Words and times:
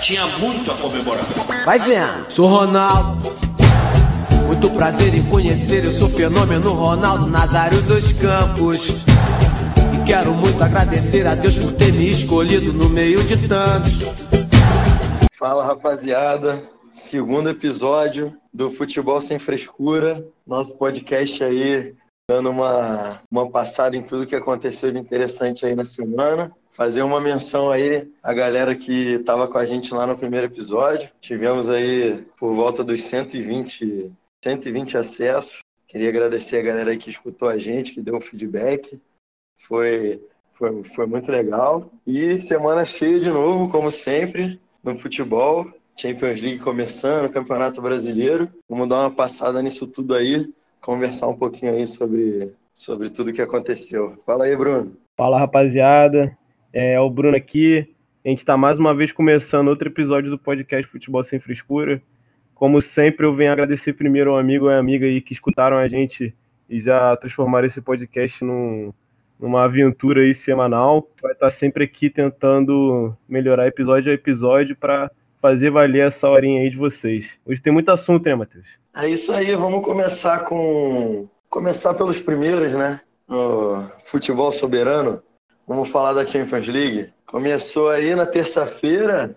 Tinha 0.00 0.26
muito 0.38 0.70
a 0.72 0.76
comemorar. 0.76 1.24
Vai 1.64 1.78
vendo. 1.78 2.30
Sou 2.30 2.46
Ronaldo. 2.46 3.30
Muito 4.46 4.70
prazer 4.70 5.14
em 5.14 5.22
conhecer, 5.28 5.84
eu 5.84 5.92
sou 5.92 6.08
fenômeno 6.08 6.72
Ronaldo 6.72 7.26
Nazário 7.26 7.80
dos 7.82 8.12
Campos. 8.14 8.88
E 9.94 10.04
quero 10.06 10.32
muito 10.32 10.60
agradecer 10.62 11.26
a 11.26 11.34
Deus 11.34 11.58
por 11.58 11.72
ter 11.74 11.92
me 11.92 12.08
escolhido 12.08 12.72
no 12.72 12.88
meio 12.88 13.22
de 13.24 13.46
tantos. 13.46 14.00
Fala 15.38 15.64
rapaziada, 15.64 16.68
segundo 16.90 17.50
episódio 17.50 18.36
do 18.52 18.70
Futebol 18.70 19.20
Sem 19.20 19.38
Frescura, 19.38 20.24
nosso 20.46 20.76
podcast 20.76 21.44
aí 21.44 21.94
dando 22.28 22.50
uma, 22.50 23.20
uma 23.30 23.50
passada 23.50 23.96
em 23.96 24.02
tudo 24.02 24.26
que 24.26 24.36
aconteceu 24.36 24.90
de 24.90 24.98
interessante 24.98 25.66
aí 25.66 25.74
na 25.74 25.84
semana. 25.84 26.50
Fazer 26.72 27.02
uma 27.02 27.20
menção 27.20 27.70
aí 27.70 28.10
à 28.22 28.32
galera 28.32 28.74
que 28.74 29.14
estava 29.14 29.46
com 29.48 29.58
a 29.58 29.66
gente 29.66 29.92
lá 29.92 30.06
no 30.06 30.16
primeiro 30.16 30.46
episódio. 30.46 31.10
Tivemos 31.20 31.68
aí 31.68 32.24
por 32.38 32.54
volta 32.54 32.82
dos 32.82 33.02
120 33.02 34.12
120 34.42 34.96
acessos. 34.96 35.58
Queria 35.86 36.08
agradecer 36.08 36.58
a 36.58 36.62
galera 36.62 36.96
que 36.96 37.10
escutou 37.10 37.48
a 37.48 37.58
gente, 37.58 37.92
que 37.92 38.00
deu 38.00 38.16
um 38.16 38.20
feedback. 38.20 38.98
Foi, 39.58 40.22
foi, 40.52 40.84
foi 40.84 41.06
muito 41.06 41.30
legal. 41.30 41.90
E 42.06 42.38
semana 42.38 42.84
cheia 42.84 43.20
de 43.20 43.28
novo, 43.28 43.68
como 43.68 43.90
sempre, 43.90 44.60
no 44.82 44.96
futebol. 44.96 45.70
Champions 45.96 46.40
League 46.40 46.60
começando, 46.60 47.30
Campeonato 47.30 47.82
Brasileiro. 47.82 48.48
Vamos 48.68 48.88
dar 48.88 49.00
uma 49.00 49.10
passada 49.10 49.60
nisso 49.60 49.86
tudo 49.86 50.14
aí, 50.14 50.50
conversar 50.80 51.28
um 51.28 51.36
pouquinho 51.36 51.74
aí 51.74 51.86
sobre, 51.86 52.54
sobre 52.72 53.10
tudo 53.10 53.32
que 53.32 53.42
aconteceu. 53.42 54.16
Fala 54.24 54.44
aí, 54.44 54.56
Bruno. 54.56 54.96
Fala, 55.18 55.38
rapaziada. 55.38 56.34
É, 56.72 57.00
o 57.00 57.10
Bruno 57.10 57.36
aqui. 57.36 57.94
A 58.24 58.28
gente 58.28 58.38
está 58.38 58.56
mais 58.56 58.78
uma 58.78 58.94
vez 58.94 59.12
começando 59.12 59.68
outro 59.68 59.88
episódio 59.88 60.30
do 60.30 60.38
podcast 60.38 60.86
Futebol 60.90 61.24
Sem 61.24 61.40
Frescura. 61.40 62.00
Como 62.54 62.80
sempre, 62.80 63.26
eu 63.26 63.34
venho 63.34 63.50
agradecer 63.50 63.94
primeiro 63.94 64.30
ao 64.30 64.38
amigo 64.38 64.70
e 64.70 64.74
amiga 64.74 65.06
aí 65.06 65.20
que 65.20 65.32
escutaram 65.32 65.78
a 65.78 65.88
gente 65.88 66.34
e 66.68 66.80
já 66.80 67.16
transformaram 67.16 67.66
esse 67.66 67.80
podcast 67.80 68.44
num, 68.44 68.92
numa 69.38 69.64
aventura 69.64 70.20
aí 70.20 70.34
semanal. 70.34 71.08
Vai 71.20 71.32
estar 71.32 71.50
sempre 71.50 71.84
aqui 71.84 72.08
tentando 72.08 73.16
melhorar 73.28 73.66
episódio 73.66 74.12
a 74.12 74.14
episódio 74.14 74.76
para 74.76 75.10
fazer 75.40 75.70
valer 75.70 76.06
essa 76.06 76.28
horinha 76.28 76.60
aí 76.60 76.70
de 76.70 76.76
vocês. 76.76 77.38
Hoje 77.44 77.60
tem 77.60 77.72
muito 77.72 77.90
assunto, 77.90 78.26
né, 78.26 78.34
Matheus? 78.34 78.66
É 78.94 79.08
isso 79.08 79.32
aí, 79.32 79.54
vamos 79.56 79.82
começar 79.82 80.44
com. 80.44 81.26
Começar 81.48 81.94
pelos 81.94 82.20
primeiros, 82.20 82.74
né? 82.74 83.00
O 83.28 83.82
futebol 84.04 84.52
soberano. 84.52 85.20
Vamos 85.70 85.88
falar 85.88 86.14
da 86.14 86.26
Champions 86.26 86.66
League. 86.66 87.12
Começou 87.24 87.90
aí 87.90 88.12
na 88.12 88.26
terça-feira, 88.26 89.36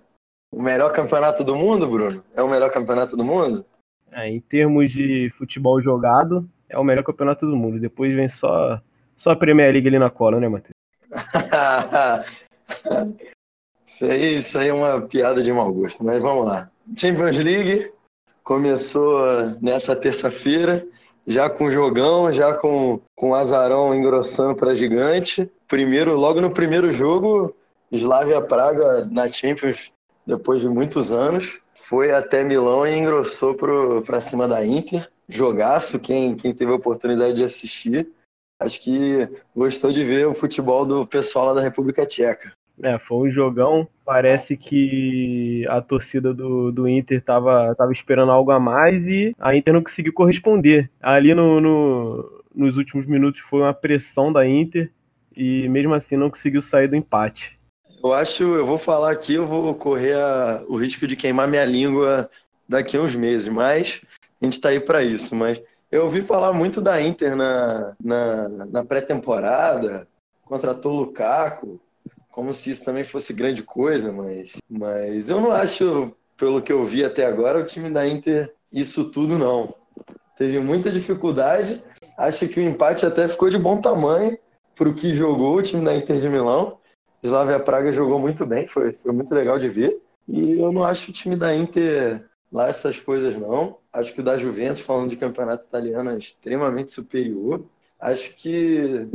o 0.52 0.59
melhor 0.59 0.92
campeonato 0.92 1.44
do 1.44 1.56
mundo, 1.56 1.88
Bruno? 1.88 2.23
É 2.34 2.42
o 2.42 2.50
melhor 2.50 2.72
campeonato 2.72 3.16
do 3.16 3.23
mundo? 3.23 3.64
É, 4.12 4.28
em 4.28 4.42
termos 4.42 4.89
de 4.89 5.31
futebol 5.38 5.80
jogado, 5.80 6.50
é 6.67 6.76
o 6.76 6.84
melhor 6.84 7.04
campeonato 7.04 7.45
do 7.45 7.56
mundo. 7.56 7.80
Depois 7.80 8.16
vem 8.16 8.28
só, 8.28 8.81
só 9.16 9.30
a 9.30 9.36
Premier 9.36 9.72
League 9.72 9.88
ali 9.88 10.00
na 10.00 10.09
cola, 10.09 10.39
né, 10.39 10.50
Matheus? 10.50 10.73
isso, 13.86 14.06
aí, 14.06 14.38
isso 14.39 14.58
aí 14.58 14.70
é 14.70 14.73
uma 14.73 15.02
piada 15.02 15.44
de 15.44 15.54
mau 15.54 15.72
gosto, 15.72 16.04
mas 16.04 16.20
vamos 16.20 16.48
lá. 16.48 16.67
Champions 16.98 17.38
League 17.38 17.92
começou 18.44 19.22
nessa 19.61 19.95
terça-feira, 19.95 20.84
já 21.28 21.48
com 21.48 21.70
jogão, 21.70 22.34
já 22.34 22.56
com, 22.56 23.00
com 23.16 23.36
azarão 23.36 23.94
engrossando 23.94 24.56
para 24.56 24.73
gigante. 24.73 25.48
Primeiro, 25.74 26.16
logo 26.16 26.40
no 26.40 26.52
primeiro 26.52 26.92
jogo, 26.92 27.56
Slavia 27.92 28.40
Praga 28.40 29.06
na 29.06 29.28
Champions 29.28 29.92
depois 30.24 30.62
de 30.62 30.70
muitos 30.70 31.12
anos. 31.12 31.62
Foi 31.74 32.12
até 32.12 32.44
Milão 32.44 32.86
e 32.86 32.96
engrossou 32.96 33.56
para 34.06 34.22
cima 34.22 34.48
da 34.48 34.64
Inter. 34.64 35.10
Jogaço, 35.28 36.00
quem, 36.00 36.36
quem 36.36 36.54
teve 36.54 36.72
a 36.72 36.76
oportunidade 36.76 37.38
de 37.38 37.44
assistir. 37.44 38.08
Acho 38.62 38.80
que 38.83 39.28
gostou 39.56 39.92
de 39.92 40.04
ver 40.04 40.28
o 40.28 40.36
futebol 40.36 40.86
do 40.86 41.08
pessoal 41.08 41.48
lá 41.48 41.54
da 41.56 41.62
República 41.62 42.06
Tcheca. 42.06 42.54
É, 42.83 43.00
foi 43.00 43.28
um 43.28 43.32
jogão. 43.32 43.88
Parece 44.06 44.56
que 44.56 45.66
a 45.70 45.82
torcida 45.82 46.32
do, 46.36 46.72
do 46.72 46.88
Inter 46.88 47.17
estava 47.17 47.73
tava 47.73 47.92
esperando 47.92 48.32
algo 48.32 48.52
a 48.52 48.60
mais 48.60 49.08
e 49.08 49.33
a 49.39 49.56
Inter 49.56 49.73
não 49.73 49.82
conseguiu 49.82 50.14
corresponder. 50.14 50.92
Ali 51.02 51.33
no, 51.33 51.60
no, 51.60 52.44
nos 52.54 52.78
últimos 52.78 53.08
minutos 53.08 53.42
foi 53.42 53.62
uma 53.62 53.73
pressão 53.73 54.32
da 54.32 54.48
Inter 54.48 54.92
e 55.36 55.67
mesmo 55.70 55.94
assim 55.94 56.17
não 56.17 56.30
conseguiu 56.30 56.61
sair 56.61 56.88
do 56.88 56.95
empate. 56.95 57.60
Eu 58.04 58.14
acho, 58.14 58.44
eu 58.44 58.66
vou 58.66 58.77
falar 58.77 59.11
aqui, 59.11 59.36
eu 59.36 59.48
vou 59.48 59.73
correr 59.76 60.14
a, 60.16 60.64
o 60.67 60.76
risco 60.76 61.08
de 61.08 61.16
queimar 61.16 61.48
minha 61.48 61.64
língua 61.64 62.30
daqui 62.67 62.98
a 62.98 63.02
uns 63.02 63.16
meses, 63.16 63.48
mas 63.48 64.02
a 64.42 64.45
gente 64.45 64.54
está 64.55 64.70
aí 64.70 64.80
para 64.80 65.02
isso. 65.02 65.33
Mas 65.36 65.61
eu 65.89 66.04
ouvi 66.04 66.21
falar 66.21 66.52
muito 66.52 66.82
da 66.82 67.02
Inter 67.02 67.36
na, 67.36 67.95
na, 68.04 68.49
na 68.49 68.83
pré-temporada, 68.83 70.08
contratou 70.44 70.94
o 70.94 70.99
Lukaku, 71.02 71.80
como 72.30 72.52
se 72.54 72.71
isso 72.71 72.83
também 72.83 73.04
fosse 73.04 73.32
grande 73.32 73.64
coisa, 73.64 74.11
mas, 74.11 74.52
mas 74.70 75.30
eu 75.30 75.39
não 75.39 75.52
acho, 75.52 76.14
pelo 76.36 76.61
que 76.61 76.73
eu 76.73 76.83
vi 76.83 77.05
até 77.05 77.26
agora, 77.26 77.60
o 77.60 77.65
time 77.65 77.89
da 77.89 78.08
Inter 78.08 78.54
isso 78.71 79.05
tudo 79.11 79.38
não. 79.38 79.73
Teve 80.36 80.60
muita 80.60 80.92
dificuldade, 80.92 81.82
acho 82.17 82.48
que 82.48 82.60
o 82.60 82.64
empate 82.64 83.05
até 83.05 83.27
ficou 83.27 83.50
de 83.50 83.58
bom 83.58 83.80
tamanho 83.80 84.38
para 84.76 84.89
o 84.89 84.94
que 84.94 85.14
jogou 85.14 85.58
o 85.58 85.64
time 85.64 85.84
da 85.84 85.95
Inter 85.95 86.20
de 86.20 86.30
Milão. 86.30 86.80
Slavia 87.22 87.60
Praga 87.60 87.92
jogou 87.92 88.20
muito 88.20 88.45
bem, 88.45 88.67
foi, 88.67 88.92
foi 88.94 89.11
muito 89.11 89.34
legal 89.34 89.58
de 89.58 89.70
ver. 89.70 90.02
E 90.28 90.60
eu 90.60 90.72
não 90.72 90.84
acho 90.84 91.11
o 91.11 91.14
time 91.14 91.36
da 91.36 91.56
Inter 91.56 92.26
lá 92.52 92.67
essas 92.67 93.00
coisas, 93.00 93.36
não. 93.38 93.78
Acho 93.92 94.14
que 94.14 94.22
o 94.22 94.23
da 94.23 94.38
Juventus, 94.38 94.82
falando 94.82 95.10
de 95.10 95.17
campeonato 95.17 95.66
italiano, 95.66 96.12
é 96.12 96.17
extremamente 96.17 96.92
superior. 96.92 97.66
Acho 98.00 98.36
que 98.36 99.08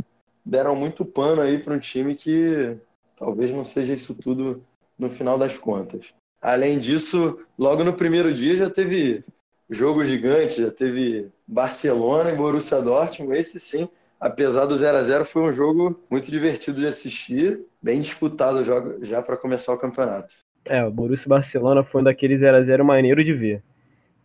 deram 0.45 0.75
muito 0.75 1.05
pano 1.05 1.41
aí 1.41 1.59
para 1.59 1.73
um 1.73 1.79
time 1.79 2.15
que 2.15 2.77
talvez 3.15 3.51
não 3.51 3.63
seja 3.63 3.93
isso 3.93 4.15
tudo 4.15 4.63
no 4.97 5.09
final 5.09 5.37
das 5.37 5.57
contas. 5.57 6.07
Além 6.41 6.79
disso, 6.79 7.39
logo 7.57 7.83
no 7.83 7.93
primeiro 7.93 8.33
dia 8.33 8.55
já 8.55 8.69
teve 8.69 9.23
jogo 9.69 10.05
gigante, 10.05 10.61
já 10.61 10.71
teve 10.71 11.29
Barcelona 11.45 12.31
e 12.31 12.35
Borussia 12.35 12.81
Dortmund. 12.81 13.37
Esse 13.37 13.59
sim 13.59 13.89
apesar 14.19 14.65
do 14.65 14.77
0 14.77 14.97
a 14.97 15.03
0 15.03 15.25
foi 15.25 15.43
um 15.43 15.53
jogo 15.53 15.99
muito 16.09 16.29
divertido 16.29 16.79
de 16.79 16.87
assistir, 16.87 17.61
bem 17.81 18.01
disputado 18.01 18.63
já 19.01 19.21
para 19.21 19.37
começar 19.37 19.73
o 19.73 19.77
campeonato. 19.77 20.35
É, 20.65 20.83
o 20.83 20.91
Borussia 20.91 21.29
Barcelona 21.29 21.83
foi 21.83 22.01
um 22.01 22.03
daqueles 22.03 22.41
0 22.41 22.57
a 22.57 22.61
0 22.63 22.85
maneiro 22.85 23.23
de 23.23 23.33
ver. 23.33 23.63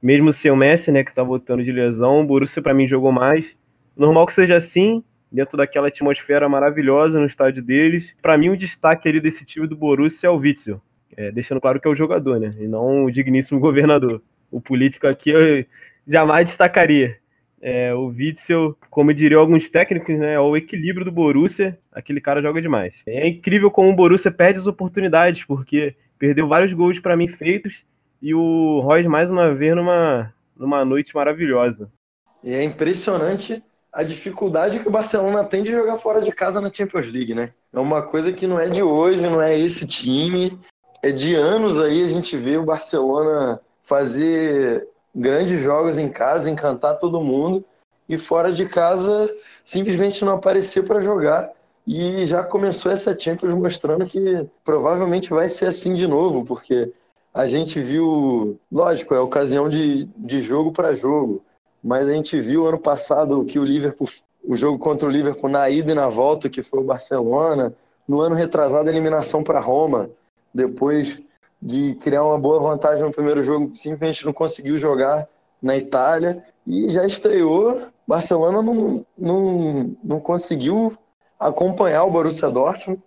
Mesmo 0.02 0.32
sem 0.32 0.50
o 0.50 0.56
Messi, 0.56 0.92
né, 0.92 1.02
que 1.02 1.14
tá 1.14 1.22
voltando 1.22 1.62
de 1.62 1.72
lesão, 1.72 2.20
o 2.20 2.26
Borussia 2.26 2.60
para 2.60 2.74
mim 2.74 2.86
jogou 2.86 3.12
mais. 3.12 3.56
Normal 3.96 4.26
que 4.26 4.34
seja 4.34 4.56
assim, 4.56 5.02
dentro 5.34 5.56
daquela 5.56 5.88
atmosfera 5.88 6.48
maravilhosa 6.48 7.18
no 7.18 7.26
estádio 7.26 7.62
deles. 7.62 8.14
Para 8.20 8.36
mim, 8.36 8.50
o 8.50 8.56
destaque 8.56 9.08
ali 9.08 9.20
desse 9.20 9.44
time 9.44 9.66
do 9.66 9.76
Borussia 9.76 10.28
é 10.28 10.30
o 10.30 10.36
Witzel. 10.36 10.80
É, 11.16 11.30
deixando 11.32 11.60
claro 11.60 11.80
que 11.80 11.88
é 11.88 11.90
o 11.90 11.94
jogador, 11.94 12.38
né? 12.38 12.54
E 12.58 12.68
não 12.68 13.04
o 13.04 13.10
digníssimo 13.10 13.58
governador. 13.60 14.22
O 14.50 14.60
político 14.60 15.06
aqui 15.06 15.30
eu 15.30 15.64
jamais 16.06 16.46
destacaria. 16.46 17.16
É, 17.66 17.94
o 17.94 18.08
Witzel, 18.08 18.76
como 18.90 19.14
diriam 19.14 19.40
alguns 19.40 19.70
técnicos, 19.70 20.18
né, 20.18 20.34
é 20.34 20.38
o 20.40 20.54
equilíbrio 20.54 21.02
do 21.02 21.10
Borussia. 21.10 21.78
Aquele 21.90 22.20
cara 22.20 22.42
joga 22.42 22.60
demais. 22.60 22.96
É 23.06 23.26
incrível 23.26 23.70
como 23.70 23.88
o 23.88 23.96
Borussia 23.96 24.30
perde 24.30 24.58
as 24.58 24.66
oportunidades, 24.66 25.44
porque 25.44 25.96
perdeu 26.18 26.46
vários 26.46 26.74
gols 26.74 26.98
para 26.98 27.16
mim 27.16 27.26
feitos 27.26 27.82
e 28.20 28.34
o 28.34 28.80
Royce 28.80 29.08
mais 29.08 29.30
uma 29.30 29.54
vez 29.54 29.74
numa, 29.74 30.30
numa 30.54 30.84
noite 30.84 31.14
maravilhosa. 31.14 31.90
E 32.42 32.52
é 32.52 32.62
impressionante 32.62 33.62
a 33.90 34.02
dificuldade 34.02 34.80
que 34.80 34.88
o 34.88 34.92
Barcelona 34.92 35.42
tem 35.42 35.62
de 35.62 35.70
jogar 35.70 35.96
fora 35.96 36.20
de 36.20 36.32
casa 36.32 36.60
na 36.60 36.70
Champions 36.70 37.10
League, 37.10 37.34
né? 37.34 37.48
É 37.72 37.80
uma 37.80 38.02
coisa 38.02 38.30
que 38.30 38.46
não 38.46 38.60
é 38.60 38.68
de 38.68 38.82
hoje, 38.82 39.22
não 39.22 39.40
é 39.40 39.58
esse 39.58 39.86
time. 39.86 40.58
É 41.02 41.10
de 41.10 41.34
anos 41.34 41.80
aí 41.80 42.04
a 42.04 42.08
gente 42.08 42.36
vê 42.36 42.58
o 42.58 42.64
Barcelona 42.64 43.58
fazer 43.84 44.86
grandes 45.14 45.62
jogos 45.62 45.98
em 45.98 46.08
casa, 46.08 46.50
encantar 46.50 46.98
todo 46.98 47.20
mundo, 47.20 47.64
e 48.08 48.18
fora 48.18 48.52
de 48.52 48.66
casa 48.66 49.30
simplesmente 49.64 50.24
não 50.24 50.34
apareceu 50.34 50.84
para 50.84 51.02
jogar. 51.02 51.50
E 51.86 52.24
já 52.26 52.42
começou 52.42 52.90
essa 52.90 53.18
Champions 53.18 53.54
mostrando 53.54 54.06
que 54.06 54.46
provavelmente 54.64 55.30
vai 55.30 55.48
ser 55.48 55.66
assim 55.66 55.94
de 55.94 56.06
novo, 56.06 56.44
porque 56.44 56.92
a 57.32 57.46
gente 57.46 57.80
viu, 57.80 58.58
lógico, 58.70 59.14
é 59.14 59.20
ocasião 59.20 59.68
de, 59.68 60.04
de 60.16 60.42
jogo 60.42 60.72
para 60.72 60.94
jogo, 60.94 61.42
mas 61.82 62.08
a 62.08 62.12
gente 62.12 62.40
viu 62.40 62.66
ano 62.66 62.78
passado 62.78 63.44
que 63.44 63.58
o 63.58 63.64
Liverpool, 63.64 64.08
o 64.42 64.56
jogo 64.56 64.78
contra 64.78 65.06
o 65.06 65.10
Liverpool 65.10 65.50
na 65.50 65.68
ida 65.68 65.92
e 65.92 65.94
na 65.94 66.08
volta, 66.08 66.48
que 66.48 66.62
foi 66.62 66.80
o 66.80 66.84
Barcelona, 66.84 67.74
no 68.08 68.20
ano 68.20 68.34
retrasado, 68.34 68.88
a 68.88 68.92
eliminação 68.92 69.42
para 69.42 69.60
Roma, 69.60 70.10
depois 70.52 71.22
de 71.64 71.94
criar 71.94 72.22
uma 72.22 72.38
boa 72.38 72.60
vantagem 72.60 73.02
no 73.02 73.10
primeiro 73.10 73.42
jogo, 73.42 73.74
simplesmente 73.74 74.26
não 74.26 74.34
conseguiu 74.34 74.78
jogar 74.78 75.26
na 75.62 75.74
Itália 75.74 76.44
e 76.66 76.90
já 76.90 77.06
estreou. 77.06 77.88
Barcelona 78.06 78.60
não, 78.60 79.06
não, 79.16 79.96
não 80.04 80.20
conseguiu 80.20 80.94
acompanhar 81.40 82.04
o 82.04 82.10
Borussia 82.10 82.50
Dortmund 82.50 83.02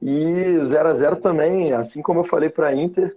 e 0.00 0.64
0 0.64 0.88
a 0.88 0.94
0 0.94 1.16
também, 1.16 1.72
assim 1.74 2.00
como 2.00 2.20
eu 2.20 2.24
falei 2.24 2.48
para 2.48 2.68
a 2.68 2.74
Inter, 2.74 3.14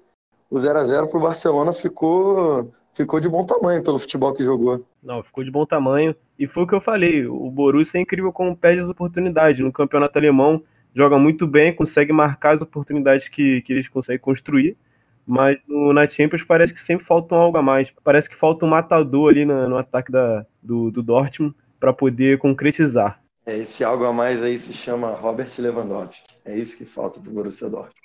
o 0.50 0.60
0 0.60 0.80
a 0.80 0.84
0 0.84 1.08
pro 1.08 1.22
Barcelona 1.22 1.72
ficou 1.72 2.70
ficou 2.94 3.22
de 3.22 3.30
bom 3.30 3.46
tamanho 3.46 3.82
pelo 3.82 3.98
futebol 3.98 4.34
que 4.34 4.44
jogou. 4.44 4.86
Não, 5.02 5.24
ficou 5.24 5.42
de 5.46 5.50
bom 5.50 5.66
tamanho. 5.66 6.14
E 6.38 6.46
foi 6.46 6.64
o 6.64 6.68
que 6.68 6.76
eu 6.76 6.82
falei, 6.82 7.26
o 7.26 7.50
Borussia 7.50 7.98
é 7.98 8.02
incrível 8.02 8.34
como 8.34 8.58
perde 8.58 8.82
as 8.82 8.90
oportunidades. 8.90 9.62
No 9.62 9.72
campeonato 9.72 10.20
alemão, 10.20 10.62
joga 10.94 11.18
muito 11.18 11.48
bem, 11.48 11.76
consegue 11.76 12.12
marcar 12.12 12.54
as 12.54 12.62
oportunidades 12.62 13.28
que, 13.28 13.62
que 13.62 13.74
eles 13.74 13.88
conseguem 13.88 14.20
construir. 14.20 14.78
Mas 15.26 15.58
no, 15.68 15.94
na 15.94 16.08
Champions 16.08 16.44
parece 16.44 16.74
que 16.74 16.82
sempre 16.82 17.06
falta 17.06 17.36
algo 17.36 17.58
a 17.58 17.62
mais. 17.62 17.94
Parece 18.04 18.30
que 18.30 18.36
falta 18.36 18.66
um 18.66 18.70
matador 18.70 19.30
ali 19.30 19.46
no, 19.46 19.78
ataque 19.78 20.12
da, 20.12 20.46
do, 20.62 20.92
do 20.92 21.02
Dortmund 21.02 21.56
para 21.80 21.94
poder 21.94 22.38
concretizar. 22.38 23.22
É, 23.46 23.58
esse 23.58 23.84
algo 23.84 24.06
a 24.06 24.14
mais 24.14 24.42
aí 24.44 24.58
se 24.58 24.74
chama 24.74 25.12
Robert 25.12 25.50
Lewandowski. 25.58 26.22
É 26.46 26.56
isso 26.56 26.78
que 26.78 26.86
falta 26.86 27.20
para 27.20 27.30
o 27.30 27.34
Borussia 27.34 27.70
Dortmund. 27.70 27.96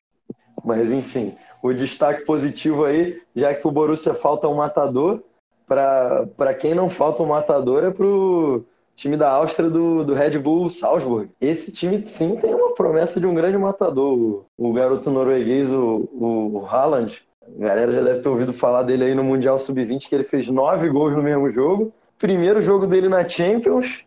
Mas 0.64 0.90
enfim, 0.90 1.36
o 1.62 1.72
destaque 1.72 2.24
positivo 2.24 2.84
aí, 2.84 3.20
já 3.34 3.54
que 3.54 3.66
o 3.66 3.70
Borussia 3.70 4.14
falta 4.14 4.48
um 4.48 4.56
matador, 4.56 5.22
para 5.66 6.54
quem 6.58 6.74
não 6.74 6.88
falta 6.88 7.22
um 7.22 7.26
matador 7.26 7.84
é 7.84 7.90
pro 7.90 8.64
time 8.96 9.16
da 9.16 9.30
Áustria 9.30 9.68
do, 9.68 10.04
do 10.04 10.14
Red 10.14 10.38
Bull 10.38 10.70
Salzburg. 10.70 11.30
Esse 11.40 11.70
time 11.70 12.02
sim 12.06 12.34
tem 12.36 12.54
uma 12.54 12.74
promessa 12.74 13.20
de 13.20 13.26
um 13.26 13.34
grande 13.34 13.58
matador. 13.58 14.16
O, 14.16 14.46
o 14.56 14.72
garoto 14.72 15.10
norueguês, 15.10 15.70
o, 15.70 16.08
o 16.12 16.66
Haaland, 16.66 17.22
a 17.42 17.62
galera 17.62 17.92
já 17.92 18.00
deve 18.00 18.20
ter 18.20 18.28
ouvido 18.28 18.52
falar 18.52 18.82
dele 18.82 19.04
aí 19.04 19.14
no 19.14 19.22
Mundial 19.22 19.58
Sub-20, 19.58 20.08
que 20.08 20.14
ele 20.14 20.24
fez 20.24 20.48
nove 20.48 20.88
gols 20.88 21.14
no 21.14 21.22
mesmo 21.22 21.52
jogo. 21.52 21.92
Primeiro 22.18 22.62
jogo 22.62 22.86
dele 22.86 23.08
na 23.08 23.28
Champions, 23.28 24.04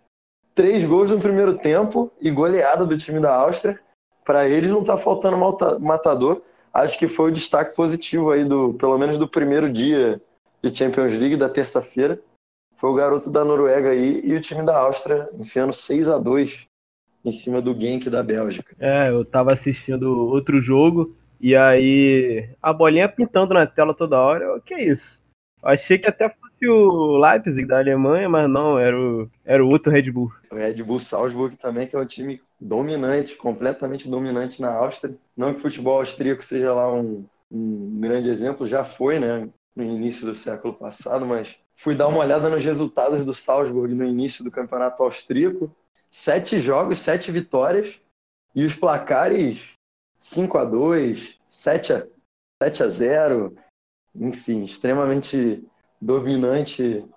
três 0.55 0.83
gols 0.83 1.11
no 1.11 1.19
primeiro 1.19 1.55
tempo 1.55 2.11
e 2.19 2.31
goleada 2.31 2.85
do 2.85 2.97
time 2.97 3.19
da 3.19 3.33
Áustria. 3.33 3.79
Para 4.25 4.47
eles 4.47 4.69
não 4.69 4.83
tá 4.83 4.97
faltando 4.97 5.37
matador. 5.79 6.41
Acho 6.73 6.97
que 6.97 7.07
foi 7.07 7.29
o 7.29 7.33
destaque 7.33 7.75
positivo 7.75 8.31
aí 8.31 8.43
do, 8.43 8.73
pelo 8.73 8.97
menos 8.97 9.17
do 9.17 9.27
primeiro 9.27 9.71
dia 9.71 10.21
de 10.61 10.75
Champions 10.75 11.13
League 11.13 11.37
da 11.37 11.47
terça-feira. 11.49 12.19
Foi 12.79 12.89
o 12.89 12.95
garoto 12.95 13.29
da 13.29 13.43
Noruega 13.43 13.89
aí 13.89 14.21
e 14.23 14.33
o 14.33 14.41
time 14.41 14.65
da 14.65 14.77
Áustria 14.77 15.27
enfiando 15.37 15.73
6 15.73 16.07
a 16.07 16.17
2 16.17 16.65
em 17.25 17.31
cima 17.31 17.61
do 17.61 17.77
Genk 17.77 18.09
da 18.09 18.23
Bélgica. 18.23 18.73
É, 18.79 19.09
eu 19.09 19.25
tava 19.25 19.51
assistindo 19.51 20.09
outro 20.09 20.61
jogo 20.61 21.13
e 21.41 21.57
aí 21.57 22.49
a 22.61 22.71
bolinha 22.71 23.09
pintando 23.09 23.53
na 23.53 23.67
tela 23.67 23.93
toda 23.93 24.21
hora. 24.21 24.55
O 24.55 24.61
que 24.61 24.73
é 24.73 24.85
isso? 24.85 25.21
Achei 25.61 25.97
que 25.97 26.07
até 26.07 26.29
fosse 26.29 26.69
o 26.69 27.17
Leipzig 27.17 27.67
da 27.67 27.79
Alemanha, 27.79 28.29
mas 28.29 28.49
não, 28.49 28.79
era 28.79 28.97
o, 28.97 29.29
era 29.43 29.63
o 29.63 29.67
outro 29.67 29.91
Red 29.91 30.09
Bull. 30.09 30.31
O 30.49 30.55
Red 30.55 30.81
Bull 30.81 31.01
Salzburg 31.01 31.57
também, 31.57 31.85
que 31.85 31.97
é 31.97 31.99
um 31.99 32.05
time 32.05 32.41
dominante, 32.61 33.35
completamente 33.35 34.09
dominante 34.09 34.61
na 34.61 34.71
Áustria. 34.71 35.13
Não 35.35 35.51
que 35.51 35.59
o 35.59 35.61
futebol 35.61 35.99
austríaco 35.99 36.41
seja 36.41 36.73
lá 36.73 36.93
um, 36.93 37.25
um 37.51 37.99
grande 37.99 38.29
exemplo, 38.29 38.65
já 38.65 38.85
foi, 38.85 39.19
né? 39.19 39.49
No 39.75 39.83
início 39.83 40.25
do 40.25 40.33
século 40.33 40.73
passado, 40.73 41.25
mas 41.25 41.57
fui 41.79 41.95
dar 41.95 42.09
uma 42.09 42.19
olhada 42.19 42.49
nos 42.49 42.63
resultados 42.63 43.23
do 43.23 43.33
Salzburg 43.33 43.93
no 43.95 44.03
início 44.03 44.43
do 44.43 44.51
campeonato 44.51 45.01
austríaco. 45.01 45.73
Sete 46.09 46.59
jogos, 46.59 46.99
sete 46.99 47.31
vitórias. 47.31 48.01
E 48.53 48.65
os 48.65 48.75
placares 48.75 49.75
5 50.17 50.57
a 50.57 50.65
2 50.65 51.39
7 51.49 51.93
a, 51.93 52.07
7 52.61 52.83
a 52.83 52.87
0 52.87 53.55
enfim, 54.13 54.63
extremamente 54.63 55.63
dominante 56.01 57.07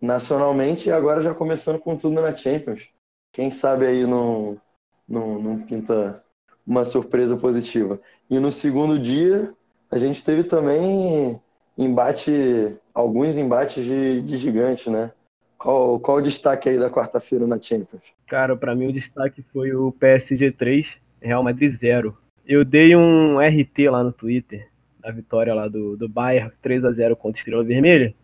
nacionalmente 0.00 0.88
e 0.88 0.92
agora 0.92 1.22
já 1.22 1.34
começando 1.34 1.78
com 1.78 1.94
tudo 1.94 2.22
na 2.22 2.34
Champions. 2.34 2.88
Quem 3.32 3.50
sabe 3.50 3.86
aí 3.86 4.06
não, 4.06 4.58
não, 5.06 5.38
não 5.38 5.62
pinta 5.62 6.24
uma 6.66 6.84
surpresa 6.84 7.36
positiva. 7.36 8.00
E 8.30 8.38
no 8.38 8.50
segundo 8.50 8.98
dia, 8.98 9.52
a 9.90 9.98
gente 9.98 10.24
teve 10.24 10.44
também 10.44 11.38
embate, 11.76 12.76
alguns 12.92 13.36
embates 13.36 13.84
de, 13.84 14.22
de 14.22 14.36
gigante, 14.36 14.88
né? 14.88 15.10
Qual, 15.58 15.98
qual 15.98 16.18
o 16.18 16.22
destaque 16.22 16.68
aí 16.68 16.78
da 16.78 16.90
quarta-feira 16.90 17.46
na 17.46 17.60
Champions? 17.60 18.02
Cara, 18.26 18.56
para 18.56 18.74
mim 18.74 18.88
o 18.88 18.92
destaque 18.92 19.42
foi 19.52 19.74
o 19.74 19.92
PSG 19.92 20.52
3, 20.52 20.96
Real 21.20 21.42
Madrid 21.42 21.70
0. 21.70 22.16
Eu 22.46 22.64
dei 22.64 22.94
um 22.94 23.38
RT 23.38 23.88
lá 23.90 24.02
no 24.02 24.12
Twitter, 24.12 24.68
da 25.00 25.10
vitória 25.10 25.54
lá 25.54 25.66
do, 25.68 25.96
do 25.96 26.08
Bayern 26.08 26.52
3 26.60 26.84
a 26.84 26.92
0 26.92 27.16
contra 27.16 27.38
Estrela 27.38 27.64
Vermelha. 27.64 28.14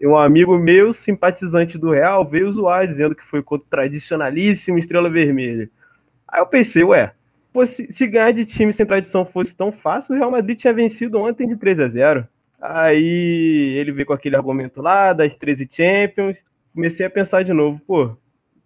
E 0.00 0.06
um 0.06 0.16
amigo 0.16 0.56
meu, 0.56 0.92
simpatizante 0.92 1.76
do 1.76 1.90
Real, 1.90 2.24
veio 2.24 2.50
zoar, 2.52 2.86
dizendo 2.86 3.14
que 3.14 3.24
foi 3.24 3.42
contra 3.42 3.66
o 3.66 3.70
tradicionalíssimo 3.70 4.78
Estrela 4.78 5.10
Vermelha. 5.10 5.70
Aí 6.26 6.40
eu 6.40 6.46
pensei, 6.46 6.84
ué, 6.84 7.12
se 7.66 8.06
ganhar 8.06 8.32
de 8.32 8.44
time 8.44 8.72
sem 8.72 8.86
tradição 8.86 9.24
fosse 9.24 9.56
tão 9.56 9.72
fácil, 9.72 10.14
o 10.14 10.18
Real 10.18 10.30
Madrid 10.30 10.58
tinha 10.58 10.72
vencido 10.72 11.18
ontem 11.18 11.46
de 11.46 11.56
3 11.56 11.80
a 11.80 11.88
0 11.88 12.28
Aí 12.60 13.74
ele 13.76 13.92
veio 13.92 14.06
com 14.06 14.12
aquele 14.12 14.36
argumento 14.36 14.82
lá 14.82 15.12
das 15.12 15.36
13 15.36 15.68
Champions. 15.70 16.42
Comecei 16.74 17.06
a 17.06 17.10
pensar 17.10 17.42
de 17.42 17.52
novo, 17.52 17.80
pô, 17.86 18.16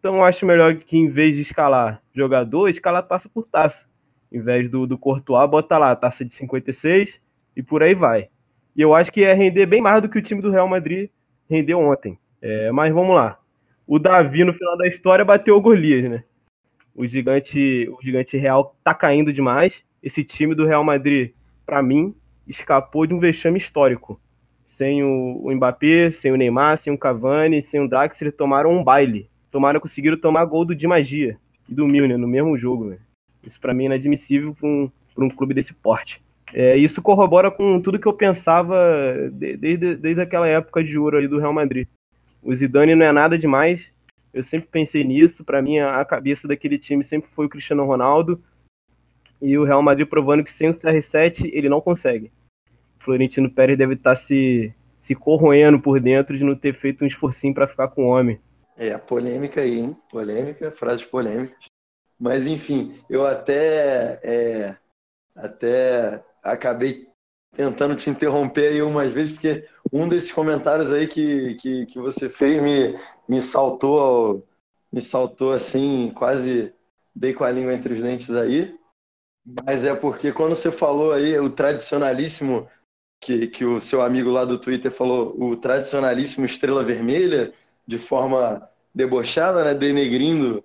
então 0.03 0.25
acho 0.25 0.45
melhor 0.45 0.75
que 0.75 0.99
em 0.99 1.09
vez 1.09 1.37
de 1.37 1.43
escalar 1.43 2.03
jogador, 2.13 2.69
escalar 2.69 3.07
taça 3.07 3.29
por 3.29 3.47
taça. 3.47 3.87
Em 4.33 4.41
vez 4.41 4.69
do, 4.69 4.85
do 4.85 4.99
Courtois, 4.99 5.49
bota 5.49 5.79
lá 5.79 5.95
taça 5.95 6.25
de 6.25 6.33
56 6.33 7.21
e 7.57 7.63
por 7.63 7.85
aí 7.85 7.95
vai. 7.95 8.29
E 8.75 8.81
eu 8.81 8.95
acho 8.95 9.13
que 9.13 9.21
ia 9.21 9.33
render 9.33 9.67
bem 9.67 9.81
mais 9.81 10.03
do 10.03 10.09
que 10.09 10.19
o 10.19 10.23
time 10.23 10.43
do 10.43 10.51
Real 10.51 10.67
Madrid 10.67 11.09
rendeu 11.49 11.79
ontem. 11.79 12.19
É, 12.41 12.73
mas 12.73 12.93
vamos 12.93 13.15
lá. 13.15 13.39
O 13.87 13.99
Davi, 13.99 14.43
no 14.43 14.53
final 14.53 14.77
da 14.77 14.89
história, 14.89 15.25
bateu 15.25 15.57
o 15.57 15.61
Golias, 15.61 16.11
né? 16.11 16.25
O 16.95 17.07
gigante, 17.07 17.89
o 17.89 18.03
gigante 18.03 18.37
real 18.37 18.77
tá 18.83 18.93
caindo 18.93 19.33
demais. 19.33 19.85
Esse 20.03 20.25
time 20.25 20.55
do 20.55 20.67
Real 20.67 20.83
Madrid, 20.83 21.33
para 21.65 21.81
mim, 21.81 22.13
escapou 22.47 23.07
de 23.07 23.15
um 23.15 23.19
vexame 23.19 23.59
histórico. 23.59 24.21
Sem 24.65 25.03
o, 25.03 25.41
o 25.43 25.55
Mbappé, 25.55 26.11
sem 26.11 26.33
o 26.33 26.37
Neymar, 26.37 26.79
sem 26.79 26.93
o 26.93 26.99
Cavani, 26.99 27.61
sem 27.61 27.81
o 27.81 27.89
Draxler, 27.89 28.33
tomaram 28.33 28.71
um 28.71 28.83
baile. 28.83 29.29
Tomaram, 29.51 29.81
conseguiram 29.81 30.17
tomar 30.17 30.45
gol 30.45 30.65
do 30.65 30.75
Di 30.75 30.87
Magia 30.87 31.37
e 31.69 31.75
do 31.75 31.87
Milner 31.87 32.19
no 32.19 32.29
mesmo 32.29 32.57
jogo. 32.57 32.85
Né? 32.85 32.99
Isso 33.45 33.61
para 33.61 33.75
mim 33.75 33.85
é 33.85 33.87
inadmissível 33.87 34.55
para 34.55 34.69
um, 34.69 34.91
um 35.19 35.29
clube 35.29 35.55
desse 35.55 35.75
porte. 35.75 36.23
É, 36.55 36.77
isso 36.77 37.01
corrobora 37.01 37.51
com 37.51 37.81
tudo 37.81 37.99
que 37.99 38.07
eu 38.07 38.13
pensava 38.13 38.77
desde, 39.33 39.97
desde 39.97 40.21
aquela 40.21 40.47
época 40.47 40.85
de 40.85 40.99
ouro 40.99 41.17
ali 41.17 41.27
do 41.27 41.39
Real 41.39 41.53
Madrid. 41.53 41.87
O 42.43 42.55
Zidane 42.55 42.95
não 42.95 43.07
é 43.07 43.13
nada 43.13 43.39
demais, 43.39 43.91
eu 44.33 44.43
sempre 44.43 44.69
pensei 44.71 45.05
nisso. 45.05 45.45
Para 45.45 45.61
mim, 45.61 45.79
a 45.79 46.05
cabeça 46.05 46.49
daquele 46.49 46.79
time 46.79 47.05
sempre 47.05 47.31
foi 47.35 47.47
o 47.47 47.49
Cristiano 47.49 47.85
Ronaldo. 47.85 48.43
E 49.43 49.59
o 49.59 49.65
Real 49.65 49.83
Madrid 49.83 50.07
provando 50.09 50.45
que 50.45 50.51
sem 50.51 50.69
o 50.69 50.73
CR7 50.73 51.51
ele 51.53 51.69
não 51.69 51.81
consegue. 51.81 52.33
Florentino 53.01 53.51
Pérez 53.51 53.77
deve 53.77 53.95
estar 53.95 54.11
tá 54.11 54.17
se, 54.17 54.73
se 55.01 55.15
corroendo 55.15 55.81
por 55.81 56.01
dentro 56.01 56.39
de 56.39 56.45
não 56.45 56.55
ter 56.55 56.73
feito 56.73 57.03
um 57.03 57.07
esforcinho 57.07 57.53
para 57.53 57.67
ficar 57.67 57.89
com 57.89 58.05
o 58.05 58.09
homem. 58.09 58.41
É, 58.77 58.93
a 58.93 58.99
polêmica 58.99 59.61
aí, 59.61 59.81
hein? 59.81 59.97
Polêmica, 60.11 60.71
frases 60.71 61.05
polêmicas. 61.05 61.67
Mas, 62.19 62.47
enfim, 62.47 62.95
eu 63.11 63.27
até, 63.27 64.21
é, 64.23 64.77
até 65.35 66.23
acabei 66.43 67.09
tentando 67.55 67.97
te 67.97 68.09
interromper 68.09 68.69
aí 68.69 68.81
umas 68.83 69.13
vezes, 69.13 69.33
porque 69.33 69.67
um 69.93 70.09
desses 70.09 70.33
comentários 70.33 70.93
aí 70.93 71.07
que, 71.07 71.55
que, 71.57 71.87
que 71.87 71.99
você 71.99 72.29
fez 72.29 72.63
me, 72.63 72.99
me 73.29 73.43
saltou, 73.43 74.47
me 74.91 75.01
saltou 75.01 75.53
assim, 75.53 76.13
quase 76.15 76.73
dei 77.15 77.35
com 77.35 77.45
a 77.45 77.51
língua 77.51 77.75
entre 77.75 77.93
os 77.93 78.01
dentes 78.01 78.31
aí. 78.31 78.75
Mas 79.45 79.85
é 79.85 79.95
porque 79.95 80.33
quando 80.33 80.55
você 80.55 80.71
falou 80.71 81.13
aí 81.13 81.39
o 81.39 81.51
tradicionalíssimo, 81.51 82.69
que, 83.21 83.47
que 83.47 83.65
o 83.65 83.81
seu 83.81 84.03
amigo 84.03 84.31
lá 84.31 84.45
do 84.45 84.59
Twitter 84.59 84.91
falou, 84.91 85.35
o 85.39 85.57
tradicionalíssimo 85.57 86.47
Estrela 86.47 86.85
Vermelha, 86.85 87.53
de 87.87 87.99
forma 87.99 88.69
debochada, 88.95 89.65
né, 89.65 89.75
denegrindo 89.75 90.63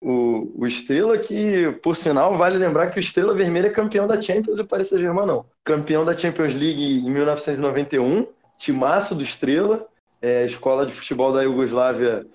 o, 0.00 0.52
o 0.54 0.66
Estrela, 0.66 1.16
que, 1.18 1.72
por 1.82 1.96
sinal, 1.96 2.36
vale 2.36 2.58
lembrar 2.58 2.90
que 2.90 2.98
o 2.98 3.00
Estrela 3.00 3.34
Vermelha 3.34 3.68
é 3.68 3.70
campeão 3.70 4.06
da 4.06 4.20
Champions 4.20 4.58
e 4.58 4.62
o 4.62 4.66
Paris 4.66 4.88
Saint-Germain 4.88 5.26
não. 5.26 5.46
Campeão 5.64 6.04
da 6.04 6.16
Champions 6.16 6.52
League 6.54 6.98
em 6.98 7.10
1991, 7.10 8.26
timaço 8.58 9.14
do 9.14 9.22
Estrela, 9.22 9.86
é, 10.20 10.44
escola 10.44 10.84
de 10.84 10.92
futebol 10.92 11.32
da 11.32 11.42
Iugoslávia, 11.42 12.26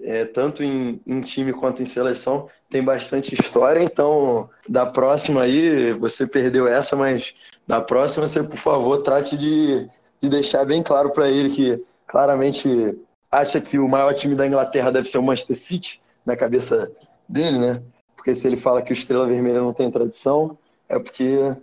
é, 0.00 0.24
tanto 0.24 0.62
em, 0.62 1.00
em, 1.06 1.20
time 1.20 1.52
quanto 1.52 1.82
em 1.82 1.86
seleção, 1.86 2.48
tem 2.74 2.82
bastante 2.82 3.40
história. 3.40 3.80
Então, 3.80 4.50
da 4.68 4.84
próxima 4.84 5.42
aí, 5.42 5.92
você 5.92 6.26
perdeu 6.26 6.66
essa, 6.66 6.96
mas 6.96 7.32
da 7.68 7.80
próxima 7.80 8.26
você, 8.26 8.42
por 8.42 8.56
favor, 8.56 9.00
trate 9.00 9.38
de, 9.38 9.88
de 10.20 10.28
deixar 10.28 10.64
bem 10.64 10.82
claro 10.82 11.12
para 11.12 11.28
ele 11.28 11.54
que 11.54 11.84
claramente 12.04 12.98
acha 13.30 13.60
que 13.60 13.78
o 13.78 13.86
maior 13.86 14.12
time 14.12 14.34
da 14.34 14.44
Inglaterra 14.44 14.90
deve 14.90 15.08
ser 15.08 15.18
o 15.18 15.22
Manchester 15.22 15.56
City 15.56 16.02
na 16.26 16.36
cabeça 16.36 16.90
dele, 17.28 17.60
né? 17.60 17.80
Porque 18.16 18.34
se 18.34 18.44
ele 18.44 18.56
fala 18.56 18.82
que 18.82 18.90
o 18.90 18.92
Estrela 18.92 19.28
Vermelha 19.28 19.60
não 19.60 19.72
tem 19.72 19.88
tradição, 19.88 20.58
é 20.88 20.98
porque 20.98 21.56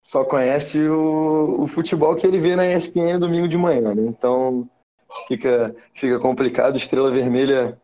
só 0.00 0.22
conhece 0.22 0.78
o, 0.78 1.62
o 1.62 1.66
futebol 1.66 2.14
que 2.14 2.24
ele 2.24 2.38
vê 2.38 2.54
na 2.54 2.72
ESPN 2.72 3.18
domingo 3.18 3.48
de 3.48 3.58
manhã, 3.58 3.96
né? 3.96 4.02
Então 4.02 4.70
fica, 5.26 5.74
fica 5.92 6.20
complicado. 6.20 6.76
Estrela 6.76 7.10
Vermelha 7.10 7.76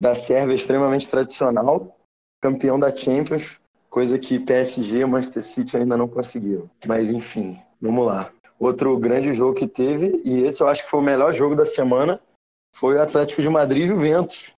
da 0.00 0.14
Sérvia 0.14 0.54
é 0.54 0.56
extremamente 0.56 1.10
tradicional, 1.10 1.94
campeão 2.42 2.78
da 2.78 2.94
Champions, 2.94 3.60
coisa 3.88 4.18
que 4.18 4.38
PSG 4.38 4.98
e 4.98 5.06
Manchester 5.06 5.44
City 5.44 5.76
ainda 5.76 5.96
não 5.96 6.08
conseguiram. 6.08 6.68
Mas 6.84 7.10
enfim, 7.10 7.56
vamos 7.80 8.04
lá. 8.04 8.32
outro 8.58 8.98
grande 8.98 9.32
jogo 9.32 9.54
que 9.54 9.66
teve, 9.66 10.20
e 10.24 10.42
esse 10.42 10.60
eu 10.60 10.66
acho 10.66 10.82
que 10.82 10.90
foi 10.90 11.00
o 11.00 11.04
melhor 11.04 11.32
jogo 11.32 11.54
da 11.54 11.64
semana, 11.64 12.20
foi 12.74 12.96
o 12.96 13.02
Atlético 13.02 13.40
de 13.40 13.48
Madrid 13.48 13.84
e 13.84 13.86
Juventus. 13.86 14.52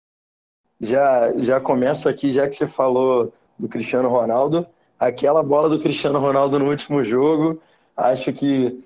Já, 0.80 1.32
já 1.38 1.60
começo 1.60 2.08
aqui, 2.08 2.32
já 2.32 2.48
que 2.48 2.56
você 2.56 2.68
falou 2.68 3.34
do 3.60 3.68
Cristiano 3.68 4.10
Ronaldo, 4.10 4.66
aquela 4.98 5.44
bola 5.44 5.70
do 5.70 5.80
Cristiano 5.80 6.20
Ronaldo 6.20 6.60
no 6.60 6.70
último 6.70 7.04
jogo, 7.04 7.62
acho 7.96 8.32
que 8.32 8.84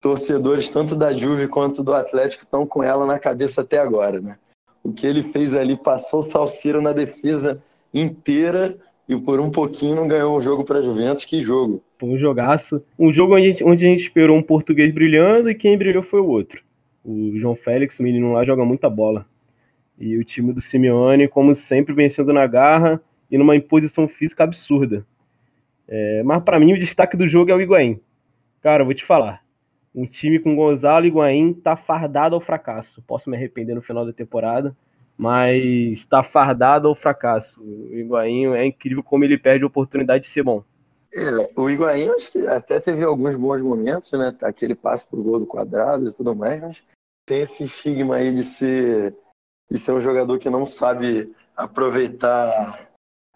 torcedores 0.00 0.70
tanto 0.70 0.94
da 0.94 1.12
Juve 1.12 1.48
quanto 1.48 1.82
do 1.82 1.94
Atlético 1.94 2.44
estão 2.44 2.66
com 2.66 2.82
ela 2.82 3.06
na 3.06 3.18
cabeça 3.18 3.62
até 3.62 3.78
agora, 3.78 4.20
né? 4.20 4.38
O 4.82 4.92
que 4.92 5.06
ele 5.06 5.22
fez 5.22 5.54
ali, 5.54 5.76
passou 5.76 6.20
o 6.20 6.24
Salceiro 6.24 6.80
na 6.80 6.92
defesa 6.92 7.62
inteira 7.92 8.76
e 9.08 9.16
por 9.16 9.40
um 9.40 9.50
pouquinho 9.50 10.06
ganhou 10.06 10.36
o 10.36 10.42
jogo 10.42 10.64
para 10.64 10.78
a 10.78 10.82
Juventus. 10.82 11.24
Que 11.24 11.42
jogo! 11.42 11.82
Um 12.02 12.18
jogaço. 12.18 12.82
Um 12.98 13.12
jogo 13.12 13.36
onde 13.36 13.48
a, 13.48 13.50
gente, 13.50 13.64
onde 13.64 13.86
a 13.86 13.88
gente 13.88 14.02
esperou 14.02 14.36
um 14.36 14.42
português 14.42 14.92
brilhando 14.92 15.50
e 15.50 15.54
quem 15.54 15.78
brilhou 15.78 16.02
foi 16.02 16.20
o 16.20 16.26
outro. 16.26 16.62
O 17.04 17.38
João 17.38 17.54
Félix, 17.54 18.00
o 18.00 18.02
menino 18.02 18.32
lá, 18.32 18.44
joga 18.44 18.64
muita 18.64 18.90
bola. 18.90 19.26
E 19.98 20.18
o 20.18 20.24
time 20.24 20.52
do 20.52 20.60
Simeone, 20.60 21.28
como 21.28 21.54
sempre, 21.54 21.94
vencendo 21.94 22.32
na 22.32 22.46
garra 22.46 23.00
e 23.30 23.38
numa 23.38 23.56
imposição 23.56 24.06
física 24.08 24.44
absurda. 24.44 25.06
É, 25.88 26.22
mas 26.24 26.42
para 26.42 26.58
mim 26.58 26.72
o 26.72 26.78
destaque 26.78 27.16
do 27.16 27.28
jogo 27.28 27.50
é 27.50 27.54
o 27.54 27.60
Higuaín. 27.60 28.00
Cara, 28.60 28.82
eu 28.82 28.86
vou 28.86 28.94
te 28.94 29.04
falar. 29.04 29.42
Um 29.94 30.04
time 30.04 30.38
com 30.38 30.54
Gonzalo 30.54 31.06
e 31.06 31.08
Higuaín 31.08 31.54
tá 31.54 31.76
fardado 31.76 32.34
ao 32.34 32.40
fracasso. 32.40 33.02
Posso 33.06 33.30
me 33.30 33.36
arrepender 33.36 33.74
no 33.74 33.80
final 33.80 34.04
da 34.04 34.12
temporada, 34.12 34.76
mas 35.16 35.62
está 35.92 36.22
fardado 36.22 36.88
ao 36.88 36.94
fracasso. 36.94 37.62
O 37.62 37.94
Higuaín 37.94 38.54
é 38.54 38.66
incrível 38.66 39.02
como 39.02 39.24
ele 39.24 39.38
perde 39.38 39.64
a 39.64 39.66
oportunidade 39.66 40.24
de 40.24 40.30
ser 40.30 40.42
bom. 40.42 40.62
É, 41.14 41.50
o 41.56 41.70
Higuaín 41.70 42.10
acho 42.10 42.32
que 42.32 42.46
até 42.46 42.78
teve 42.78 43.02
alguns 43.04 43.36
bons 43.36 43.62
momentos, 43.62 44.10
né? 44.12 44.36
Aquele 44.42 44.74
passe 44.74 45.06
pro 45.06 45.22
gol 45.22 45.38
do 45.38 45.46
quadrado 45.46 46.08
e 46.08 46.12
tudo 46.12 46.34
mais, 46.34 46.60
mas 46.60 46.82
tem 47.24 47.40
esse 47.40 47.64
estigma 47.64 48.16
aí 48.16 48.34
de 48.34 48.44
ser, 48.44 49.16
de 49.70 49.78
ser 49.78 49.92
um 49.92 50.00
jogador 50.00 50.38
que 50.38 50.50
não 50.50 50.66
sabe 50.66 51.34
aproveitar 51.56 52.90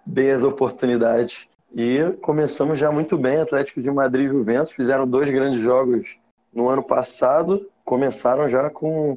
bem 0.05 0.31
as 0.31 0.43
oportunidades. 0.43 1.49
E 1.75 2.13
começamos 2.21 2.79
já 2.79 2.91
muito 2.91 3.17
bem, 3.17 3.39
Atlético 3.39 3.81
de 3.81 3.91
Madrid 3.91 4.27
e 4.27 4.29
Juventus 4.29 4.73
fizeram 4.73 5.09
dois 5.09 5.31
grandes 5.31 5.61
jogos 5.61 6.19
no 6.53 6.69
ano 6.69 6.83
passado, 6.83 7.71
começaram 7.85 8.49
já 8.49 8.69
com, 8.69 9.17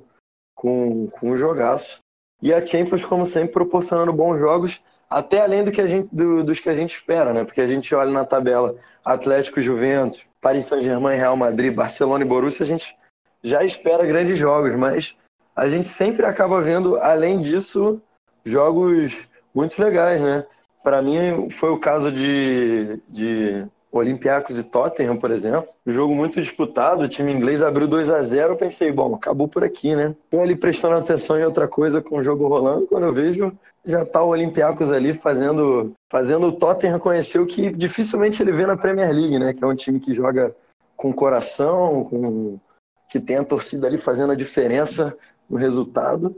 com, 0.56 1.08
com 1.08 1.32
um 1.32 1.38
jogaço. 1.38 2.00
E 2.44 2.54
a 2.54 2.64
Champions, 2.64 3.06
como 3.06 3.26
sempre, 3.26 3.54
proporcionando 3.54 4.12
bons 4.12 4.38
jogos, 4.38 4.82
até 5.10 5.40
além 5.40 5.64
do 5.64 5.72
que 5.72 5.80
a 5.80 5.88
gente, 5.88 6.10
do, 6.12 6.44
dos 6.44 6.60
que 6.60 6.68
a 6.68 6.76
gente 6.76 6.94
espera, 6.94 7.32
né? 7.32 7.46
Porque 7.46 7.62
a 7.62 7.68
gente 7.68 7.96
olha 7.96 8.12
na 8.12 8.26
tabela 8.26 8.76
Atlético 9.04 9.62
Juventus, 9.62 10.28
Paris 10.42 10.66
Saint-Germain, 10.66 11.16
Real 11.16 11.38
Madrid, 11.38 11.74
Barcelona 11.74 12.26
e 12.26 12.28
Borussia, 12.28 12.66
a 12.66 12.68
gente 12.68 12.98
já 13.42 13.64
espera 13.64 14.06
grandes 14.06 14.38
jogos, 14.38 14.76
mas 14.76 15.16
a 15.56 15.70
gente 15.70 15.88
sempre 15.88 16.26
acaba 16.26 16.62
vendo, 16.62 16.98
além 16.98 17.42
disso, 17.42 18.02
jogos 18.44 19.26
muito 19.56 19.82
legais, 19.82 20.22
né? 20.22 20.46
Para 20.84 21.02
mim, 21.02 21.50
foi 21.50 21.70
o 21.70 21.80
caso 21.80 22.12
de, 22.12 23.02
de 23.08 23.66
Olympiacos 24.00 24.58
e 24.58 24.64
Tottenham, 24.64 25.16
por 25.18 25.30
exemplo. 25.30 25.70
Jogo 25.86 26.16
muito 26.16 26.42
disputado, 26.42 27.04
o 27.04 27.08
time 27.08 27.32
inglês 27.32 27.62
abriu 27.62 27.88
2 27.88 28.10
a 28.10 28.24
0 28.24 28.54
eu 28.54 28.58
pensei, 28.58 28.92
bom, 28.92 29.14
acabou 29.14 29.48
por 29.48 29.64
aqui, 29.64 29.96
né? 29.96 30.16
Tô 30.32 30.42
ali 30.42 30.56
prestando 30.56 30.96
atenção 30.96 31.40
em 31.40 31.46
outra 31.46 31.68
coisa 31.68 32.02
com 32.02 32.18
o 32.18 32.24
jogo 32.24 32.48
rolando, 32.48 32.88
quando 32.88 33.06
eu 33.06 33.14
vejo, 33.14 33.56
já 33.86 34.04
tá 34.04 34.24
o 34.24 34.30
Olympiacos 34.30 34.92
ali 34.92 35.14
fazendo, 35.14 35.94
fazendo 36.12 36.48
o 36.48 36.52
Tottenham 36.52 36.98
conhecer 36.98 37.40
o 37.40 37.46
que 37.46 37.72
dificilmente 37.72 38.42
ele 38.42 38.52
vê 38.52 38.66
na 38.66 38.76
Premier 38.76 39.14
League, 39.14 39.38
né? 39.38 39.54
Que 39.54 39.64
é 39.64 39.68
um 39.68 39.76
time 39.76 40.00
que 40.00 40.14
joga 40.14 40.56
com 40.98 41.14
coração, 41.14 42.04
com 42.06 42.60
que 43.08 43.20
tem 43.20 43.38
a 43.38 43.44
torcida 43.44 43.86
ali 43.86 44.00
fazendo 44.00 44.32
a 44.32 44.36
diferença 44.36 45.16
no 45.48 45.56
resultado. 45.56 46.36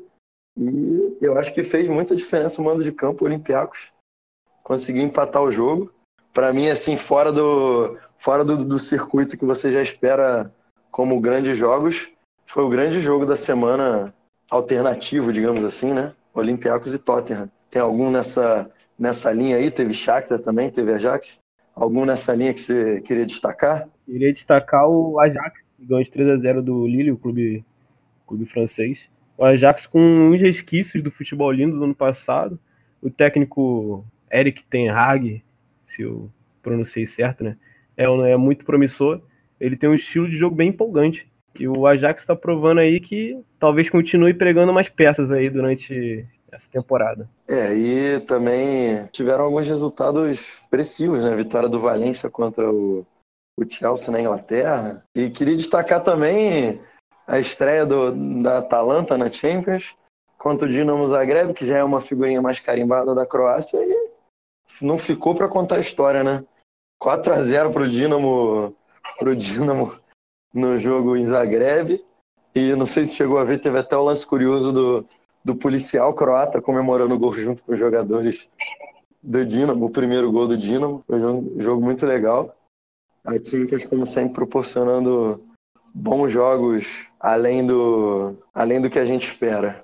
E 0.58 1.18
eu 1.22 1.38
acho 1.38 1.54
que 1.54 1.64
fez 1.64 1.88
muita 1.88 2.16
diferença 2.16 2.62
o 2.62 2.66
mando 2.66 2.84
de 2.84 2.92
campo, 2.92 3.24
o 3.24 3.28
Olympiacos. 3.28 3.94
Conseguiu 4.62 5.04
empatar 5.04 5.42
o 5.42 5.52
jogo 5.52 5.94
para 6.36 6.52
mim, 6.52 6.68
assim, 6.68 6.98
fora 6.98 7.32
do, 7.32 7.98
fora 8.18 8.44
do, 8.44 8.66
do 8.66 8.78
circuito 8.78 9.38
que 9.38 9.46
você 9.46 9.72
já 9.72 9.82
espera 9.82 10.54
como 10.92 11.20
grandes 11.22 11.58
jogos, 11.58 12.10
foi 12.46 12.62
o 12.62 12.70
grande 12.70 13.00
jogo 13.00 13.26
da 13.26 13.38
semana 13.38 14.14
alternativo, 14.52 15.32
digamos 15.32 15.64
assim, 15.64 15.94
né? 15.94 16.14
Olympiacos 16.34 16.94
e 16.94 17.00
Tottenham. 17.00 17.50
Tem 17.72 17.82
algum 17.82 18.12
nessa, 18.12 18.70
nessa 19.00 19.32
linha 19.32 19.56
aí? 19.56 19.72
Teve 19.72 19.94
Shakhtar 19.94 20.40
também, 20.40 20.70
teve 20.70 20.92
Ajax? 20.92 21.40
Algum 21.74 22.04
nessa 22.04 22.36
linha 22.36 22.54
que 22.54 22.60
você 22.60 23.00
queria 23.00 23.26
destacar? 23.26 23.88
Queria 24.06 24.34
destacar 24.34 24.90
o 24.90 25.18
Ajax, 25.22 25.64
que 25.78 25.86
ganhou 25.86 26.04
de 26.04 26.12
3 26.12 26.30
a 26.32 26.38
0 26.38 26.62
do 26.62 26.86
Lille, 26.86 27.12
o 27.12 27.18
clube, 27.18 27.64
clube 28.28 28.46
francês. 28.46 29.10
O 29.38 29.46
Ajax 29.46 29.86
com 29.86 30.00
uns 30.00 30.42
resquícios 30.42 31.02
do 31.02 31.10
futebol 31.10 31.50
lindo 31.50 31.78
do 31.78 31.86
ano 31.86 31.96
passado. 31.96 32.60
O 33.02 33.10
técnico 33.10 34.06
Eric 34.30 34.66
Ten 34.66 34.90
Hag 34.90 35.42
se 35.86 36.02
eu 36.02 36.30
pronunciei 36.62 37.06
certo, 37.06 37.44
né? 37.44 37.56
É, 37.96 38.04
é 38.04 38.36
muito 38.36 38.66
promissor. 38.66 39.22
Ele 39.60 39.78
tem 39.78 39.90
um 39.90 39.94
estilo 39.94 40.30
de 40.30 40.36
jogo 40.36 40.56
bem 40.56 40.70
empolgante. 40.70 41.32
E 41.58 41.68
o 41.68 41.88
Ajax 41.88 42.22
está 42.22 42.36
provando 42.36 42.80
aí 42.80 43.00
que 43.00 43.40
talvez 43.58 43.90
continue 43.90 44.34
pregando 44.34 44.74
mais 44.74 44.90
peças 44.90 45.32
aí 45.32 45.50
durante 45.50 46.28
essa 46.52 46.70
temporada. 46.70 47.30
É, 47.48 47.74
e 47.74 48.20
também 48.22 49.06
tiveram 49.12 49.46
alguns 49.46 49.68
resultados 49.68 50.30
expressivos, 50.30 51.24
né? 51.24 51.34
Vitória 51.36 51.70
do 51.70 51.80
Valência 51.80 52.30
contra 52.30 52.70
o, 52.70 53.06
o 53.58 53.70
Chelsea 53.70 54.12
na 54.12 54.20
Inglaterra. 54.20 55.04
E 55.16 55.30
queria 55.30 55.56
destacar 55.56 56.04
também 56.04 56.82
a 57.28 57.40
estreia 57.40 57.86
do, 57.86 58.12
da 58.42 58.60
Atalanta 58.60 59.18
na 59.18 59.32
Champions 59.32 59.96
contra 60.38 60.68
o 60.68 60.72
Dinamo 60.72 61.08
Zagreb, 61.08 61.54
que 61.54 61.66
já 61.66 61.78
é 61.78 61.84
uma 61.84 62.02
figurinha 62.02 62.42
mais 62.42 62.60
carimbada 62.60 63.16
da 63.16 63.26
Croácia, 63.26 63.78
e 63.78 64.05
não 64.82 64.98
ficou 64.98 65.36
para 65.36 65.48
contar 65.48 65.76
a 65.76 65.82
história, 65.82 66.24
né? 66.24 66.44
4 67.00 67.34
a 67.34 67.42
0 67.44 67.72
pro 67.72 67.90
Dinamo, 67.90 68.76
pro 69.20 69.36
Dinamo 69.36 69.96
no 70.54 70.78
jogo 70.80 71.16
em 71.16 71.26
Zagreb. 71.26 72.04
E 72.54 72.74
não 72.76 72.86
sei 72.86 73.06
se 73.06 73.16
chegou 73.16 73.38
a 73.38 73.44
ver, 73.44 73.60
teve 73.60 73.78
até 73.78 73.98
o 73.98 74.04
lance 74.04 74.26
curioso 74.26 74.72
do, 74.72 75.06
do 75.44 75.56
policial 75.56 76.14
croata 76.14 76.62
comemorando 76.62 77.14
o 77.14 77.20
gol 77.20 77.34
junto 77.34 77.62
com 77.64 77.74
os 77.74 77.80
jogadores 77.80 78.48
do 79.22 79.46
Dinamo, 79.46 79.86
o 79.86 79.90
primeiro 79.90 80.32
gol 80.32 80.48
do 80.48 80.58
Dinamo. 80.58 81.04
Foi 81.06 81.20
um 81.20 81.60
jogo 81.60 81.84
muito 81.84 82.06
legal. 82.06 82.56
A 83.26 83.34
Champions, 83.34 83.86
como 83.86 84.06
sempre, 84.06 84.34
proporcionando 84.34 85.44
bons 85.94 86.32
jogos 86.32 86.88
além 87.20 87.66
do, 87.66 88.38
além 88.54 88.80
do 88.80 88.90
que 88.90 89.00
a 89.00 89.06
gente 89.06 89.28
espera. 89.30 89.84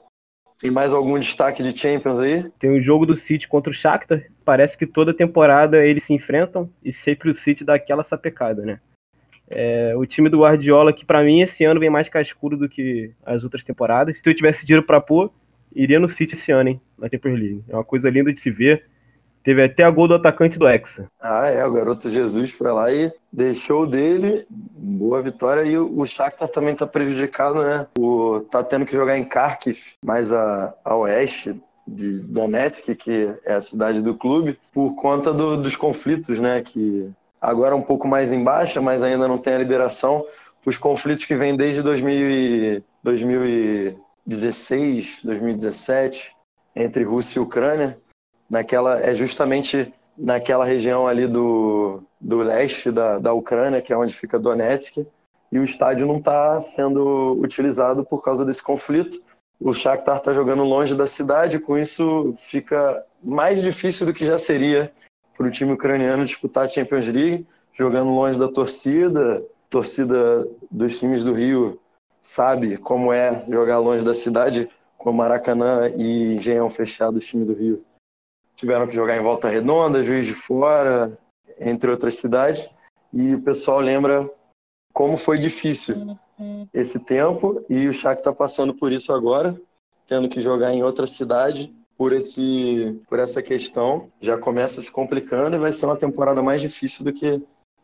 Tem 0.60 0.70
mais 0.70 0.94
algum 0.94 1.20
destaque 1.20 1.64
de 1.64 1.78
Champions 1.78 2.20
aí? 2.20 2.50
Tem 2.60 2.70
o 2.70 2.82
jogo 2.82 3.06
do 3.06 3.16
City 3.16 3.48
contra 3.48 3.72
o 3.72 3.74
Shakhtar. 3.74 4.31
Parece 4.44 4.78
que 4.78 4.88
toda 4.88 5.14
temporada 5.14 5.86
eles 5.86 6.04
se 6.04 6.14
enfrentam 6.14 6.70
e 6.84 6.92
sempre 6.92 7.30
o 7.30 7.34
City 7.34 7.64
dá 7.64 7.76
aquela 7.76 8.04
sapecada, 8.04 8.66
né? 8.66 8.80
É, 9.54 9.94
o 9.98 10.06
time 10.06 10.30
do 10.30 10.40
Guardiola, 10.40 10.94
que 10.94 11.06
para 11.06 11.22
mim 11.24 11.42
esse 11.42 11.66
ano 11.66 11.80
vem 11.80 11.90
mais 11.90 12.08
cascudo 12.08 12.56
do 12.56 12.70
que 12.70 13.12
as 13.26 13.44
outras 13.44 13.64
temporadas. 13.64 14.18
Se 14.18 14.30
eu 14.30 14.34
tivesse 14.34 14.66
dinheiro 14.66 14.86
para 14.86 15.02
pôr, 15.02 15.30
iria 15.76 16.00
no 16.00 16.08
City 16.08 16.36
esse 16.36 16.52
ano, 16.52 16.70
hein? 16.70 16.82
Na 16.98 17.10
Champions 17.10 17.40
League. 17.40 17.64
É 17.68 17.76
uma 17.76 17.84
coisa 17.84 18.10
linda 18.10 18.32
de 18.32 18.40
se 18.40 18.50
ver. 18.50 18.86
Teve 19.44 19.64
até 19.64 19.84
a 19.84 19.90
gol 19.90 20.08
do 20.08 20.14
atacante 20.14 20.60
do 20.60 20.68
Hexa. 20.68 21.08
Ah, 21.20 21.48
é, 21.48 21.66
o 21.66 21.72
garoto 21.72 22.12
Jesus 22.12 22.52
foi 22.52 22.72
lá 22.72 22.92
e 22.92 23.12
deixou 23.34 23.88
dele. 23.88 24.46
Boa 24.50 25.22
vitória. 25.22 25.64
E 25.64 25.78
o 25.78 26.06
Shakhtar 26.06 26.48
também 26.48 26.76
tá 26.76 26.86
prejudicado, 26.86 27.64
né? 27.64 27.88
O, 27.98 28.42
tá 28.52 28.64
tendo 28.64 28.86
que 28.86 28.94
jogar 28.94 29.18
em 29.18 29.24
Kharkiv, 29.24 29.80
mais 30.06 30.32
a, 30.32 30.74
a 30.86 30.96
oeste 30.96 31.60
de 31.88 32.20
Donetsk, 32.20 32.94
que 32.96 33.34
é 33.46 33.54
a 33.54 33.62
cidade 33.62 34.02
do 34.02 34.16
clube, 34.16 34.60
por 34.72 34.96
conta 34.96 35.34
do, 35.34 35.58
dos 35.58 35.76
conflitos, 35.76 36.40
né? 36.40 36.62
Que 36.62 37.10
agora 37.40 37.76
é 37.76 37.78
um 37.78 37.82
pouco 37.82 38.08
mais 38.08 38.32
em 38.32 38.44
baixa, 38.44 38.82
mas 38.82 39.04
ainda 39.04 39.28
não 39.28 39.38
tem 39.38 39.54
a 39.54 39.60
liberação. 39.60 40.26
Os 40.66 40.78
conflitos 40.78 41.26
que 41.26 41.36
vêm 41.36 41.56
desde 41.56 41.82
2000 41.82 42.30
e, 42.30 42.84
2016, 43.04 45.20
2017, 45.24 46.36
entre 46.76 47.04
Rússia 47.04 47.40
e 47.40 47.42
Ucrânia 47.42 47.98
naquela 48.50 49.00
é 49.00 49.16
justamente 49.16 49.94
naquela 50.18 50.66
região 50.66 51.08
ali 51.08 51.26
do, 51.26 52.04
do 52.20 52.40
leste 52.40 52.92
da, 52.92 53.18
da 53.18 53.32
Ucrânia, 53.34 53.82
que 53.82 53.94
é 53.94 53.98
onde 53.98 54.14
fica 54.14 54.38
Donetsk, 54.38 55.08
e 55.52 55.60
o 55.60 55.64
estádio 55.64 56.06
não 56.06 56.18
está 56.18 56.62
sendo 56.62 57.40
utilizado 57.42 58.06
por 58.06 58.22
causa 58.22 58.46
desse 58.46 58.62
conflito. 58.62 59.20
O 59.64 59.76
Shakhtar 59.76 60.18
está 60.18 60.34
jogando 60.34 60.64
longe 60.64 60.96
da 60.96 61.06
cidade, 61.06 61.60
com 61.60 61.78
isso 61.78 62.34
fica 62.38 63.06
mais 63.24 63.62
difícil 63.62 64.08
do 64.08 64.14
que 64.14 64.26
já 64.26 64.40
seria 64.40 64.92
para 65.38 65.46
o 65.46 65.52
time 65.52 65.72
ucraniano 65.72 66.26
disputar 66.26 66.66
a 66.66 66.70
Champions 66.70 67.06
League, 67.06 67.48
jogando 67.74 68.10
longe 68.10 68.40
da 68.40 68.48
torcida. 68.48 69.38
A 69.38 69.70
torcida 69.70 70.48
dos 70.70 70.98
times 70.98 71.24
do 71.24 71.34
Rio 71.34 71.80
sabe 72.20 72.76
como 72.78 73.14
é 73.14 73.46
jogar 73.48 73.78
longe 73.78 74.04
da 74.04 74.16
cidade, 74.16 74.68
com 74.98 75.14
Maracanã 75.14 75.90
e 75.96 76.36
Engenhão 76.36 76.70
fechado, 76.70 77.18
o 77.18 77.22
time 77.22 77.46
do 77.46 77.54
Rio 77.54 77.84
tiveram 78.56 78.88
que 78.88 78.96
jogar 78.96 79.18
em 79.18 79.22
Volta 79.22 79.50
Redonda, 79.50 80.04
Juiz 80.04 80.26
de 80.26 80.34
Fora, 80.34 81.18
entre 81.60 81.90
outras 81.90 82.16
cidades. 82.16 82.70
E 83.14 83.36
o 83.36 83.42
pessoal 83.42 83.80
lembra 83.80 84.30
como 84.94 85.18
foi 85.18 85.38
difícil 85.38 86.18
esse 86.74 87.00
tempo 87.00 87.64
e 87.70 87.88
o 87.88 87.94
Shakhtar 87.94 88.20
está 88.20 88.34
passando 88.34 88.74
por 88.74 88.92
isso 88.92 89.14
agora, 89.14 89.60
tendo 90.08 90.30
que 90.30 90.42
jogar 90.42 90.74
em 90.74 90.84
outra 90.84 91.08
cidade 91.08 91.74
por 91.98 92.14
esse 92.14 93.00
por 93.10 93.20
essa 93.20 93.42
questão, 93.42 94.12
já 94.20 94.38
começa 94.38 94.82
se 94.82 94.92
complicando 94.92 95.56
e 95.56 95.60
vai 95.60 95.72
ser 95.72 95.86
uma 95.86 95.98
temporada 95.98 96.42
mais 96.42 96.62
difícil 96.62 97.06
do 97.06 97.14
que 97.14 97.42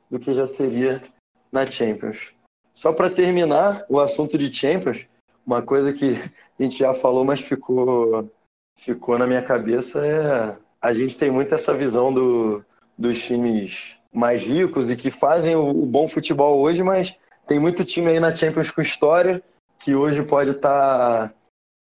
do 0.10 0.20
que 0.20 0.34
já 0.34 0.48
seria 0.48 1.04
na 1.52 1.66
Champions. 1.66 2.34
Só 2.74 2.94
para 2.94 3.10
terminar 3.10 3.86
o 3.90 4.00
assunto 4.00 4.38
de 4.38 4.54
Champions, 4.54 5.06
uma 5.46 5.62
coisa 5.62 5.94
que 5.94 6.16
a 6.60 6.64
gente 6.64 6.80
já 6.80 6.94
falou, 6.94 7.24
mas 7.24 7.40
ficou 7.42 8.30
ficou 8.80 9.18
na 9.18 9.28
minha 9.28 9.42
cabeça 9.42 10.06
é 10.06 10.58
a 10.82 10.94
gente 10.94 11.18
tem 11.18 11.32
muito 11.32 11.54
essa 11.54 11.74
visão 11.74 12.14
do, 12.14 12.64
dos 12.98 13.22
times 13.22 13.96
mais 14.14 14.42
ricos 14.42 14.90
e 14.90 14.96
que 14.96 15.12
fazem 15.12 15.56
o, 15.56 15.70
o 15.70 15.86
bom 15.86 16.08
futebol 16.08 16.60
hoje, 16.60 16.82
mas 16.84 17.16
tem 17.48 17.60
muito 17.60 17.86
time 17.86 18.08
aí 18.08 18.20
na 18.20 18.36
Champions 18.36 18.70
com 18.70 18.82
história 18.82 19.42
que 19.80 19.96
hoje 19.96 20.22
pode 20.24 20.52
estar 20.52 21.30
tá, 21.30 21.34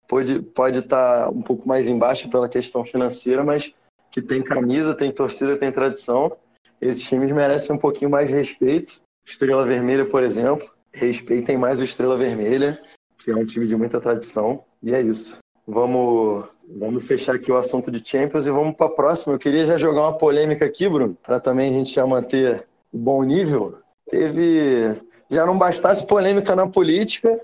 pode 0.08 0.42
pode 0.42 0.82
tá 0.84 1.30
um 1.30 1.42
pouco 1.42 1.68
mais 1.68 1.88
embaixo 1.90 2.30
pela 2.30 2.50
questão 2.50 2.86
financeira, 2.86 3.44
mas 3.44 3.74
que 4.12 4.22
tem 4.22 4.42
camisa, 4.42 4.94
tem 4.94 5.12
torcida, 5.12 5.58
tem 5.58 5.72
tradição. 5.72 6.36
Esses 6.80 7.08
times 7.08 7.32
merecem 7.32 7.76
um 7.76 7.80
pouquinho 7.80 8.12
mais 8.12 8.30
de 8.30 8.36
respeito. 8.36 9.02
Estrela 9.26 9.66
Vermelha, 9.66 10.06
por 10.06 10.24
exemplo, 10.24 10.70
respeitem 10.94 11.58
mais 11.58 11.80
o 11.80 11.84
Estrela 11.84 12.16
Vermelha, 12.16 12.82
que 13.18 13.32
é 13.32 13.36
um 13.36 13.46
time 13.46 13.68
de 13.68 13.76
muita 13.76 14.00
tradição. 14.00 14.64
E 14.84 14.94
é 14.94 15.02
isso. 15.02 15.40
Vamos, 15.68 16.46
vamos 16.70 17.04
fechar 17.06 17.36
aqui 17.36 17.52
o 17.52 17.58
assunto 17.58 17.90
de 17.90 18.08
Champions 18.08 18.46
e 18.46 18.52
vamos 18.52 18.76
para 18.76 18.86
a 18.86 18.96
próxima. 18.96 19.34
Eu 19.34 19.40
queria 19.40 19.66
já 19.66 19.78
jogar 19.78 20.02
uma 20.02 20.18
polêmica 20.18 20.64
aqui, 20.64 20.88
Bruno, 20.88 21.18
para 21.24 21.40
também 21.40 21.72
a 21.72 21.74
gente 21.74 21.94
já 21.94 22.06
manter 22.06 22.68
bom 22.94 23.24
nível. 23.24 23.80
Teve. 24.10 24.96
Já 25.30 25.46
não 25.46 25.58
bastasse 25.58 26.06
polêmica 26.06 26.56
na 26.56 26.68
política, 26.68 27.40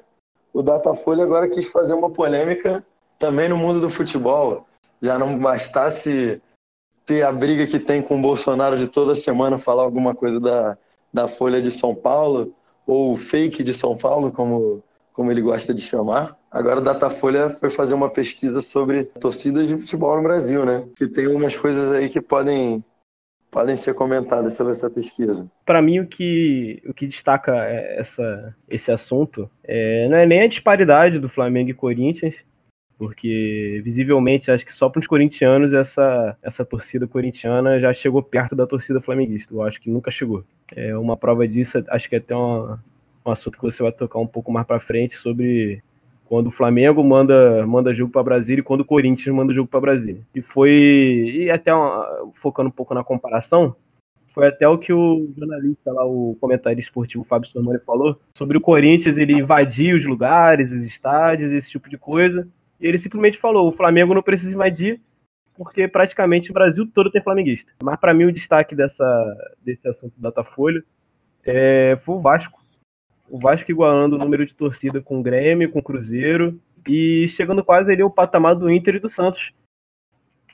o 0.53 0.61
Datafolha 0.61 1.23
agora 1.23 1.49
quis 1.49 1.65
fazer 1.67 1.93
uma 1.93 2.09
polêmica 2.09 2.85
também 3.17 3.49
no 3.49 3.57
mundo 3.57 3.79
do 3.79 3.89
futebol. 3.89 4.65
Já 5.01 5.17
não 5.17 5.37
bastasse 5.37 6.41
ter 7.05 7.23
a 7.23 7.31
briga 7.31 7.65
que 7.65 7.79
tem 7.79 8.01
com 8.01 8.19
o 8.19 8.21
Bolsonaro 8.21 8.77
de 8.77 8.87
toda 8.87 9.15
semana 9.15 9.57
falar 9.57 9.83
alguma 9.83 10.13
coisa 10.13 10.39
da, 10.39 10.77
da 11.13 11.27
Folha 11.27 11.61
de 11.61 11.71
São 11.71 11.95
Paulo, 11.95 12.53
ou 12.85 13.17
fake 13.17 13.63
deÃo 13.63 13.97
Paulo, 13.97 14.31
como, 14.31 14.83
como 15.13 15.31
ele 15.31 15.41
gosta 15.41 15.73
de 15.73 15.81
chamar. 15.81 16.37
Agora 16.51 16.79
o 16.79 16.83
Datafolha 16.83 17.49
foi 17.49 17.69
fazer 17.69 17.93
uma 17.93 18.09
pesquisa 18.09 18.61
sobre 18.61 19.05
torcidas 19.05 19.67
de 19.67 19.77
futebol 19.77 20.17
no 20.17 20.23
Brasil, 20.23 20.65
né? 20.65 20.85
Que 20.95 21.07
tem 21.07 21.27
umas 21.27 21.55
coisas 21.55 21.91
aí 21.91 22.09
que 22.09 22.21
podem 22.21 22.83
podem 23.51 23.75
ser 23.75 23.93
comentadas 23.93 24.53
sobre 24.53 24.71
essa 24.71 24.89
pesquisa. 24.89 25.45
Para 25.65 25.81
mim, 25.81 25.99
o 25.99 26.07
que, 26.07 26.81
o 26.87 26.93
que 26.93 27.05
destaca 27.05 27.53
é, 27.65 27.99
essa, 27.99 28.55
esse 28.69 28.91
assunto 28.91 29.51
é, 29.63 30.07
não 30.07 30.17
é 30.17 30.25
nem 30.25 30.41
a 30.43 30.47
disparidade 30.47 31.19
do 31.19 31.27
Flamengo 31.27 31.69
e 31.69 31.73
Corinthians, 31.73 32.35
porque 32.97 33.81
visivelmente 33.83 34.49
acho 34.49 34.65
que 34.65 34.73
só 34.73 34.87
para 34.87 34.99
os 34.99 35.07
corintianos 35.07 35.73
essa, 35.73 36.37
essa 36.41 36.63
torcida 36.63 37.05
corintiana 37.07 37.79
já 37.79 37.91
chegou 37.91 38.23
perto 38.23 38.55
da 38.55 38.65
torcida 38.65 39.01
flamenguista. 39.01 39.53
Eu 39.53 39.63
acho 39.63 39.81
que 39.81 39.89
nunca 39.89 40.09
chegou. 40.09 40.45
É 40.73 40.95
uma 40.95 41.17
prova 41.17 41.45
disso, 41.45 41.83
acho 41.89 42.07
que 42.07 42.15
é 42.15 42.19
até 42.19 42.35
um, 42.35 42.77
um 43.25 43.31
assunto 43.31 43.57
que 43.57 43.63
você 43.63 43.83
vai 43.83 43.91
tocar 43.91 44.19
um 44.19 44.27
pouco 44.27 44.51
mais 44.51 44.65
para 44.65 44.79
frente 44.79 45.15
sobre 45.15 45.83
quando 46.31 46.47
o 46.47 46.51
Flamengo 46.51 47.03
manda, 47.03 47.67
manda 47.67 47.93
jogo 47.93 48.09
para 48.09 48.23
Brasília 48.23 48.61
e 48.61 48.63
quando 48.63 48.79
o 48.79 48.85
Corinthians 48.85 49.35
manda 49.35 49.53
jogo 49.53 49.67
para 49.67 49.81
Brasília. 49.81 50.21
E 50.33 50.41
foi, 50.41 50.71
e 50.71 51.51
até 51.51 51.73
uma, 51.73 52.31
focando 52.35 52.69
um 52.69 52.71
pouco 52.71 52.93
na 52.93 53.03
comparação, 53.03 53.75
foi 54.33 54.47
até 54.47 54.65
o 54.65 54.77
que 54.77 54.93
o 54.93 55.29
jornalista 55.37 55.91
lá, 55.91 56.05
o 56.05 56.37
comentarista 56.39 56.87
esportivo 56.87 57.25
Fábio 57.25 57.49
Sormani 57.49 57.81
falou, 57.85 58.17
sobre 58.33 58.57
o 58.57 58.61
Corinthians 58.61 59.17
ele 59.17 59.33
invadir 59.33 59.93
os 59.93 60.07
lugares, 60.07 60.71
os 60.71 60.85
estádios, 60.85 61.51
esse 61.51 61.69
tipo 61.69 61.89
de 61.89 61.97
coisa. 61.97 62.47
E 62.79 62.87
ele 62.87 62.97
simplesmente 62.97 63.37
falou: 63.37 63.67
o 63.67 63.73
Flamengo 63.73 64.13
não 64.13 64.23
precisa 64.23 64.55
invadir, 64.55 65.01
porque 65.53 65.85
praticamente 65.85 66.49
o 66.49 66.53
Brasil 66.53 66.89
todo 66.93 67.11
tem 67.11 67.21
flamenguista. 67.21 67.73
Mas 67.83 67.99
para 67.99 68.13
mim 68.13 68.23
o 68.23 68.31
destaque 68.31 68.73
dessa, 68.73 69.05
desse 69.61 69.85
assunto 69.85 70.13
do 70.15 70.21
Datafolha 70.21 70.81
é, 71.43 71.99
foi 72.05 72.15
o 72.15 72.21
Vasco 72.21 72.60
o 73.31 73.39
Vasco 73.39 73.71
igualando 73.71 74.17
o 74.17 74.19
número 74.19 74.45
de 74.45 74.53
torcida 74.53 75.01
com 75.01 75.19
o 75.19 75.23
Grêmio, 75.23 75.71
com 75.71 75.79
o 75.79 75.83
Cruzeiro 75.83 76.59
e 76.85 77.25
chegando 77.29 77.63
quase 77.63 77.89
ali 77.89 78.01
ao 78.01 78.11
patamar 78.11 78.55
do 78.55 78.69
Inter 78.69 78.95
e 78.95 78.99
do 78.99 79.09
Santos. 79.09 79.53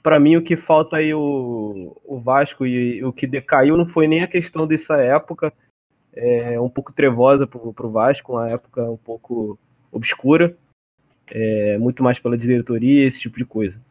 Para 0.03 0.19
mim, 0.19 0.35
o 0.35 0.43
que 0.43 0.55
falta 0.55 0.97
aí 0.97 1.11
o, 1.11 1.99
o 2.05 2.19
Vasco 2.19 2.67
e 2.67 3.03
o 3.03 3.11
que 3.11 3.25
decaiu 3.25 3.75
não 3.75 3.87
foi 3.87 4.07
nem 4.07 4.21
a 4.21 4.27
questão 4.27 4.67
dessa 4.67 4.97
época, 4.97 5.51
é, 6.13 6.59
um 6.59 6.69
pouco 6.69 6.93
trevosa 6.93 7.47
para 7.47 7.59
o 7.59 7.91
Vasco, 7.91 8.33
uma 8.33 8.47
época 8.47 8.83
um 8.83 8.97
pouco 8.97 9.57
obscura, 9.91 10.55
é, 11.31 11.79
muito 11.79 12.03
mais 12.03 12.19
pela 12.19 12.37
diretoria, 12.37 13.07
esse 13.07 13.19
tipo 13.19 13.39
de 13.39 13.45
coisa. 13.45 13.81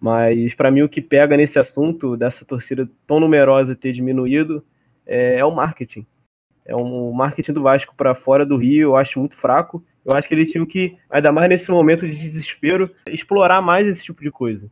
Mas 0.00 0.52
para 0.52 0.70
mim, 0.70 0.82
o 0.82 0.88
que 0.88 1.00
pega 1.00 1.36
nesse 1.36 1.60
assunto 1.60 2.16
dessa 2.16 2.44
torcida 2.44 2.90
tão 3.06 3.20
numerosa 3.20 3.76
ter 3.76 3.92
diminuído 3.92 4.64
é, 5.06 5.38
é 5.38 5.44
o 5.44 5.54
marketing 5.54 6.04
é 6.66 6.74
um 6.74 7.12
marketing 7.12 7.52
do 7.52 7.62
Vasco 7.62 7.94
para 7.96 8.14
fora 8.14 8.44
do 8.44 8.56
Rio, 8.56 8.90
eu 8.90 8.96
acho 8.96 9.18
muito 9.18 9.36
fraco. 9.36 9.84
Eu 10.04 10.14
acho 10.14 10.28
que 10.28 10.34
ele 10.34 10.46
tinha 10.46 10.64
que, 10.66 10.96
ainda 11.08 11.32
mais 11.32 11.48
nesse 11.48 11.70
momento 11.70 12.06
de 12.08 12.16
desespero, 12.16 12.90
explorar 13.08 13.62
mais 13.62 13.86
esse 13.86 14.02
tipo 14.02 14.22
de 14.22 14.30
coisa. 14.30 14.70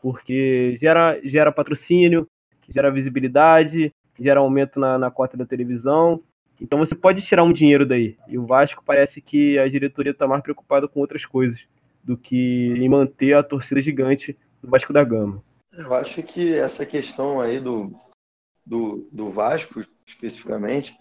Porque 0.00 0.76
gera, 0.78 1.18
gera 1.22 1.52
patrocínio, 1.52 2.26
gera 2.68 2.90
visibilidade, 2.90 3.92
gera 4.18 4.40
aumento 4.40 4.78
na, 4.78 4.98
na 4.98 5.10
cota 5.10 5.36
da 5.36 5.44
televisão. 5.44 6.22
Então 6.60 6.78
você 6.78 6.94
pode 6.94 7.22
tirar 7.22 7.42
um 7.42 7.52
dinheiro 7.52 7.86
daí. 7.86 8.16
E 8.28 8.38
o 8.38 8.46
Vasco 8.46 8.82
parece 8.84 9.20
que 9.20 9.58
a 9.58 9.68
diretoria 9.68 10.12
está 10.12 10.26
mais 10.26 10.42
preocupada 10.42 10.86
com 10.86 11.00
outras 11.00 11.24
coisas 11.24 11.66
do 12.04 12.16
que 12.16 12.74
em 12.76 12.88
manter 12.88 13.34
a 13.34 13.42
torcida 13.42 13.80
gigante 13.80 14.36
do 14.62 14.68
Vasco 14.68 14.92
da 14.92 15.04
Gama. 15.04 15.42
Eu 15.72 15.94
acho 15.94 16.22
que 16.22 16.54
essa 16.54 16.84
questão 16.84 17.40
aí 17.40 17.60
do, 17.60 17.94
do, 18.66 19.08
do 19.10 19.30
Vasco, 19.30 19.82
especificamente, 20.06 20.98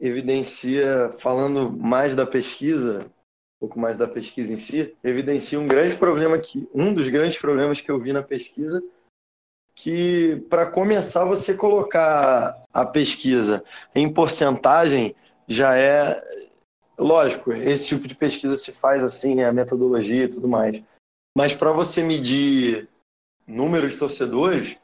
evidencia, 0.00 1.10
falando 1.18 1.70
mais 1.70 2.14
da 2.14 2.26
pesquisa, 2.26 3.06
um 3.06 3.60
pouco 3.60 3.78
mais 3.78 3.96
da 3.96 4.06
pesquisa 4.06 4.52
em 4.52 4.58
si, 4.58 4.94
evidencia 5.02 5.58
um 5.58 5.66
grande 5.66 5.96
problema 5.96 6.38
que 6.38 6.68
um 6.74 6.92
dos 6.92 7.08
grandes 7.08 7.38
problemas 7.38 7.80
que 7.80 7.90
eu 7.90 7.98
vi 7.98 8.12
na 8.12 8.22
pesquisa 8.22 8.82
que 9.76 10.36
para 10.48 10.66
começar 10.66 11.24
você 11.24 11.54
colocar 11.54 12.64
a 12.72 12.84
pesquisa 12.84 13.62
em 13.94 14.12
porcentagem 14.12 15.14
já 15.46 15.76
é 15.76 16.20
lógico, 16.98 17.52
esse 17.52 17.88
tipo 17.88 18.08
de 18.08 18.14
pesquisa 18.14 18.56
se 18.56 18.72
faz 18.72 19.04
assim, 19.04 19.42
a 19.42 19.52
metodologia 19.52 20.24
e 20.24 20.28
tudo 20.28 20.48
mais. 20.48 20.82
Mas 21.36 21.54
para 21.54 21.70
você 21.70 22.02
medir 22.02 22.88
números 23.46 23.92
de 23.92 23.98
torcedores 23.98 24.78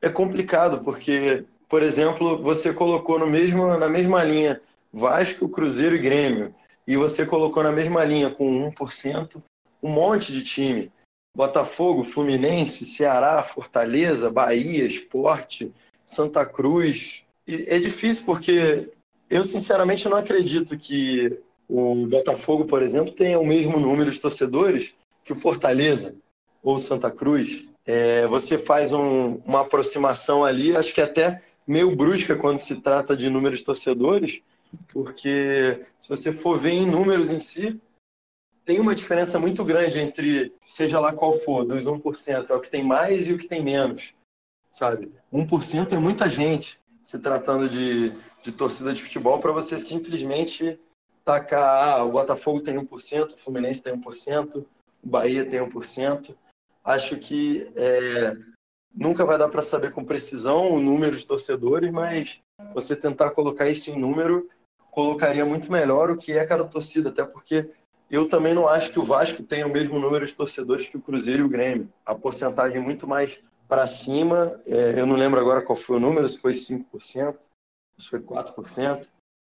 é 0.00 0.08
complicado, 0.08 0.82
porque 0.82 1.44
por 1.70 1.84
exemplo, 1.84 2.36
você 2.42 2.74
colocou 2.74 3.16
no 3.16 3.28
mesmo, 3.28 3.78
na 3.78 3.88
mesma 3.88 4.24
linha 4.24 4.60
Vasco, 4.92 5.48
Cruzeiro 5.48 5.94
e 5.94 6.00
Grêmio, 6.00 6.52
e 6.84 6.96
você 6.96 7.24
colocou 7.24 7.62
na 7.62 7.70
mesma 7.70 8.04
linha 8.04 8.28
com 8.28 8.68
1% 8.72 9.40
um 9.80 9.92
monte 9.92 10.32
de 10.32 10.42
time. 10.42 10.90
Botafogo, 11.34 12.02
Fluminense, 12.02 12.84
Ceará, 12.84 13.40
Fortaleza, 13.44 14.28
Bahia, 14.32 14.84
Esporte, 14.84 15.72
Santa 16.04 16.44
Cruz. 16.44 17.22
E 17.46 17.66
é 17.68 17.78
difícil 17.78 18.24
porque 18.26 18.90
eu 19.30 19.44
sinceramente 19.44 20.08
não 20.08 20.16
acredito 20.16 20.76
que 20.76 21.38
o 21.68 22.04
Botafogo, 22.08 22.64
por 22.64 22.82
exemplo, 22.82 23.12
tenha 23.12 23.38
o 23.38 23.46
mesmo 23.46 23.78
número 23.78 24.10
de 24.10 24.18
torcedores 24.18 24.92
que 25.24 25.32
o 25.32 25.36
Fortaleza 25.36 26.16
ou 26.64 26.80
Santa 26.80 27.12
Cruz. 27.12 27.64
É, 27.86 28.26
você 28.26 28.58
faz 28.58 28.92
um, 28.92 29.36
uma 29.46 29.60
aproximação 29.60 30.44
ali, 30.44 30.76
acho 30.76 30.92
que 30.92 31.00
até 31.00 31.40
meio 31.70 31.94
brusca 31.94 32.34
quando 32.34 32.58
se 32.58 32.80
trata 32.80 33.16
de 33.16 33.30
números 33.30 33.60
de 33.60 33.64
torcedores, 33.64 34.42
porque 34.88 35.86
se 36.00 36.08
você 36.08 36.32
for 36.32 36.58
ver 36.58 36.72
em 36.72 36.90
números 36.90 37.30
em 37.30 37.38
si, 37.38 37.80
tem 38.64 38.80
uma 38.80 38.92
diferença 38.92 39.38
muito 39.38 39.64
grande 39.64 40.00
entre, 40.00 40.52
seja 40.66 40.98
lá 40.98 41.12
qual 41.12 41.32
for, 41.38 41.64
dos 41.64 41.84
1%, 41.84 42.50
é 42.50 42.54
o 42.54 42.60
que 42.60 42.68
tem 42.68 42.82
mais 42.82 43.28
e 43.28 43.32
o 43.32 43.38
que 43.38 43.46
tem 43.46 43.62
menos, 43.62 44.12
sabe? 44.68 45.12
1% 45.32 45.92
é 45.92 45.98
muita 45.98 46.28
gente 46.28 46.80
se 47.04 47.20
tratando 47.20 47.68
de, 47.68 48.10
de 48.42 48.50
torcida 48.50 48.92
de 48.92 49.00
futebol 49.00 49.38
para 49.38 49.52
você 49.52 49.78
simplesmente 49.78 50.76
tacar, 51.24 52.00
ah, 52.00 52.04
o 52.04 52.10
Botafogo 52.10 52.60
tem 52.60 52.74
1%, 52.74 53.32
o 53.32 53.38
Fluminense 53.38 53.80
tem 53.80 53.96
1%, 53.96 54.56
o 54.56 54.66
Bahia 55.08 55.44
tem 55.44 55.60
1%. 55.60 56.34
Acho 56.82 57.16
que 57.16 57.70
é, 57.76 58.36
Nunca 58.94 59.24
vai 59.24 59.38
dar 59.38 59.48
para 59.48 59.62
saber 59.62 59.92
com 59.92 60.04
precisão 60.04 60.72
o 60.72 60.80
número 60.80 61.16
de 61.16 61.26
torcedores, 61.26 61.90
mas 61.90 62.40
você 62.74 62.96
tentar 62.96 63.30
colocar 63.30 63.68
isso 63.68 63.90
em 63.90 63.98
número 63.98 64.48
colocaria 64.90 65.44
muito 65.44 65.70
melhor 65.70 66.10
o 66.10 66.16
que 66.16 66.32
é 66.32 66.44
cada 66.44 66.64
torcida, 66.64 67.10
até 67.10 67.24
porque 67.24 67.70
eu 68.10 68.28
também 68.28 68.52
não 68.52 68.68
acho 68.68 68.90
que 68.90 68.98
o 68.98 69.04
Vasco 69.04 69.42
tenha 69.42 69.66
o 69.66 69.72
mesmo 69.72 69.98
número 69.98 70.26
de 70.26 70.34
torcedores 70.34 70.88
que 70.88 70.96
o 70.96 71.00
Cruzeiro 71.00 71.42
e 71.42 71.46
o 71.46 71.48
Grêmio. 71.48 71.88
A 72.04 72.14
porcentagem 72.14 72.80
é 72.80 72.84
muito 72.84 73.06
mais 73.06 73.40
para 73.68 73.86
cima. 73.86 74.60
É, 74.66 74.98
eu 74.98 75.06
não 75.06 75.14
lembro 75.14 75.38
agora 75.38 75.62
qual 75.62 75.76
foi 75.76 75.96
o 75.96 76.00
número, 76.00 76.28
se 76.28 76.38
foi 76.38 76.52
5%, 76.52 77.36
se 77.96 78.08
foi 78.08 78.18
4%, 78.18 79.06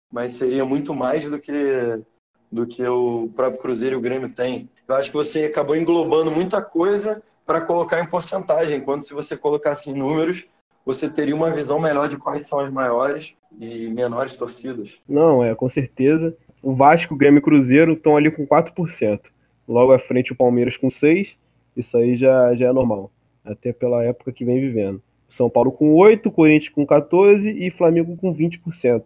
mas 0.10 0.36
seria 0.36 0.64
muito 0.64 0.96
mais 0.96 1.30
do 1.30 1.38
que 1.40 2.02
do 2.50 2.68
que 2.68 2.86
o 2.86 3.32
próprio 3.36 3.60
Cruzeiro 3.60 3.96
e 3.96 3.98
o 3.98 4.02
Grêmio 4.02 4.30
têm. 4.30 4.70
Eu 4.88 4.96
acho 4.96 5.10
que 5.10 5.16
você 5.16 5.46
acabou 5.46 5.76
englobando 5.76 6.30
muita 6.30 6.62
coisa 6.62 7.22
para 7.46 7.62
colocar 7.62 8.00
em 8.00 8.06
porcentagem, 8.08 8.78
enquanto 8.78 9.02
se 9.02 9.14
você 9.14 9.36
colocasse 9.36 9.90
em 9.90 9.94
números, 9.94 10.46
você 10.86 11.10
teria 11.10 11.36
uma 11.36 11.52
visão 11.52 11.80
melhor 11.80 12.08
de 12.08 12.18
quais 12.18 12.48
são 12.48 12.60
as 12.60 12.72
maiores 12.72 13.36
e 13.60 13.88
menores 13.90 14.38
torcidas. 14.38 15.00
Não, 15.08 15.44
é, 15.44 15.56
com 15.56 15.70
certeza. 15.70 16.36
O 16.62 16.74
Vasco, 16.74 17.16
Grêmio 17.16 17.40
e 17.40 17.42
Cruzeiro 17.42 17.94
estão 17.94 18.18
ali 18.18 18.32
com 18.32 18.46
4%. 18.46 19.20
Logo 19.68 19.94
à 19.94 20.00
frente 20.00 20.32
o 20.32 20.36
Palmeiras 20.36 20.78
com 20.78 20.88
6%. 20.88 21.36
Isso 21.76 21.98
aí 21.98 22.16
já, 22.16 22.54
já 22.56 22.68
é 22.68 22.74
normal, 22.74 23.12
até 23.44 23.74
pela 23.74 24.04
época 24.04 24.32
que 24.32 24.46
vem 24.46 24.62
vivendo. 24.62 25.02
São 25.28 25.50
Paulo 25.50 25.72
com 25.72 25.96
8%, 25.96 26.32
Corinthians 26.32 26.72
com 26.72 26.86
14% 26.86 27.56
e 27.58 27.72
Flamengo 27.72 28.16
com 28.16 28.34
20%. 28.34 29.04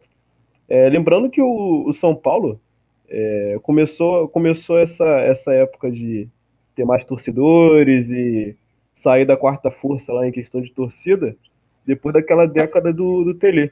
É, 0.68 0.90
lembrando 0.90 1.30
que 1.30 1.42
o, 1.42 1.86
o 1.88 1.94
São 1.94 2.14
Paulo 2.14 2.60
é, 3.08 3.58
começou, 3.64 4.28
começou 4.28 4.78
essa, 4.78 5.06
essa 5.22 5.54
época 5.54 5.90
de 5.90 6.28
ter 6.78 6.86
mais 6.86 7.04
torcedores 7.04 8.12
e 8.12 8.56
sair 8.94 9.26
da 9.26 9.36
quarta 9.36 9.72
força 9.72 10.14
lá 10.14 10.28
em 10.28 10.32
questão 10.32 10.62
de 10.62 10.72
torcida 10.72 11.36
depois 11.86 12.14
daquela 12.14 12.46
década 12.46 12.94
do, 12.94 13.24
do 13.24 13.34
Tele. 13.34 13.72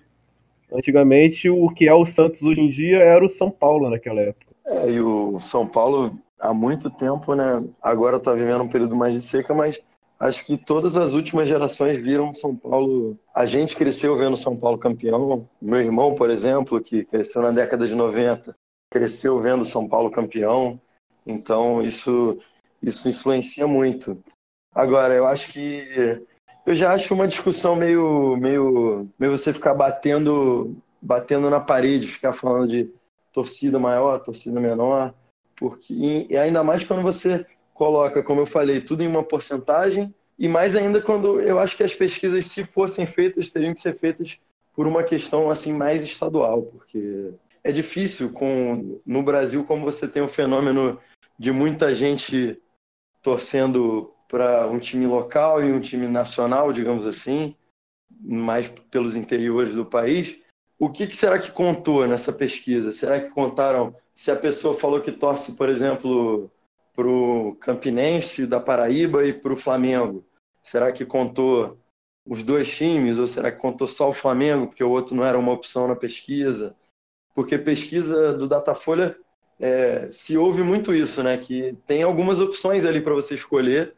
Antigamente, 0.74 1.50
o 1.50 1.70
que 1.70 1.88
é 1.88 1.94
o 1.94 2.06
Santos 2.06 2.42
hoje 2.42 2.62
em 2.62 2.68
dia 2.68 2.98
era 2.98 3.24
o 3.24 3.30
São 3.30 3.52
Paulo 3.52 3.90
naquela 3.90 4.22
época. 4.22 4.48
É, 4.66 4.90
e 4.90 5.00
o 5.00 5.40
São 5.40 5.68
Paulo 5.68 6.18
há 6.40 6.54
muito 6.54 6.90
tempo, 6.90 7.36
né? 7.36 7.64
Agora 7.82 8.18
está 8.18 8.34
vivendo 8.34 8.64
um 8.64 8.68
período 8.68 8.96
mais 8.96 9.14
de 9.14 9.22
seca, 9.22 9.54
mas 9.54 9.80
acho 10.20 10.44
que 10.46 10.58
todas 10.58 10.98
as 10.98 11.14
últimas 11.14 11.48
gerações 11.48 12.02
viram 12.02 12.34
São 12.34 12.56
Paulo. 12.56 13.16
A 13.34 13.46
gente 13.46 13.76
cresceu 13.76 14.16
vendo 14.16 14.36
São 14.36 14.56
Paulo 14.56 14.80
campeão. 14.80 15.48
Meu 15.62 15.82
irmão, 15.82 16.16
por 16.16 16.32
exemplo, 16.32 16.82
que 16.82 17.06
cresceu 17.06 17.44
na 17.44 17.52
década 17.52 17.88
de 17.88 17.94
90, 17.94 18.56
cresceu 18.90 19.38
vendo 19.40 19.66
São 19.66 19.88
Paulo 19.88 20.10
campeão. 20.10 20.80
Então 21.28 21.82
isso 21.82 22.40
isso 22.90 23.10
influencia 23.10 23.68
muito. 23.68 24.24
Agora, 24.74 25.14
eu 25.14 25.26
acho 25.26 25.52
que 25.52 26.22
eu 26.66 26.76
já 26.76 26.94
acho 26.94 27.14
uma 27.14 27.28
discussão 27.28 27.76
meio 27.76 28.36
meio 28.38 29.08
meio 29.18 29.38
você 29.38 29.54
ficar 29.54 29.74
batendo 29.74 30.76
batendo 31.02 31.50
na 31.50 31.60
parede, 31.60 32.08
ficar 32.08 32.34
falando 32.34 32.68
de 32.68 32.90
torcida 33.32 33.78
maior, 33.78 34.20
torcida 34.20 34.60
menor, 34.60 35.14
porque 35.56 35.94
e 36.30 36.38
ainda 36.38 36.64
mais 36.64 36.84
quando 36.84 37.02
você 37.02 37.46
coloca, 37.74 38.24
como 38.24 38.42
eu 38.42 38.46
falei, 38.46 38.82
tudo 38.82 39.04
em 39.04 39.08
uma 39.08 39.24
porcentagem 39.24 40.14
e 40.38 40.48
mais 40.48 40.76
ainda 40.76 41.02
quando 41.02 41.40
eu 41.40 41.60
acho 41.60 41.78
que 41.78 41.84
as 41.84 41.96
pesquisas, 41.96 42.46
se 42.46 42.64
fossem 42.64 43.06
feitas, 43.06 43.52
teriam 43.52 43.74
que 43.74 43.80
ser 43.80 43.98
feitas 43.98 44.38
por 44.76 44.86
uma 44.88 45.04
questão 45.04 45.50
assim 45.50 45.74
mais 45.74 46.04
estadual, 46.04 46.64
porque 46.64 47.32
é 47.64 47.72
difícil 47.72 48.30
com 48.30 49.00
no 49.06 49.24
Brasil 49.24 49.64
como 49.64 49.86
você 49.86 50.08
tem 50.08 50.22
o 50.22 50.28
fenômeno 50.28 51.00
de 51.40 51.52
muita 51.52 51.94
gente 51.96 52.62
torcendo 53.26 54.14
para 54.28 54.68
um 54.68 54.78
time 54.78 55.08
local 55.08 55.64
e 55.64 55.72
um 55.72 55.82
time 55.82 56.06
nacional, 56.06 56.72
digamos 56.72 57.08
assim, 57.08 57.56
mais 58.22 58.68
pelos 58.92 59.16
interiores 59.16 59.74
do 59.74 59.84
país. 59.84 60.40
O 60.78 60.92
que, 60.92 61.08
que 61.08 61.18
será 61.18 61.40
que 61.40 61.50
contou 61.50 62.08
nessa 62.08 62.32
pesquisa? 62.32 62.94
Será 62.94 63.20
que 63.20 63.32
contaram 63.32 63.96
se 64.14 64.30
a 64.30 64.36
pessoa 64.36 64.78
falou 64.78 65.02
que 65.02 65.12
torce, 65.12 65.54
por 65.54 65.70
exemplo, 65.70 66.52
para 66.96 67.08
o 67.08 67.56
Campinense 67.56 68.46
da 68.46 68.60
Paraíba 68.60 69.26
e 69.26 69.34
para 69.34 69.54
o 69.54 69.58
Flamengo? 69.58 70.24
Será 70.62 70.92
que 70.92 71.04
contou 71.04 71.80
os 72.28 72.44
dois 72.44 72.70
times 72.76 73.18
ou 73.18 73.26
será 73.26 73.52
que 73.52 73.60
contou 73.60 73.88
só 73.88 74.10
o 74.10 74.14
Flamengo 74.14 74.68
porque 74.68 74.84
o 74.84 74.92
outro 74.92 75.16
não 75.16 75.26
era 75.26 75.40
uma 75.40 75.52
opção 75.52 75.88
na 75.88 75.96
pesquisa? 75.96 76.76
Porque 77.34 77.58
pesquisa 77.58 78.34
do 78.34 78.48
Datafolha 78.48 79.18
é, 79.60 80.10
se 80.12 80.38
ouve 80.38 80.64
muito 80.64 80.94
isso, 80.94 81.24
né? 81.24 81.38
Que 81.38 81.78
tem 81.86 82.04
algumas 82.04 82.40
opções 82.40 82.86
ali 82.86 83.02
para 83.02 83.14
você 83.14 83.36
escolher 83.36 83.96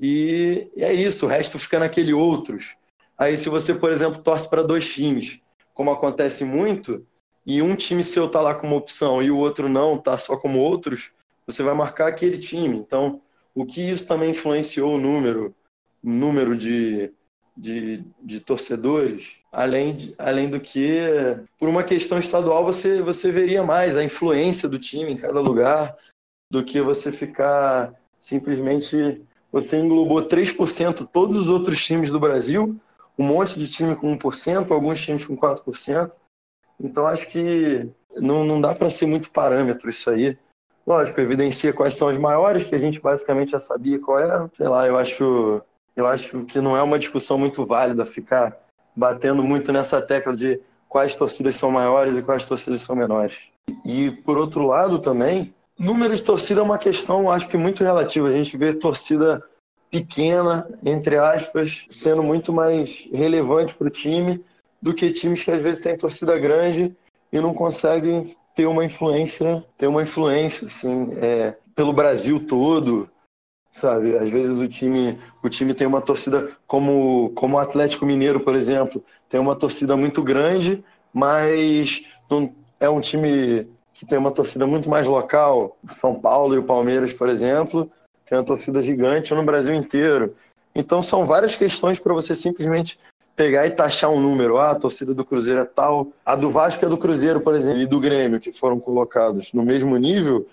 e, 0.00 0.68
e, 0.76 0.84
é 0.84 0.92
isso, 0.92 1.26
o 1.26 1.28
resto 1.28 1.58
fica 1.58 1.78
naquele 1.78 2.12
outros. 2.12 2.76
Aí, 3.16 3.36
se 3.36 3.48
você, 3.48 3.74
por 3.74 3.90
exemplo, 3.90 4.20
torce 4.20 4.48
para 4.48 4.62
dois 4.62 4.92
times, 4.92 5.40
como 5.72 5.90
acontece 5.90 6.44
muito, 6.44 7.06
e 7.46 7.62
um 7.62 7.76
time 7.76 8.02
seu 8.02 8.28
tá 8.28 8.40
lá 8.40 8.54
como 8.54 8.76
opção 8.76 9.22
e 9.22 9.30
o 9.30 9.38
outro 9.38 9.68
não, 9.68 9.96
tá 9.96 10.16
só 10.16 10.36
como 10.36 10.58
outros, 10.58 11.10
você 11.46 11.62
vai 11.62 11.74
marcar 11.74 12.08
aquele 12.08 12.38
time. 12.38 12.76
Então, 12.76 13.20
o 13.54 13.64
que 13.64 13.80
isso 13.80 14.06
também 14.06 14.30
influenciou 14.30 14.94
o 14.94 14.98
número, 14.98 15.54
número 16.02 16.56
de, 16.56 17.12
de, 17.56 18.04
de 18.22 18.40
torcedores, 18.40 19.36
além, 19.54 20.14
além 20.18 20.50
do 20.50 20.60
que, 20.60 20.98
por 21.58 21.68
uma 21.68 21.82
questão 21.82 22.18
estadual, 22.18 22.64
você, 22.64 23.00
você 23.00 23.30
veria 23.30 23.62
mais 23.62 23.96
a 23.96 24.04
influência 24.04 24.68
do 24.68 24.78
time 24.78 25.12
em 25.12 25.16
cada 25.16 25.40
lugar 25.40 25.96
do 26.50 26.62
que 26.62 26.80
você 26.80 27.12
ficar 27.12 27.94
simplesmente. 28.20 29.22
Você 29.52 29.78
englobou 29.78 30.26
3% 30.26 31.08
todos 31.10 31.36
os 31.36 31.48
outros 31.48 31.82
times 31.84 32.10
do 32.10 32.18
Brasil, 32.18 32.76
um 33.16 33.24
monte 33.24 33.58
de 33.58 33.68
time 33.68 33.94
com 33.94 34.18
1%, 34.18 34.70
alguns 34.72 35.00
times 35.00 35.24
com 35.24 35.36
4%. 35.36 36.10
Então 36.80 37.06
acho 37.06 37.28
que 37.28 37.88
não, 38.16 38.44
não 38.44 38.60
dá 38.60 38.74
para 38.74 38.90
ser 38.90 39.06
muito 39.06 39.30
parâmetro 39.30 39.88
isso 39.88 40.10
aí. 40.10 40.36
Lógico, 40.84 41.20
evidencia 41.20 41.72
quais 41.72 41.94
são 41.94 42.08
os 42.08 42.18
maiores, 42.18 42.64
que 42.64 42.74
a 42.74 42.78
gente 42.78 43.00
basicamente 43.00 43.52
já 43.52 43.60
sabia 43.60 44.00
qual 44.00 44.18
era. 44.18 44.50
Sei 44.52 44.66
lá, 44.68 44.86
eu 44.86 44.98
acho 44.98 45.62
eu 45.96 46.08
acho 46.08 46.44
que 46.44 46.60
não 46.60 46.76
é 46.76 46.82
uma 46.82 46.98
discussão 46.98 47.38
muito 47.38 47.64
válida 47.64 48.04
ficar 48.04 48.63
batendo 48.94 49.42
muito 49.42 49.72
nessa 49.72 50.00
tecla 50.00 50.36
de 50.36 50.60
quais 50.88 51.16
torcidas 51.16 51.56
são 51.56 51.70
maiores 51.70 52.16
e 52.16 52.22
quais 52.22 52.44
torcidas 52.44 52.82
são 52.82 52.94
menores. 52.94 53.48
E 53.84 54.10
por 54.10 54.38
outro 54.38 54.66
lado 54.66 54.98
também, 54.98 55.52
número 55.78 56.14
de 56.14 56.22
torcida 56.22 56.60
é 56.60 56.62
uma 56.62 56.78
questão, 56.78 57.30
acho 57.30 57.48
que 57.48 57.56
muito 57.56 57.82
relativa. 57.82 58.28
A 58.28 58.32
gente 58.32 58.56
vê 58.56 58.72
torcida 58.72 59.42
pequena, 59.90 60.68
entre 60.84 61.16
aspas, 61.16 61.86
sendo 61.90 62.22
muito 62.22 62.52
mais 62.52 63.06
relevante 63.12 63.74
para 63.74 63.86
o 63.86 63.90
time 63.90 64.44
do 64.80 64.92
que 64.92 65.10
times 65.10 65.42
que 65.42 65.50
às 65.50 65.62
vezes 65.62 65.80
têm 65.80 65.96
torcida 65.96 66.38
grande 66.38 66.94
e 67.32 67.40
não 67.40 67.54
conseguem 67.54 68.34
ter 68.54 68.66
uma 68.66 68.84
influência, 68.84 69.64
ter 69.76 69.86
uma 69.86 70.02
influência 70.02 70.66
assim, 70.66 71.08
é, 71.16 71.56
pelo 71.74 71.92
Brasil 71.92 72.38
todo, 72.46 73.08
sabe? 73.74 74.16
Às 74.16 74.30
vezes 74.30 74.56
o 74.56 74.68
time, 74.68 75.18
o 75.42 75.48
time 75.48 75.74
tem 75.74 75.86
uma 75.86 76.00
torcida 76.00 76.48
como 76.66 77.30
como 77.34 77.56
o 77.56 77.58
Atlético 77.58 78.06
Mineiro, 78.06 78.40
por 78.40 78.54
exemplo, 78.54 79.04
tem 79.28 79.40
uma 79.40 79.56
torcida 79.56 79.96
muito 79.96 80.22
grande, 80.22 80.82
mas 81.12 82.02
não, 82.30 82.54
é 82.78 82.88
um 82.88 83.00
time 83.00 83.66
que 83.92 84.06
tem 84.06 84.16
uma 84.16 84.30
torcida 84.30 84.66
muito 84.66 84.88
mais 84.88 85.06
local. 85.06 85.76
São 86.00 86.14
Paulo 86.14 86.54
e 86.54 86.58
o 86.58 86.62
Palmeiras, 86.62 87.12
por 87.12 87.28
exemplo, 87.28 87.90
tem 88.24 88.38
uma 88.38 88.44
torcida 88.44 88.80
gigante 88.82 89.34
no 89.34 89.42
Brasil 89.42 89.74
inteiro. 89.74 90.34
Então 90.74 91.02
são 91.02 91.26
várias 91.26 91.56
questões 91.56 91.98
para 91.98 92.14
você 92.14 92.34
simplesmente 92.34 92.98
pegar 93.34 93.66
e 93.66 93.70
taxar 93.70 94.10
um 94.10 94.20
número. 94.20 94.56
Ah, 94.56 94.70
a 94.70 94.74
torcida 94.76 95.12
do 95.12 95.24
Cruzeiro 95.24 95.60
é 95.60 95.64
tal, 95.64 96.08
a 96.24 96.36
do 96.36 96.48
Vasco 96.48 96.84
é 96.84 96.88
do 96.88 96.96
Cruzeiro, 96.96 97.40
por 97.40 97.54
exemplo, 97.54 97.80
e 97.80 97.86
do 97.86 97.98
Grêmio, 97.98 98.38
que 98.38 98.52
foram 98.52 98.78
colocados 98.78 99.52
no 99.52 99.64
mesmo 99.64 99.96
nível, 99.96 100.46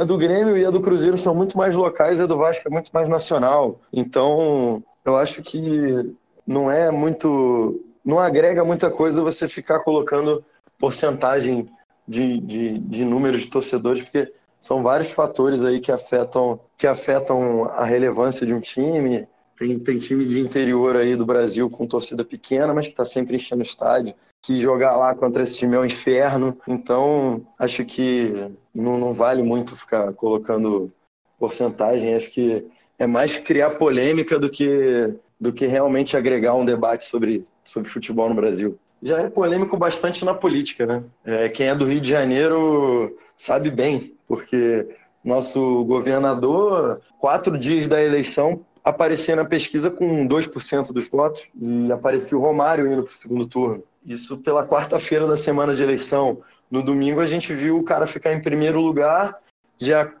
a 0.00 0.04
do 0.04 0.16
Grêmio 0.16 0.56
e 0.56 0.64
a 0.64 0.70
do 0.70 0.80
Cruzeiro 0.80 1.18
são 1.18 1.34
muito 1.34 1.58
mais 1.58 1.74
locais, 1.74 2.18
a 2.20 2.26
do 2.26 2.38
Vasco 2.38 2.66
é 2.66 2.70
muito 2.70 2.90
mais 2.90 3.06
nacional. 3.06 3.78
Então, 3.92 4.82
eu 5.04 5.14
acho 5.16 5.42
que 5.42 6.14
não 6.46 6.70
é 6.70 6.90
muito. 6.90 7.84
Não 8.02 8.18
agrega 8.18 8.64
muita 8.64 8.90
coisa 8.90 9.20
você 9.20 9.46
ficar 9.46 9.80
colocando 9.80 10.42
porcentagem 10.78 11.68
de, 12.08 12.40
de, 12.40 12.78
de 12.78 13.04
número 13.04 13.38
de 13.38 13.46
torcedores, 13.48 14.02
porque 14.02 14.32
são 14.58 14.82
vários 14.82 15.10
fatores 15.10 15.62
aí 15.62 15.80
que 15.80 15.92
afetam, 15.92 16.58
que 16.78 16.86
afetam 16.86 17.64
a 17.64 17.84
relevância 17.84 18.46
de 18.46 18.54
um 18.54 18.60
time. 18.60 19.28
Tem, 19.58 19.78
tem 19.78 19.98
time 19.98 20.24
de 20.24 20.40
interior 20.40 20.96
aí 20.96 21.14
do 21.14 21.26
Brasil 21.26 21.68
com 21.68 21.86
torcida 21.86 22.24
pequena, 22.24 22.72
mas 22.72 22.86
que 22.86 22.92
está 22.92 23.04
sempre 23.04 23.36
enchendo 23.36 23.62
estádio 23.62 24.14
que 24.42 24.60
jogar 24.60 24.96
lá 24.96 25.14
contra 25.14 25.42
esse 25.42 25.56
time 25.58 25.76
é 25.76 25.80
um 25.80 25.84
inferno. 25.84 26.56
Então, 26.66 27.46
acho 27.58 27.84
que 27.84 28.50
não, 28.74 28.98
não 28.98 29.12
vale 29.12 29.42
muito 29.42 29.76
ficar 29.76 30.12
colocando 30.14 30.92
porcentagem. 31.38 32.14
Acho 32.14 32.30
que 32.30 32.66
é 32.98 33.06
mais 33.06 33.36
criar 33.36 33.70
polêmica 33.70 34.38
do 34.38 34.48
que, 34.48 35.14
do 35.40 35.52
que 35.52 35.66
realmente 35.66 36.16
agregar 36.16 36.54
um 36.54 36.64
debate 36.64 37.04
sobre, 37.04 37.46
sobre 37.64 37.90
futebol 37.90 38.28
no 38.28 38.34
Brasil. 38.34 38.78
Já 39.02 39.20
é 39.20 39.30
polêmico 39.30 39.76
bastante 39.76 40.24
na 40.24 40.34
política, 40.34 40.84
né? 40.84 41.04
É, 41.24 41.48
quem 41.48 41.68
é 41.68 41.74
do 41.74 41.86
Rio 41.86 42.00
de 42.00 42.10
Janeiro 42.10 43.16
sabe 43.34 43.70
bem, 43.70 44.14
porque 44.28 44.86
nosso 45.24 45.84
governador, 45.84 47.00
quatro 47.18 47.56
dias 47.56 47.88
da 47.88 48.02
eleição, 48.02 48.64
aparecia 48.84 49.36
na 49.36 49.44
pesquisa 49.44 49.90
com 49.90 50.26
2% 50.26 50.92
dos 50.92 51.08
votos 51.08 51.48
e 51.58 51.90
aparecia 51.90 52.36
o 52.36 52.40
Romário 52.40 52.90
indo 52.90 53.02
para 53.02 53.12
o 53.12 53.16
segundo 53.16 53.46
turno. 53.46 53.82
Isso 54.04 54.38
pela 54.38 54.66
quarta-feira 54.66 55.26
da 55.26 55.36
semana 55.36 55.74
de 55.74 55.82
eleição. 55.82 56.42
No 56.70 56.82
domingo 56.82 57.20
a 57.20 57.26
gente 57.26 57.54
viu 57.54 57.78
o 57.78 57.84
cara 57.84 58.06
ficar 58.06 58.32
em 58.32 58.40
primeiro 58.40 58.80
lugar, 58.80 59.38
já 59.78 60.12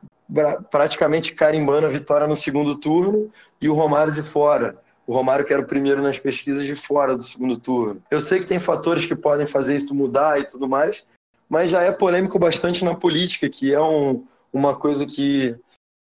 praticamente 0.70 1.34
carimbando 1.34 1.86
a 1.86 1.90
vitória 1.90 2.26
no 2.26 2.36
segundo 2.36 2.78
turno, 2.78 3.32
e 3.60 3.68
o 3.68 3.74
Romário 3.74 4.12
de 4.12 4.22
fora. 4.22 4.76
O 5.06 5.12
Romário 5.12 5.44
que 5.44 5.52
era 5.52 5.62
o 5.62 5.66
primeiro 5.66 6.02
nas 6.02 6.18
pesquisas 6.18 6.64
de 6.64 6.76
fora 6.76 7.16
do 7.16 7.22
segundo 7.22 7.58
turno. 7.58 8.02
Eu 8.10 8.20
sei 8.20 8.38
que 8.38 8.46
tem 8.46 8.58
fatores 8.58 9.06
que 9.06 9.16
podem 9.16 9.46
fazer 9.46 9.76
isso 9.76 9.94
mudar 9.94 10.38
e 10.38 10.46
tudo 10.46 10.68
mais, 10.68 11.04
mas 11.48 11.70
já 11.70 11.82
é 11.82 11.90
polêmico 11.90 12.38
bastante 12.38 12.84
na 12.84 12.94
política, 12.94 13.48
que 13.48 13.74
é 13.74 13.80
um, 13.80 14.24
uma 14.52 14.76
coisa 14.76 15.04
que, 15.04 15.58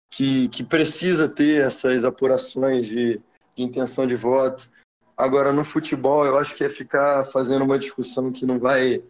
que, 0.09 0.47
que, 0.49 0.63
precisa 0.63 1.29
ter 1.29 1.61
essas 1.61 2.03
apurações 2.03 2.87
de, 2.87 3.21
de 3.55 3.63
intenção 3.63 4.07
de 4.07 4.15
voto. 4.15 4.69
Agora, 5.17 5.53
no 5.53 5.63
futebol, 5.63 6.25
eu 6.25 6.37
acho 6.37 6.55
que 6.55 6.63
é 6.63 6.69
ficar 6.69 7.23
fazendo 7.25 7.63
uma 7.63 7.79
discussão 7.79 8.31
que 8.31 8.45
não 8.45 8.59
vai 8.59 9.01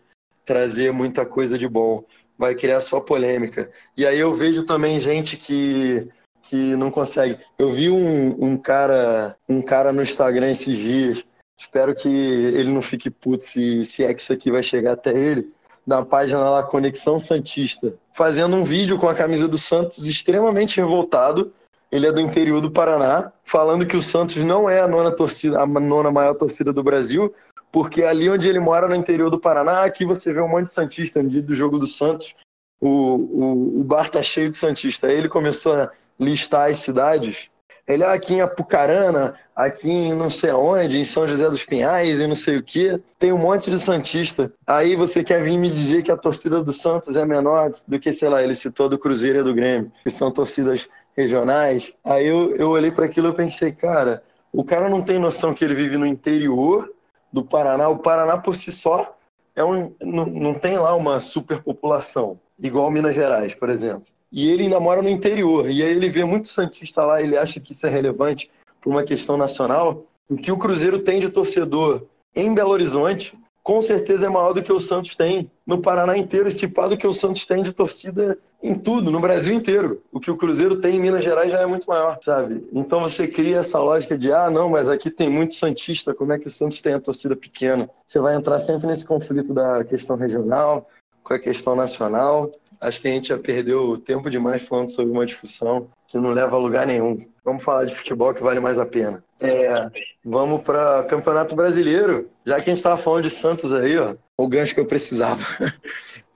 trazer 0.46 0.92
muita 0.92 1.26
coisa 1.26 1.58
de 1.58 1.68
bom, 1.68 2.04
vai 2.38 2.54
criar 2.54 2.80
só 2.80 3.00
polêmica. 3.00 3.72
E 3.98 4.06
aí 4.06 4.20
eu 4.20 4.34
vejo 4.36 4.64
também 4.64 5.00
gente 5.00 5.36
que 5.38 6.08
que 6.44 6.76
não 6.76 6.92
consegue. 6.92 7.40
Eu 7.58 7.74
vi 7.74 7.90
um, 7.90 8.36
um 8.40 8.56
cara 8.56 9.36
um 9.50 9.64
cara 9.64 9.92
no 9.92 10.04
Instagram 10.04 10.52
esses 10.52 10.78
dias. 10.78 11.24
Espero 11.58 11.96
que 11.96 12.08
ele 12.08 12.72
não 12.72 12.82
fique 12.82 13.10
puto 13.10 13.44
se, 13.44 13.86
se 13.86 14.04
é 14.04 14.14
que 14.14 14.22
isso 14.22 14.32
aqui 14.32 14.52
vai 14.52 14.62
chegar 14.62 14.94
até 14.94 15.12
ele. 15.12 15.52
Da 15.88 16.04
página 16.04 16.50
lá 16.50 16.64
Conexão 16.64 17.20
Santista, 17.20 17.94
fazendo 18.14 18.56
um 18.56 18.64
vídeo 18.64 18.98
com 18.98 19.08
a 19.08 19.16
camisa 19.16 19.48
do 19.48 19.58
Santos 19.58 20.06
extremamente 20.06 20.78
revoltado. 20.78 21.54
Ele 21.96 22.08
é 22.08 22.12
do 22.12 22.20
interior 22.20 22.60
do 22.60 22.70
Paraná, 22.70 23.32
falando 23.44 23.86
que 23.86 23.96
o 23.96 24.02
Santos 24.02 24.36
não 24.38 24.70
é 24.70 24.82
a 24.82 24.88
nona 24.88 25.12
torcida, 25.12 25.62
a 25.62 25.66
nona 25.66 26.12
maior 26.12 26.34
torcida 26.34 26.74
do 26.74 26.84
Brasil, 26.84 27.34
porque 27.72 28.04
ali 28.04 28.30
onde 28.30 28.50
ele 28.50 28.60
mora, 28.60 28.88
no 28.88 28.96
interior 28.96 29.30
do 29.30 29.40
Paraná, 29.40 29.84
aqui 29.84 30.06
você 30.06 30.34
vê 30.34 30.42
um 30.42 30.48
monte 30.48 30.66
de 30.66 30.74
Santista 30.74 31.24
no 31.24 31.30
dia 31.30 31.42
do 31.42 31.56
jogo 31.56 31.80
do 31.80 31.88
Santos. 31.88 32.36
O, 32.82 32.90
o, 32.90 33.80
o 33.80 33.84
bar 33.84 34.10
tá 34.10 34.22
cheio 34.22 34.50
de 34.50 34.58
Santista. 34.58 35.08
Aí 35.08 35.16
ele 35.16 35.30
começou 35.30 35.74
a 35.74 35.90
listar 36.20 36.70
as 36.70 36.80
cidades. 36.80 37.50
Ele 37.88 38.04
é 38.04 38.08
aqui 38.08 38.34
em 38.34 38.42
Apucarana, 38.42 39.36
aqui 39.56 39.90
em 39.90 40.14
não 40.14 40.30
sei 40.30 40.52
onde, 40.52 41.00
em 41.00 41.04
São 41.04 41.28
José 41.28 41.50
dos 41.50 41.64
Pinhais 41.64 42.20
e 42.20 42.28
não 42.28 42.36
sei 42.36 42.58
o 42.58 42.64
que. 42.64 43.00
Tem 43.20 43.32
um 43.32 43.38
monte 43.38 43.70
de 43.70 43.80
Santista. 43.80 44.52
Aí 44.66 44.96
você 44.96 45.24
quer 45.24 45.42
vir 45.44 45.58
me 45.58 45.70
dizer 45.70 46.02
que 46.02 46.12
a 46.12 46.18
torcida 46.18 46.64
do 46.64 46.74
Santos 46.74 47.16
é 47.16 47.26
menor 47.26 47.72
do 47.88 48.00
que, 48.00 48.12
sei 48.12 48.28
lá, 48.28 48.42
ele 48.44 48.56
citou 48.56 48.90
do 48.90 48.98
Cruzeiro 48.98 49.40
e 49.40 49.44
do 49.44 49.54
Grêmio, 49.54 49.92
que 50.04 50.10
são 50.10 50.32
torcidas 50.32 50.88
regionais. 51.16 51.94
Aí 52.04 52.28
eu, 52.28 52.56
eu 52.56 52.70
olhei 52.70 52.92
para 52.92 53.06
aquilo 53.06 53.30
e 53.30 53.34
pensei, 53.34 53.72
cara, 53.72 54.24
o 54.52 54.64
cara 54.64 54.90
não 54.90 55.02
tem 55.02 55.20
noção 55.20 55.54
que 55.54 55.64
ele 55.64 55.76
vive 55.76 55.98
no 55.98 56.06
interior 56.06 56.92
do 57.32 57.44
Paraná. 57.44 57.90
O 57.90 58.00
Paraná 58.00 58.38
por 58.38 58.56
si 58.56 58.72
só 58.72 59.18
é 59.56 59.64
um, 59.64 59.94
não, 60.02 60.26
não 60.26 60.54
tem 60.54 60.78
lá 60.78 60.94
uma 60.96 61.20
superpopulação, 61.22 62.40
igual 62.60 62.92
Minas 62.92 63.16
Gerais, 63.16 63.54
por 63.54 63.70
exemplo 63.70 64.16
e 64.36 64.52
ele 64.52 64.64
ainda 64.64 64.82
mora 64.82 65.02
no 65.02 65.08
interior. 65.08 65.70
E 65.70 65.82
aí 65.82 65.92
ele 65.92 66.10
vê 66.10 66.26
muito 66.26 66.50
Santista 66.50 67.06
lá, 67.06 67.22
ele 67.22 67.38
acha 67.38 67.58
que 67.58 67.72
isso 67.72 67.88
é 67.88 67.90
relevante 67.90 68.52
para 68.82 68.90
uma 68.90 69.02
questão 69.02 69.38
nacional. 69.38 70.06
O 70.30 70.36
que 70.36 70.52
o 70.52 70.58
Cruzeiro 70.58 71.00
tem 71.00 71.22
de 71.22 71.30
torcedor 71.30 72.04
em 72.36 72.54
Belo 72.54 72.72
Horizonte, 72.72 73.34
com 73.66 73.82
certeza 73.82 74.28
é 74.28 74.30
maior 74.30 74.54
do 74.54 74.62
que 74.62 74.72
o 74.72 74.80
Santos 74.80 75.16
tem 75.16 75.50
no 75.66 75.82
Paraná 75.82 76.16
inteiro, 76.16 76.48
e 76.48 76.52
se 76.52 76.68
pá 76.68 76.88
do 76.88 76.96
que 76.96 77.08
o 77.08 77.14
Santos 77.14 77.48
tem 77.48 77.64
de 77.64 77.74
torcida 77.74 78.38
em 78.62 78.76
tudo, 78.76 79.10
no 79.10 79.20
Brasil 79.20 79.56
inteiro. 79.56 80.04
O 80.12 80.20
que 80.20 80.30
o 80.30 80.38
Cruzeiro 80.38 80.76
tem 80.76 80.98
em 80.98 81.00
Minas 81.00 81.24
Gerais 81.24 81.52
já 81.52 81.62
é 81.62 81.66
muito 81.66 81.88
maior, 81.88 82.20
sabe? 82.22 82.64
Então 82.72 83.00
você 83.00 83.28
cria 83.28 83.58
essa 83.58 83.80
lógica 83.80 84.16
de, 84.16 84.32
ah, 84.32 84.52
não, 84.52 84.70
mas 84.70 84.88
aqui 84.88 85.10
tem 85.10 85.32
muito 85.32 85.56
Santista, 85.56 86.14
como 86.14 86.32
é 86.32 86.38
que 86.38 86.46
o 86.46 86.52
Santos 86.52 86.80
tem 86.80 86.94
a 86.94 87.00
torcida 87.00 87.36
pequena? 87.36 87.90
Você 88.06 88.20
vai 88.20 88.36
entrar 88.36 88.60
sempre 88.60 88.86
nesse 88.86 89.04
conflito 89.04 89.52
da 89.52 89.84
questão 89.84 90.16
regional 90.16 90.88
com 91.24 91.34
a 91.34 91.40
questão 91.40 91.76
nacional. 91.76 92.52
Acho 92.80 93.02
que 93.02 93.08
a 93.08 93.12
gente 93.12 93.30
já 93.30 93.38
perdeu 93.40 93.98
tempo 93.98 94.30
demais 94.30 94.62
falando 94.62 94.92
sobre 94.92 95.12
uma 95.12 95.26
discussão 95.26 95.88
que 96.16 96.22
não 96.22 96.32
leva 96.32 96.56
a 96.56 96.60
lugar 96.60 96.88
nenhum. 96.88 97.20
Vamos 97.44 97.62
falar 97.62 97.84
de 97.84 97.94
futebol 97.94 98.34
que 98.34 98.42
vale 98.42 98.62
mais 98.62 98.80
a 98.80 98.86
pena. 98.86 99.22
É, 99.42 99.90
vamos 100.24 100.62
para 100.62 101.04
Campeonato 101.04 101.58
Brasileiro. 101.58 102.30
Já 102.46 102.56
que 102.56 102.70
a 102.70 102.74
gente 102.74 102.78
estava 102.78 102.96
falando 102.96 103.24
de 103.24 103.30
Santos 103.30 103.74
aí, 103.74 103.98
ó, 103.98 104.16
o 104.38 104.48
gancho 104.48 104.74
que 104.74 104.80
eu 104.80 104.86
precisava. 104.86 105.44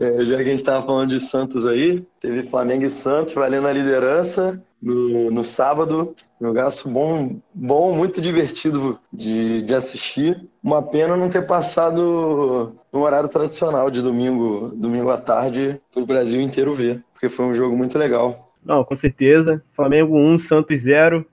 É, 0.01 0.23
já 0.23 0.37
que 0.37 0.43
a 0.43 0.45
gente 0.45 0.59
estava 0.59 0.85
falando 0.85 1.09
de 1.09 1.19
Santos 1.19 1.67
aí, 1.67 2.01
teve 2.21 2.43
Flamengo 2.43 2.85
e 2.85 2.89
Santos 2.89 3.33
valendo 3.33 3.67
a 3.67 3.73
liderança 3.73 4.63
no, 4.81 5.29
no 5.29 5.43
sábado. 5.43 6.15
Jogaço 6.39 6.89
bom, 6.89 7.35
bom, 7.53 7.93
muito 7.93 8.21
divertido 8.21 8.97
de, 9.11 9.61
de 9.61 9.75
assistir. 9.75 10.47
Uma 10.63 10.81
pena 10.81 11.17
não 11.17 11.29
ter 11.29 11.45
passado 11.45 12.73
no 12.93 13.01
horário 13.01 13.27
tradicional 13.27 13.91
de 13.91 14.01
domingo, 14.01 14.71
domingo 14.73 15.09
à 15.09 15.17
tarde, 15.17 15.81
para 15.93 16.01
o 16.01 16.05
Brasil 16.05 16.39
inteiro 16.39 16.73
ver, 16.73 17.03
porque 17.11 17.27
foi 17.27 17.47
um 17.47 17.53
jogo 17.53 17.75
muito 17.75 17.99
legal. 17.99 18.48
Não, 18.69 18.83
com 18.83 18.95
certeza. 18.95 19.63
Flamengo 19.73 20.15
1, 20.15 20.37
Santos 20.37 20.81
0. 20.81 21.25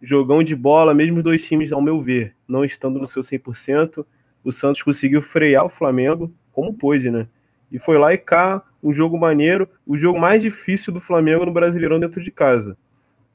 Jogão 0.00 0.42
de 0.42 0.56
bola, 0.56 0.94
mesmo 0.94 1.22
dois 1.22 1.46
times, 1.46 1.70
ao 1.70 1.82
meu 1.82 2.00
ver, 2.00 2.34
não 2.48 2.64
estando 2.64 2.98
no 2.98 3.06
seu 3.06 3.22
100%. 3.22 4.06
O 4.42 4.50
Santos 4.50 4.82
conseguiu 4.82 5.20
frear 5.20 5.66
o 5.66 5.68
Flamengo, 5.68 6.32
como 6.50 6.72
pôde, 6.72 7.10
né? 7.10 7.28
E 7.70 7.78
foi 7.78 7.98
lá 7.98 8.14
e 8.14 8.16
cá, 8.16 8.62
um 8.82 8.90
jogo 8.90 9.18
maneiro, 9.18 9.68
o 9.86 9.98
jogo 9.98 10.18
mais 10.18 10.40
difícil 10.40 10.90
do 10.90 10.98
Flamengo 10.98 11.44
no 11.44 11.52
Brasileirão 11.52 12.00
dentro 12.00 12.22
de 12.22 12.30
casa. 12.30 12.74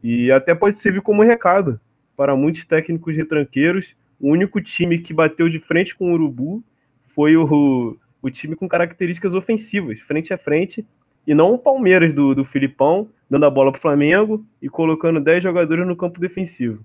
E 0.02 0.32
até 0.32 0.56
pode 0.56 0.80
servir 0.80 1.02
como 1.02 1.22
recado 1.22 1.80
para 2.18 2.36
muitos 2.36 2.66
técnicos 2.66 3.16
retranqueiros. 3.16 3.96
O 4.20 4.32
único 4.32 4.60
time 4.62 4.98
que 4.98 5.14
bateu 5.14 5.48
de 5.48 5.60
frente 5.60 5.96
com 5.96 6.10
o 6.10 6.14
Urubu 6.14 6.64
foi 7.14 7.38
o, 7.38 8.00
o 8.20 8.30
time 8.32 8.56
com 8.56 8.68
características 8.68 9.36
ofensivas, 9.36 10.00
frente 10.00 10.34
a 10.34 10.40
frente, 10.40 10.84
e 11.26 11.34
não 11.34 11.54
o 11.54 11.58
Palmeiras 11.58 12.14
do, 12.14 12.36
do 12.36 12.44
Filipão, 12.44 13.08
dando 13.30 13.46
a 13.46 13.50
bola 13.50 13.72
para 13.72 13.80
o 13.80 13.82
Flamengo 13.82 14.46
e 14.62 14.70
colocando 14.70 15.20
10 15.20 15.44
jogadores 15.44 15.88
no 15.88 15.96
campo 15.96 16.20
defensivo. 16.20 16.84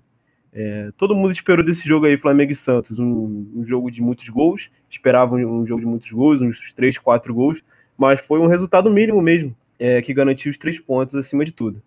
É, 0.51 0.91
todo 0.97 1.15
mundo 1.15 1.31
esperou 1.31 1.63
desse 1.63 1.87
jogo 1.87 2.05
aí, 2.05 2.17
Flamengo 2.17 2.51
e 2.51 2.55
Santos, 2.55 2.97
um, 2.97 3.47
um 3.55 3.63
jogo 3.65 3.91
de 3.91 4.01
muitos 4.01 4.27
gols, 4.29 4.69
esperavam 4.89 5.39
um, 5.39 5.61
um, 5.61 5.67
jogo 5.67 5.81
de 5.81 5.85
muitos 5.85 6.09
gols, 6.09 6.41
uns 6.41 6.73
3, 6.73 6.97
4 6.97 7.33
gols, 7.33 7.63
mas 7.97 8.19
foi 8.21 8.39
um 8.39 8.47
resultado 8.47 8.89
mínimo 8.89 9.21
mesmo, 9.21 9.55
é, 9.77 10.01
que 10.01 10.13
garantiu 10.13 10.49
os 10.49 10.57
três 10.57 10.79
pontos 10.79 11.13
acima 11.13 11.45
de 11.45 11.51
tudo. 11.51 11.81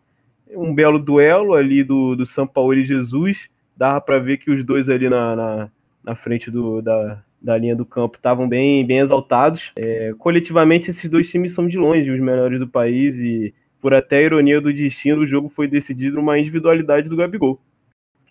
Um 0.54 0.74
belo 0.74 0.98
duelo 0.98 1.54
ali 1.54 1.82
do, 1.82 2.14
do 2.14 2.24
São 2.24 2.46
Paulo 2.46 2.74
e 2.74 2.84
Jesus, 2.84 3.48
dava 3.76 4.00
para 4.00 4.18
ver 4.18 4.36
que 4.36 4.50
os 4.50 4.62
dois 4.62 4.88
ali 4.88 5.08
na, 5.08 5.34
na, 5.34 5.70
na 6.04 6.14
frente 6.14 6.50
do, 6.50 6.80
da, 6.80 7.22
da 7.42 7.56
linha 7.58 7.74
do 7.74 7.84
campo 7.84 8.16
estavam 8.16 8.48
bem, 8.48 8.86
bem 8.86 8.98
exaltados. 8.98 9.72
É, 9.76 10.14
coletivamente, 10.18 10.90
esses 10.90 11.10
dois 11.10 11.30
times 11.30 11.54
são 11.54 11.66
de 11.66 11.78
longe 11.78 12.10
os 12.10 12.20
melhores 12.20 12.58
do 12.58 12.68
país 12.68 13.16
e, 13.18 13.54
por 13.80 13.92
até 13.94 14.22
ironia 14.22 14.60
do 14.60 14.72
destino, 14.72 15.22
o 15.22 15.26
jogo 15.26 15.48
foi 15.48 15.66
decidido 15.66 16.16
numa 16.16 16.38
individualidade 16.38 17.08
do 17.08 17.16
Gabigol 17.16 17.60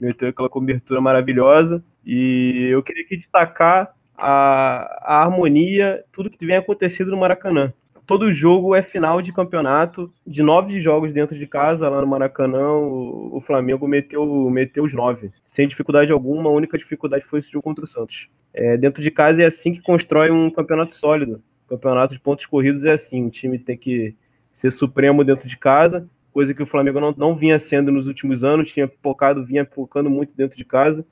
meteu 0.01 0.29
aquela 0.29 0.49
cobertura 0.49 0.99
maravilhosa. 0.99 1.83
E 2.03 2.67
eu 2.71 2.81
queria 2.81 3.03
aqui 3.03 3.17
destacar 3.17 3.93
a, 4.17 4.99
a 5.03 5.21
harmonia, 5.23 6.03
tudo 6.11 6.29
que 6.29 6.45
vem 6.45 6.55
acontecido 6.55 7.11
no 7.11 7.17
Maracanã. 7.17 7.71
Todo 8.05 8.31
jogo 8.33 8.75
é 8.75 8.81
final 8.81 9.21
de 9.21 9.31
campeonato, 9.31 10.11
de 10.25 10.41
nove 10.43 10.81
jogos 10.81 11.13
dentro 11.13 11.37
de 11.37 11.47
casa, 11.47 11.87
lá 11.87 12.01
no 12.01 12.07
Maracanã, 12.07 12.71
o, 12.73 13.37
o 13.37 13.41
Flamengo 13.41 13.87
meteu, 13.87 14.49
meteu 14.49 14.83
os 14.83 14.93
nove, 14.93 15.31
sem 15.45 15.67
dificuldade 15.67 16.11
alguma, 16.11 16.49
a 16.49 16.53
única 16.53 16.77
dificuldade 16.77 17.25
foi 17.25 17.39
esse 17.39 17.51
jogo 17.51 17.63
contra 17.63 17.85
o 17.85 17.87
Santos. 17.87 18.29
É, 18.53 18.75
dentro 18.75 19.01
de 19.01 19.09
casa 19.09 19.43
é 19.43 19.45
assim 19.45 19.71
que 19.71 19.81
constrói 19.81 20.29
um 20.29 20.49
campeonato 20.49 20.93
sólido. 20.95 21.41
Campeonato 21.67 22.13
de 22.13 22.19
pontos 22.19 22.45
corridos 22.45 22.83
é 22.83 22.91
assim, 22.91 23.25
o 23.25 23.29
time 23.29 23.57
tem 23.57 23.77
que 23.77 24.13
ser 24.53 24.71
supremo 24.71 25.23
dentro 25.23 25.47
de 25.47 25.57
casa, 25.57 26.09
coisa 26.33 26.53
que 26.53 26.61
o 26.61 26.65
Flamengo 26.65 26.99
não, 26.99 27.13
não 27.17 27.35
vinha 27.35 27.57
sendo 27.57 27.91
nos 27.91 28.07
últimos 28.07 28.43
anos, 28.43 28.71
tinha 28.71 28.91
focado, 29.01 29.45
vinha 29.45 29.65
focando 29.65 30.09
muito 30.09 30.35
dentro 30.35 30.57
de 30.57 30.65
casa. 30.65 31.05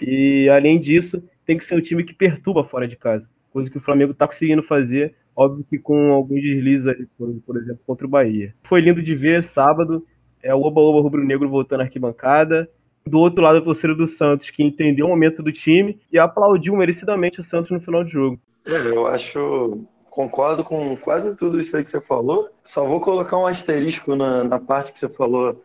E 0.00 0.48
além 0.48 0.80
disso, 0.80 1.22
tem 1.44 1.56
que 1.56 1.64
ser 1.64 1.76
um 1.76 1.80
time 1.80 2.02
que 2.02 2.14
perturba 2.14 2.64
fora 2.64 2.86
de 2.88 2.96
casa, 2.96 3.30
coisa 3.50 3.70
que 3.70 3.76
o 3.76 3.80
Flamengo 3.80 4.12
está 4.12 4.26
conseguindo 4.26 4.62
fazer, 4.62 5.14
óbvio 5.34 5.64
que 5.68 5.78
com 5.78 6.12
alguns 6.12 6.42
deslizes 6.42 6.86
ali, 6.86 7.06
por, 7.18 7.32
por, 7.46 7.56
exemplo, 7.56 7.80
contra 7.86 8.06
o 8.06 8.10
Bahia. 8.10 8.54
Foi 8.62 8.80
lindo 8.80 9.02
de 9.02 9.14
ver 9.14 9.42
sábado, 9.42 10.06
é 10.42 10.54
o 10.54 10.60
Oba-Oba 10.60 11.00
Rubro-Negro 11.00 11.48
voltando 11.48 11.80
à 11.80 11.84
arquibancada. 11.84 12.68
Do 13.06 13.18
outro 13.18 13.42
lado, 13.42 13.58
a 13.58 13.62
torcida 13.62 13.94
do 13.94 14.06
Santos, 14.06 14.50
que 14.50 14.62
entendeu 14.62 15.06
o 15.06 15.08
momento 15.08 15.42
do 15.42 15.52
time 15.52 15.98
e 16.10 16.18
aplaudiu 16.18 16.76
merecidamente 16.76 17.40
o 17.40 17.44
Santos 17.44 17.70
no 17.70 17.80
final 17.80 18.04
do 18.04 18.10
jogo. 18.10 18.40
É, 18.64 18.76
eu 18.88 19.06
acho 19.06 19.86
concordo 20.12 20.62
com 20.62 20.94
quase 20.94 21.34
tudo 21.34 21.58
isso 21.58 21.74
aí 21.74 21.82
que 21.82 21.90
você 21.90 22.00
falou. 22.00 22.50
Só 22.62 22.84
vou 22.84 23.00
colocar 23.00 23.38
um 23.38 23.46
asterisco 23.46 24.14
na, 24.14 24.44
na 24.44 24.60
parte 24.60 24.92
que 24.92 24.98
você 24.98 25.08
falou 25.08 25.64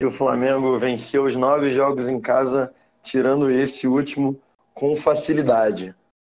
que 0.00 0.06
o 0.06 0.10
Flamengo 0.10 0.78
venceu 0.78 1.24
os 1.24 1.34
nove 1.34 1.72
jogos 1.72 2.08
em 2.08 2.20
casa, 2.20 2.72
tirando 3.02 3.50
esse 3.50 3.88
último, 3.88 4.40
com 4.72 4.96
facilidade. 4.96 5.92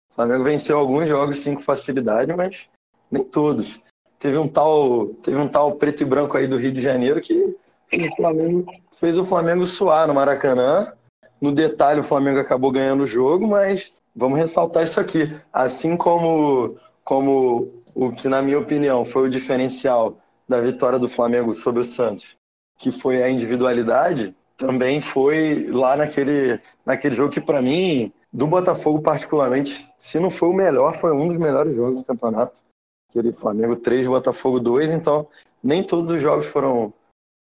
O 0.10 0.16
Flamengo 0.16 0.46
venceu 0.46 0.80
alguns 0.80 1.10
jogos 1.10 1.40
sim 1.40 1.54
com 1.54 1.62
facilidade, 1.62 2.34
mas 2.34 2.69
nem 3.12 3.24
todos. 3.24 3.80
Teve 4.20 4.38
um 4.38 4.48
tal, 4.48 5.08
teve 5.24 5.38
um 5.38 5.48
tal 5.48 5.74
preto 5.74 6.02
e 6.02 6.06
branco 6.06 6.38
aí 6.38 6.48
do 6.48 6.58
Rio 6.58 6.72
de 6.72 6.82
Janeiro 6.82 7.22
que 7.22 7.56
o 7.92 8.16
Flamengo 8.16 8.66
fez 8.94 9.18
o 9.18 9.26
Flamengo 9.26 9.66
suar 9.66 10.08
no 10.08 10.14
Maracanã. 10.14 10.94
No 11.40 11.54
detalhe, 11.54 12.02
o 12.02 12.04
Flamengo 12.04 12.40
acabou 12.40 12.72
ganhando 12.72 13.04
o 13.04 13.08
jogo, 13.08 13.48
mas 13.48 13.94
vamos 14.16 14.38
ressaltar 14.38 14.84
isso 14.84 15.00
aqui. 15.00 15.34
Assim 15.54 15.96
como 15.96 16.78
como 17.04 17.84
o 17.96 18.12
que, 18.12 18.28
na 18.28 18.42
minha 18.42 18.60
opinião, 18.60 19.04
foi 19.04 19.28
o 19.28 19.32
diferencial 19.32 20.18
da 20.48 20.62
vitória 20.62 21.00
do 21.00 21.10
Flamengo 21.10 21.54
sobre 21.56 21.82
o 21.82 21.86
Santos, 21.86 22.38
que 22.78 22.92
foi 22.92 23.24
a 23.24 23.30
individualidade, 23.30 24.36
também 24.56 25.02
foi 25.02 25.68
lá 25.72 25.96
naquele, 25.96 26.60
naquele 26.86 27.16
jogo 27.16 27.32
que, 27.32 27.42
para 27.42 27.62
mim, 27.62 28.12
do 28.32 28.46
Botafogo 28.46 29.02
particularmente, 29.02 29.86
se 29.98 30.20
não 30.20 30.30
foi 30.30 30.50
o 30.50 30.54
melhor, 30.54 30.96
foi 30.98 31.12
um 31.12 31.28
dos 31.30 31.38
melhores 31.38 31.76
jogos 31.76 31.96
do 31.96 32.04
campeonato. 32.04 32.62
Aquele 33.10 33.34
Flamengo 33.34 33.76
3, 33.76 34.08
Botafogo 34.08 34.60
2, 34.60 34.92
então 34.92 35.28
nem 35.64 35.84
todos 35.84 36.10
os 36.10 36.22
jogos 36.22 36.46
foram, 36.46 36.94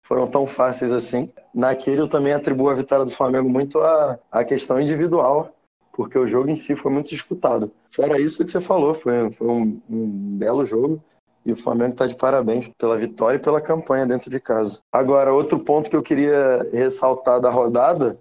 foram 0.06 0.28
tão 0.28 0.46
fáceis 0.46 0.92
assim. 0.92 1.32
Naquele 1.54 2.02
eu 2.02 2.08
também 2.08 2.34
atribuo 2.34 2.70
a 2.70 2.76
vitória 2.76 3.06
do 3.06 3.12
Flamengo 3.12 3.50
muito 3.50 3.80
à, 3.80 4.20
à 4.32 4.44
questão 4.44 4.80
individual, 4.80 5.56
porque 5.94 6.18
o 6.18 6.28
jogo 6.28 6.50
em 6.50 6.56
si 6.56 6.76
foi 6.76 6.92
muito 6.92 7.10
disputado. 7.10 7.72
Fora 7.92 8.20
isso 8.20 8.44
que 8.44 8.52
você 8.52 8.60
falou, 8.60 8.94
foi, 8.94 9.32
foi 9.32 9.48
um, 9.48 9.82
um 9.90 10.38
belo 10.38 10.66
jogo. 10.66 11.02
E 11.46 11.52
o 11.52 11.58
Flamengo 11.58 11.92
está 11.92 12.08
de 12.08 12.16
parabéns 12.16 12.70
pela 12.78 12.98
vitória 12.98 13.36
e 13.38 13.42
pela 13.42 13.60
campanha 13.60 14.06
dentro 14.06 14.30
de 14.30 14.40
casa. 14.40 14.80
Agora, 14.90 15.34
outro 15.34 15.60
ponto 15.60 15.90
que 15.90 15.96
eu 15.96 16.02
queria 16.02 16.70
ressaltar 16.72 17.42
da 17.42 17.50
rodada 17.50 18.18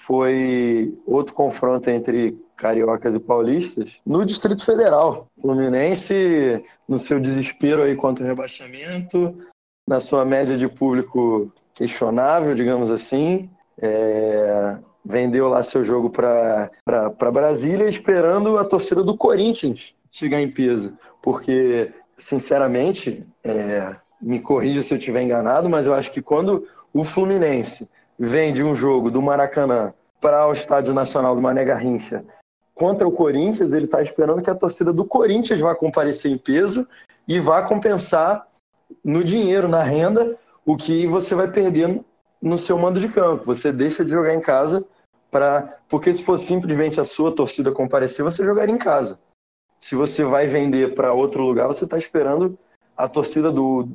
foi 0.00 0.94
outro 1.06 1.34
confronto 1.34 1.88
entre 1.88 2.38
cariocas 2.58 3.14
e 3.14 3.20
paulistas 3.20 3.92
no 4.04 4.26
Distrito 4.26 4.64
Federal. 4.64 5.28
Fluminense, 5.40 6.62
no 6.86 6.98
seu 6.98 7.18
desespero 7.18 7.82
aí 7.82 7.94
contra 7.94 8.24
o 8.24 8.26
rebaixamento, 8.26 9.38
na 9.88 10.00
sua 10.00 10.24
média 10.24 10.58
de 10.58 10.68
público 10.68 11.50
questionável, 11.72 12.54
digamos 12.54 12.90
assim, 12.90 13.48
é, 13.80 14.76
vendeu 15.04 15.48
lá 15.48 15.62
seu 15.62 15.84
jogo 15.84 16.10
para 16.10 16.70
Brasília 17.32 17.88
esperando 17.88 18.58
a 18.58 18.64
torcida 18.64 19.02
do 19.02 19.16
Corinthians 19.16 19.94
chegar 20.10 20.40
em 20.40 20.50
peso, 20.50 20.98
porque 21.22 21.92
sinceramente, 22.16 23.24
é, 23.44 23.94
me 24.20 24.40
corrija 24.40 24.82
se 24.82 24.92
eu 24.92 24.98
estiver 24.98 25.22
enganado, 25.22 25.68
mas 25.68 25.86
eu 25.86 25.94
acho 25.94 26.10
que 26.10 26.20
quando 26.20 26.66
o 26.92 27.04
Fluminense 27.04 27.88
vem 28.18 28.52
de 28.52 28.64
um 28.64 28.74
jogo 28.74 29.10
do 29.10 29.22
Maracanã 29.22 29.94
para 30.20 30.48
o 30.48 30.52
Estádio 30.52 30.92
Nacional 30.92 31.36
do 31.36 31.40
Mané 31.40 31.64
Garrincha 31.64 32.24
contra 32.78 33.06
o 33.06 33.12
Corinthians, 33.12 33.72
ele 33.72 33.86
está 33.86 34.00
esperando 34.02 34.42
que 34.42 34.50
a 34.50 34.54
torcida 34.54 34.92
do 34.92 35.04
Corinthians 35.04 35.60
vá 35.60 35.74
comparecer 35.74 36.30
em 36.30 36.38
peso 36.38 36.86
e 37.26 37.40
vá 37.40 37.62
compensar 37.62 38.46
no 39.04 39.22
dinheiro, 39.22 39.68
na 39.68 39.82
renda, 39.82 40.36
o 40.64 40.76
que 40.76 41.06
você 41.06 41.34
vai 41.34 41.50
perder 41.50 42.00
no 42.40 42.56
seu 42.56 42.78
mando 42.78 43.00
de 43.00 43.08
campo. 43.08 43.44
Você 43.44 43.72
deixa 43.72 44.04
de 44.04 44.12
jogar 44.12 44.34
em 44.34 44.40
casa 44.40 44.84
para. 45.30 45.78
Porque 45.88 46.12
se 46.12 46.22
fosse 46.22 46.46
simplesmente 46.46 47.00
a 47.00 47.04
sua 47.04 47.34
torcida 47.34 47.72
comparecer, 47.72 48.24
você 48.24 48.44
jogaria 48.44 48.74
em 48.74 48.78
casa 48.78 49.18
se 49.78 49.94
você 49.94 50.24
vai 50.24 50.46
vender 50.46 50.94
para 50.94 51.12
outro 51.12 51.42
lugar, 51.42 51.66
você 51.66 51.84
está 51.84 51.98
esperando 51.98 52.58
a 52.96 53.08
torcida 53.08 53.50
do. 53.50 53.88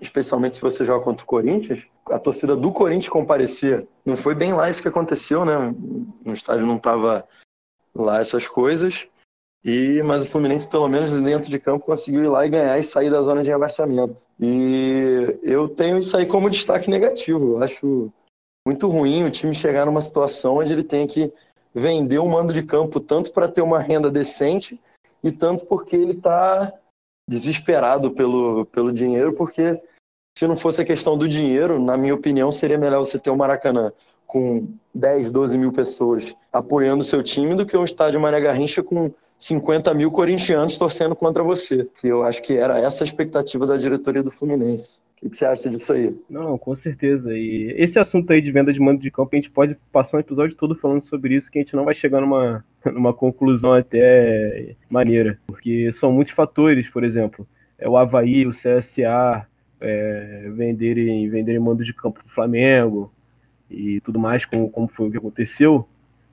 Especialmente 0.00 0.56
se 0.56 0.62
você 0.62 0.84
joga 0.84 1.04
contra 1.04 1.24
o 1.24 1.26
Corinthians, 1.26 1.86
a 2.10 2.18
torcida 2.18 2.54
do 2.54 2.72
Corinthians 2.72 3.08
comparecer. 3.08 3.86
Não 4.04 4.16
foi 4.16 4.34
bem 4.34 4.52
lá 4.52 4.68
isso 4.68 4.82
que 4.82 4.88
aconteceu, 4.88 5.44
né? 5.44 5.74
No 6.24 6.34
estádio 6.34 6.66
não 6.66 6.76
estava 6.76 7.26
lá 8.04 8.20
essas 8.20 8.46
coisas. 8.46 9.08
E, 9.64 10.00
mas 10.04 10.22
o 10.22 10.26
Fluminense, 10.26 10.68
pelo 10.68 10.86
menos 10.86 11.12
dentro 11.22 11.50
de 11.50 11.58
campo, 11.58 11.86
conseguiu 11.86 12.22
ir 12.22 12.28
lá 12.28 12.46
e 12.46 12.50
ganhar 12.50 12.78
e 12.78 12.84
sair 12.84 13.10
da 13.10 13.20
zona 13.22 13.42
de 13.42 13.50
rebaixamento. 13.50 14.24
E 14.40 15.38
eu 15.42 15.68
tenho 15.68 15.98
isso 15.98 16.16
aí 16.16 16.24
como 16.24 16.48
destaque 16.48 16.88
negativo. 16.88 17.54
Eu 17.54 17.62
acho 17.62 18.12
muito 18.66 18.88
ruim 18.88 19.24
o 19.24 19.30
time 19.30 19.54
chegar 19.54 19.84
numa 19.86 20.00
situação 20.00 20.58
onde 20.58 20.72
ele 20.72 20.84
tem 20.84 21.06
que 21.06 21.32
vender 21.74 22.18
o 22.18 22.28
mando 22.28 22.52
de 22.52 22.62
campo 22.62 23.00
tanto 23.00 23.32
para 23.32 23.48
ter 23.48 23.60
uma 23.60 23.80
renda 23.80 24.10
decente 24.10 24.80
e 25.22 25.32
tanto 25.32 25.66
porque 25.66 25.96
ele 25.96 26.12
está 26.12 26.72
desesperado 27.28 28.12
pelo, 28.12 28.66
pelo 28.66 28.92
dinheiro, 28.92 29.32
porque 29.32 29.82
se 30.38 30.46
não 30.46 30.56
fosse 30.56 30.80
a 30.80 30.84
questão 30.84 31.18
do 31.18 31.28
dinheiro, 31.28 31.82
na 31.82 31.96
minha 31.96 32.14
opinião, 32.14 32.52
seria 32.52 32.78
melhor 32.78 33.00
você 33.00 33.18
ter 33.18 33.30
o 33.30 33.32
um 33.34 33.36
Maracanã 33.36 33.92
com 34.26 34.68
10, 34.94 35.30
12 35.30 35.58
mil 35.58 35.72
pessoas 35.72 36.34
apoiando 36.52 37.02
o 37.02 37.04
seu 37.04 37.22
time 37.22 37.54
do 37.54 37.66
que 37.66 37.76
um 37.76 37.84
estádio 37.84 38.20
Mané 38.20 38.40
Garrincha 38.40 38.82
com 38.82 39.12
50 39.38 39.92
mil 39.94 40.10
corintianos 40.10 40.78
torcendo 40.78 41.14
contra 41.14 41.42
você. 41.42 41.88
Que 42.00 42.08
eu 42.08 42.22
acho 42.22 42.42
que 42.42 42.56
era 42.56 42.78
essa 42.78 43.04
a 43.04 43.06
expectativa 43.06 43.66
da 43.66 43.76
diretoria 43.76 44.22
do 44.22 44.30
Fluminense. 44.30 44.98
O 45.22 45.30
que 45.30 45.36
você 45.36 45.46
acha 45.46 45.70
disso 45.70 45.92
aí? 45.92 46.14
Não, 46.28 46.58
com 46.58 46.74
certeza. 46.74 47.32
E 47.32 47.74
esse 47.76 47.98
assunto 47.98 48.30
aí 48.32 48.40
de 48.40 48.52
venda 48.52 48.72
de 48.72 48.80
mando 48.80 49.00
de 49.00 49.10
campo, 49.10 49.30
a 49.32 49.36
gente 49.36 49.50
pode 49.50 49.76
passar 49.90 50.18
um 50.18 50.20
episódio 50.20 50.54
todo 50.54 50.74
falando 50.74 51.02
sobre 51.02 51.34
isso, 51.34 51.50
que 51.50 51.58
a 51.58 51.62
gente 51.62 51.74
não 51.74 51.84
vai 51.84 51.94
chegar 51.94 52.20
numa, 52.20 52.64
numa 52.84 53.14
conclusão 53.14 53.72
até 53.72 54.76
maneira. 54.90 55.38
Porque 55.46 55.90
são 55.92 56.12
muitos 56.12 56.34
fatores, 56.34 56.88
por 56.90 57.02
exemplo, 57.02 57.46
é 57.78 57.88
o 57.88 57.96
Havaí, 57.96 58.46
o 58.46 58.50
CSA, 58.50 59.46
é, 59.80 60.50
venderem, 60.54 61.28
venderem 61.28 61.60
mando 61.60 61.82
de 61.82 61.94
campo 61.94 62.20
para 62.20 62.30
o 62.30 62.34
Flamengo 62.34 63.10
e 63.70 64.00
tudo 64.00 64.18
mais, 64.18 64.44
como, 64.44 64.70
como 64.70 64.88
foi 64.88 65.08
o 65.08 65.10
que 65.10 65.18
aconteceu, 65.18 65.88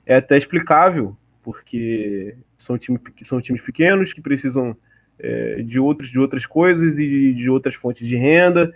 é 0.06 0.16
até 0.16 0.36
explicável, 0.36 1.16
porque 1.42 2.36
são, 2.58 2.78
time, 2.78 2.98
são 3.22 3.40
times 3.40 3.62
pequenos 3.62 4.12
que 4.12 4.20
precisam 4.20 4.76
é, 5.18 5.62
de 5.62 5.78
outros 5.78 6.10
de 6.10 6.18
outras 6.18 6.46
coisas 6.46 6.98
e 6.98 7.32
de 7.32 7.48
outras 7.48 7.74
fontes 7.74 8.06
de 8.06 8.16
renda. 8.16 8.72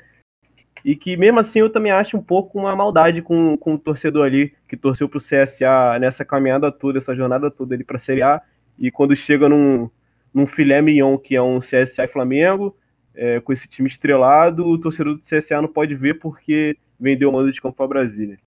E 0.85 0.95
que 0.95 1.17
mesmo 1.17 1.41
assim 1.41 1.59
eu 1.59 1.71
também 1.71 1.91
acho 1.91 2.17
um 2.17 2.23
pouco 2.23 2.59
uma 2.59 2.75
maldade 2.75 3.21
com, 3.21 3.57
com 3.57 3.75
o 3.75 3.79
torcedor 3.79 4.27
ali 4.27 4.55
que 4.69 4.77
torceu 4.77 5.09
para 5.09 5.19
o 5.19 5.21
CSA 5.21 5.99
nessa 6.01 6.25
caminhada 6.25 6.71
toda, 6.71 6.99
essa 6.99 7.15
jornada 7.15 7.51
toda 7.51 7.75
ali 7.75 7.83
para 7.83 7.97
a 7.97 7.99
Série 7.99 8.23
A. 8.23 8.41
E 8.79 8.91
quando 8.91 9.17
chega 9.17 9.49
num, 9.49 9.91
num 10.33 10.47
filé 10.47 10.81
mignon 10.81 11.19
que 11.19 11.35
é 11.35 11.43
um 11.43 11.59
CSA 11.59 12.05
e 12.05 12.09
Flamengo, 12.09 12.77
é, 13.15 13.41
com 13.41 13.53
esse 13.53 13.67
time 13.69 13.89
estrelado, 13.89 14.65
o 14.65 14.79
torcedor 14.79 15.15
do 15.15 15.21
CSA 15.21 15.61
não 15.61 15.69
pode 15.69 15.97
ver 15.97 16.15
porque 16.21 16.77
vendeu 16.99 17.31
o 17.31 17.33
mando 17.33 17.51
de 17.51 17.61
campo 17.61 17.77
para 17.77 17.89
Brasília. 17.89 18.39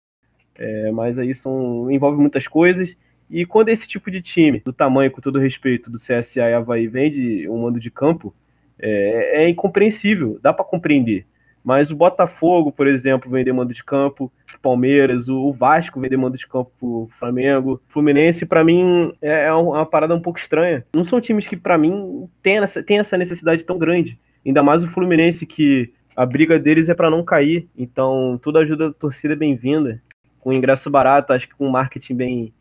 É, 0.62 0.92
mas 0.92 1.18
aí 1.18 1.34
são, 1.34 1.90
envolve 1.90 2.22
muitas 2.22 2.48
coisas. 2.48 2.96
E 3.28 3.48
quando 3.48 3.70
esse 3.70 3.88
tipo 3.88 4.12
de 4.12 4.22
time, 4.22 4.60
do 4.64 4.72
tamanho, 4.72 5.10
com 5.10 5.20
todo 5.20 5.40
respeito, 5.40 5.90
do 5.90 5.98
CSA 5.98 6.50
e 6.50 6.54
Havaí, 6.54 6.88
vende 6.88 7.50
um 7.50 7.64
mando 7.64 7.80
de 7.80 7.90
campo, 7.90 8.32
é, 8.78 9.44
é 9.44 9.50
incompreensível, 9.50 10.38
dá 10.40 10.54
para 10.54 10.64
compreender. 10.64 11.26
Mas 11.64 11.90
o 11.90 11.96
Botafogo, 11.96 12.72
por 12.72 12.88
exemplo, 12.88 13.32
vender 13.32 13.54
mando 13.54 13.74
de 13.74 13.84
campo, 13.84 14.32
Palmeiras, 14.62 15.30
o 15.30 15.52
Vasco 15.52 16.00
vender 16.00 16.18
mando 16.18 16.38
de 16.38 16.48
campo 16.48 17.10
Flamengo, 17.18 17.82
Fluminense, 17.88 18.46
para 18.46 18.64
mim, 18.64 19.14
é, 19.20 19.46
é 19.46 19.54
uma 19.54 19.86
parada 19.86 20.14
um 20.14 20.22
pouco 20.22 20.40
estranha. 20.40 20.86
Não 20.94 21.04
são 21.04 21.20
times 21.20 21.48
que, 21.48 21.58
para 21.58 21.78
mim, 21.78 22.28
tem 22.44 22.58
essa, 22.58 22.84
tem 22.84 23.00
essa 23.00 23.18
necessidade 23.18 23.66
tão 23.66 23.80
grande. 23.80 24.20
Ainda 24.46 24.62
mais 24.62 24.84
o 24.84 24.88
Fluminense, 24.88 25.46
que 25.46 25.92
a 26.16 26.26
briga 26.26 26.60
deles 26.60 26.90
é 26.90 26.94
para 26.94 27.10
não 27.10 27.24
cair. 27.24 27.68
Então, 27.76 28.40
toda 28.44 28.60
ajuda 28.60 28.90
da 28.90 28.94
torcida 28.94 29.34
é 29.34 29.38
bem-vinda. 29.38 30.02
Com 30.42 30.52
ingresso 30.52 30.90
barato, 30.90 31.32
acho 31.32 31.48
que 31.48 31.56
com 31.56 31.70
marketing 31.70 32.16
bem, 32.16 32.54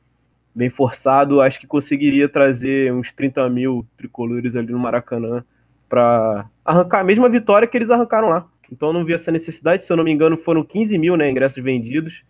bem 0.54 0.70
forçado, 0.70 1.40
acho 1.40 1.58
que 1.58 1.66
conseguiria 1.66 2.28
trazer 2.28 2.92
uns 2.92 3.12
30 3.12 3.48
mil 3.48 3.84
tricolores 3.96 4.54
ali 4.54 4.70
no 4.70 4.78
Maracanã 4.78 5.44
para 5.88 6.48
arrancar 6.64 7.00
a 7.00 7.04
mesma 7.04 7.28
vitória 7.28 7.66
que 7.66 7.76
eles 7.76 7.90
arrancaram 7.90 8.28
lá. 8.28 8.46
Então 8.70 8.92
não 8.92 9.04
vi 9.04 9.12
essa 9.12 9.32
necessidade, 9.32 9.82
se 9.82 9.92
eu 9.92 9.96
não 9.96 10.04
me 10.04 10.12
engano, 10.12 10.36
foram 10.36 10.62
15 10.62 10.96
mil 10.96 11.16
né, 11.16 11.28
ingressos 11.28 11.62
vendidos 11.62 12.22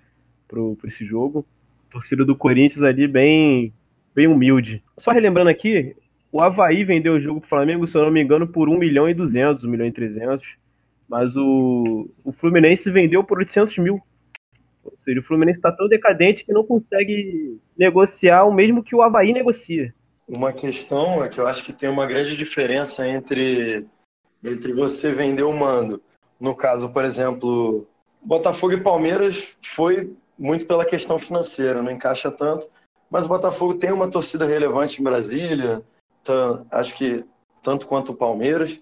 para 0.49 0.89
esse 0.89 1.05
jogo. 1.05 1.45
Torcida 1.91 2.25
do 2.25 2.35
Corinthians 2.35 2.83
ali 2.83 3.07
bem, 3.07 3.75
bem 4.15 4.27
humilde. 4.27 4.83
Só 4.97 5.11
relembrando 5.11 5.51
aqui, 5.51 5.95
o 6.33 6.41
Havaí 6.41 6.85
vendeu 6.85 7.15
o 7.15 7.21
jogo 7.21 7.41
para 7.41 7.47
o 7.47 7.51
Flamengo, 7.51 7.87
se 7.87 7.99
eu 7.99 8.05
não 8.05 8.11
me 8.11 8.23
engano, 8.23 8.47
por 8.47 8.69
1 8.69 8.79
milhão 8.79 9.09
e 9.09 9.15
200, 9.15 9.65
1 9.65 9.69
milhão 9.69 9.87
e 9.87 9.93
300. 9.93 10.55
Mas 11.09 11.37
o, 11.37 12.09
o 12.25 12.33
Fluminense 12.33 12.91
vendeu 12.91 13.25
por 13.25 13.39
800 13.39 13.77
mil. 13.79 14.01
Ou 14.93 14.99
seja, 14.99 15.21
o 15.21 15.23
Fluminense 15.23 15.59
está 15.59 15.73
tão 15.73 15.89
decadente 15.89 16.45
que 16.45 16.53
não 16.53 16.65
consegue 16.65 17.59
negociar 17.77 18.45
o 18.45 18.53
mesmo 18.53 18.83
que 18.83 18.95
o 18.95 19.03
Havaí 19.03 19.33
negocia. 19.33 19.95
Uma 20.29 20.53
questão 20.53 21.25
é 21.25 21.29
que 21.29 21.41
eu 21.41 21.47
acho 21.47 21.65
que 21.65 21.73
tem 21.73 21.89
uma 21.89 22.07
grande 22.07 22.37
diferença 22.37 23.07
entre, 23.09 23.87
entre 24.45 24.73
você 24.73 25.13
vender 25.13 25.43
o 25.43 25.53
mando. 25.53 26.01
No 26.39 26.55
caso, 26.55 26.89
por 26.91 27.05
exemplo, 27.05 27.87
Botafogo 28.23 28.75
e 28.75 28.81
Palmeiras 28.81 29.57
foi 29.63 30.15
muito 30.39 30.67
pela 30.67 30.85
questão 30.85 31.19
financeira, 31.19 31.83
não 31.83 31.91
encaixa 31.91 32.31
tanto. 32.31 32.69
Mas 33.11 33.25
o 33.25 33.29
Botafogo 33.29 33.75
tem 33.75 33.91
uma 33.91 34.09
torcida 34.09 34.47
relevante 34.47 35.01
em 35.01 35.05
Brasília, 35.05 35.83
acho 36.71 36.95
que 36.95 37.25
tanto 37.63 37.87
quanto 37.87 38.13
o 38.13 38.17
Palmeiras. 38.17 38.81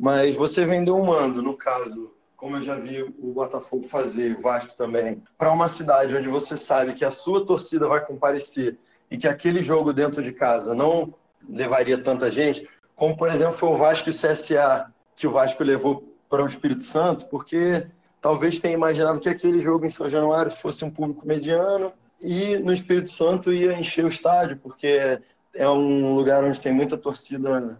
Mas 0.00 0.34
você 0.34 0.64
vendeu 0.64 0.96
um 0.96 1.06
mando, 1.06 1.42
no 1.42 1.54
caso, 1.54 2.15
como 2.36 2.56
eu 2.56 2.62
já 2.62 2.74
vi 2.74 3.02
o 3.02 3.32
Botafogo 3.32 3.84
fazer, 3.84 4.36
o 4.36 4.42
Vasco 4.42 4.74
também, 4.74 5.22
para 5.38 5.50
uma 5.50 5.68
cidade 5.68 6.14
onde 6.14 6.28
você 6.28 6.56
sabe 6.56 6.94
que 6.94 7.04
a 7.04 7.10
sua 7.10 7.44
torcida 7.44 7.88
vai 7.88 8.04
comparecer 8.04 8.78
e 9.10 9.16
que 9.16 9.26
aquele 9.26 9.62
jogo 9.62 9.92
dentro 9.92 10.22
de 10.22 10.32
casa 10.32 10.74
não 10.74 11.14
levaria 11.48 11.96
tanta 11.96 12.30
gente, 12.30 12.68
como 12.94 13.16
por 13.16 13.30
exemplo 13.30 13.54
foi 13.54 13.70
o 13.70 13.76
Vasco 13.76 14.08
e 14.08 14.12
CSA, 14.12 14.92
que 15.14 15.26
o 15.26 15.32
Vasco 15.32 15.62
levou 15.64 16.04
para 16.28 16.42
o 16.42 16.46
Espírito 16.46 16.82
Santo, 16.82 17.26
porque 17.28 17.86
talvez 18.20 18.58
tenha 18.58 18.74
imaginado 18.74 19.20
que 19.20 19.28
aquele 19.28 19.60
jogo 19.60 19.86
em 19.86 19.90
São 19.90 20.08
Januário 20.08 20.50
fosse 20.50 20.84
um 20.84 20.90
público 20.90 21.26
mediano 21.26 21.92
e 22.20 22.58
no 22.58 22.72
Espírito 22.72 23.08
Santo 23.08 23.52
ia 23.52 23.78
encher 23.78 24.04
o 24.04 24.08
estádio, 24.08 24.58
porque 24.58 25.20
é 25.54 25.68
um 25.68 26.14
lugar 26.14 26.44
onde 26.44 26.60
tem 26.60 26.72
muita 26.72 26.96
torcida, 26.96 27.78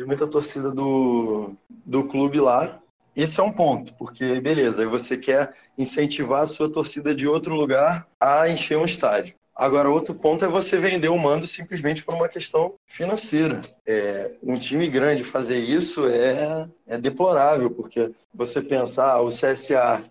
muita 0.00 0.26
torcida 0.26 0.70
do, 0.70 1.54
do 1.68 2.04
clube 2.04 2.40
lá. 2.40 2.80
Esse 3.16 3.40
é 3.40 3.42
um 3.42 3.50
ponto, 3.50 3.94
porque 3.94 4.38
beleza, 4.40 4.86
você 4.86 5.16
quer 5.16 5.54
incentivar 5.78 6.42
a 6.42 6.46
sua 6.46 6.70
torcida 6.70 7.14
de 7.14 7.26
outro 7.26 7.54
lugar 7.54 8.06
a 8.20 8.46
encher 8.46 8.76
um 8.76 8.84
estádio. 8.84 9.34
Agora, 9.54 9.88
outro 9.88 10.14
ponto 10.14 10.44
é 10.44 10.48
você 10.48 10.76
vender 10.76 11.08
o 11.08 11.16
mando 11.16 11.46
simplesmente 11.46 12.04
por 12.04 12.14
uma 12.14 12.28
questão 12.28 12.74
financeira. 12.86 13.62
É, 13.86 14.32
um 14.42 14.58
time 14.58 14.86
grande 14.86 15.24
fazer 15.24 15.56
isso 15.56 16.06
é, 16.06 16.68
é 16.86 16.98
deplorável, 16.98 17.70
porque 17.70 18.12
você 18.34 18.60
pensar, 18.60 19.12
ah, 19.12 19.22
o 19.22 19.28
CSA, 19.28 20.02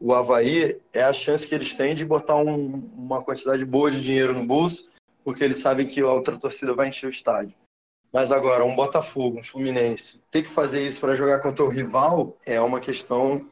o 0.00 0.12
Havaí, 0.12 0.80
é 0.92 1.04
a 1.04 1.12
chance 1.12 1.46
que 1.46 1.54
eles 1.54 1.76
têm 1.76 1.94
de 1.94 2.04
botar 2.04 2.34
um, 2.34 2.90
uma 2.96 3.22
quantidade 3.22 3.64
boa 3.64 3.92
de 3.92 4.00
dinheiro 4.00 4.34
no 4.34 4.44
bolso, 4.44 4.90
porque 5.22 5.44
eles 5.44 5.58
sabem 5.58 5.86
que 5.86 6.00
a 6.00 6.12
outra 6.12 6.36
torcida 6.36 6.74
vai 6.74 6.88
encher 6.88 7.06
o 7.06 7.10
estádio. 7.10 7.54
Mas 8.12 8.32
agora, 8.32 8.64
um 8.64 8.74
Botafogo, 8.74 9.38
um 9.38 9.42
Fluminense, 9.42 10.22
ter 10.30 10.42
que 10.42 10.48
fazer 10.48 10.84
isso 10.84 11.00
para 11.00 11.14
jogar 11.14 11.40
contra 11.40 11.64
o 11.64 11.68
rival 11.68 12.36
é 12.44 12.60
uma 12.60 12.80
questão 12.80 13.48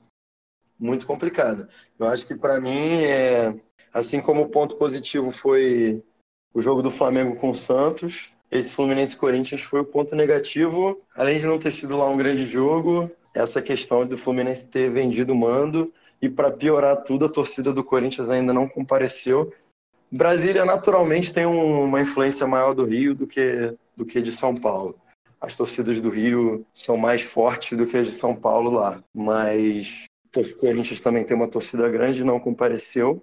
muito 0.79 1.07
complicada. 1.07 1.69
Eu 1.99 2.07
acho 2.07 2.27
que, 2.27 2.35
para 2.35 2.61
mim, 2.61 3.03
é 3.03 3.55
Assim 3.93 4.21
como 4.21 4.43
o 4.43 4.49
ponto 4.49 4.77
positivo 4.77 5.31
foi 5.31 6.03
o 6.53 6.61
jogo 6.61 6.83
do 6.83 6.91
Flamengo 6.91 7.37
com 7.37 7.51
o 7.51 7.55
Santos, 7.55 8.31
esse 8.51 8.73
Fluminense 8.73 9.17
Corinthians 9.17 9.63
foi 9.63 9.81
o 9.81 9.85
ponto 9.85 10.17
negativo, 10.17 11.01
além 11.15 11.39
de 11.39 11.47
não 11.47 11.59
ter 11.59 11.71
sido 11.71 11.97
lá 11.97 12.09
um 12.09 12.17
grande 12.17 12.47
jogo, 12.47 13.11
essa 13.35 13.61
questão 13.61 14.07
do 14.07 14.17
Fluminense 14.17 14.69
ter 14.69 14.91
vendido 14.91 15.33
o 15.33 15.37
mando 15.37 15.93
e 16.21 16.29
para 16.29 16.51
piorar 16.51 17.03
tudo, 17.03 17.27
a 17.27 17.29
torcida 17.29 17.73
do 17.73 17.85
Corinthians 17.85 18.31
ainda 18.31 18.53
não 18.53 18.69
compareceu. 18.69 19.53
Brasília 20.11 20.65
naturalmente 20.65 21.33
tem 21.33 21.47
um, 21.47 21.85
uma 21.85 22.01
influência 22.01 22.47
maior 22.47 22.75
do 22.75 22.85
Rio 22.85 23.15
do 23.15 23.27
que 23.27 23.75
do 23.97 24.07
que 24.07 24.23
de 24.23 24.33
São 24.33 24.55
Paulo. 24.55 24.97
As 25.41 25.57
torcidas 25.57 26.01
do 26.01 26.09
Rio 26.09 26.65
são 26.73 26.97
mais 26.97 27.23
fortes 27.23 27.77
do 27.77 27.87
que 27.87 27.97
as 27.97 28.07
de 28.07 28.15
São 28.15 28.35
Paulo 28.35 28.71
lá, 28.71 29.03
mas 29.15 30.05
o 30.37 30.55
Corinthians 30.57 31.01
também 31.01 31.25
tem 31.25 31.37
uma 31.37 31.49
torcida 31.49 31.89
grande, 31.89 32.23
não 32.23 32.39
compareceu 32.39 33.23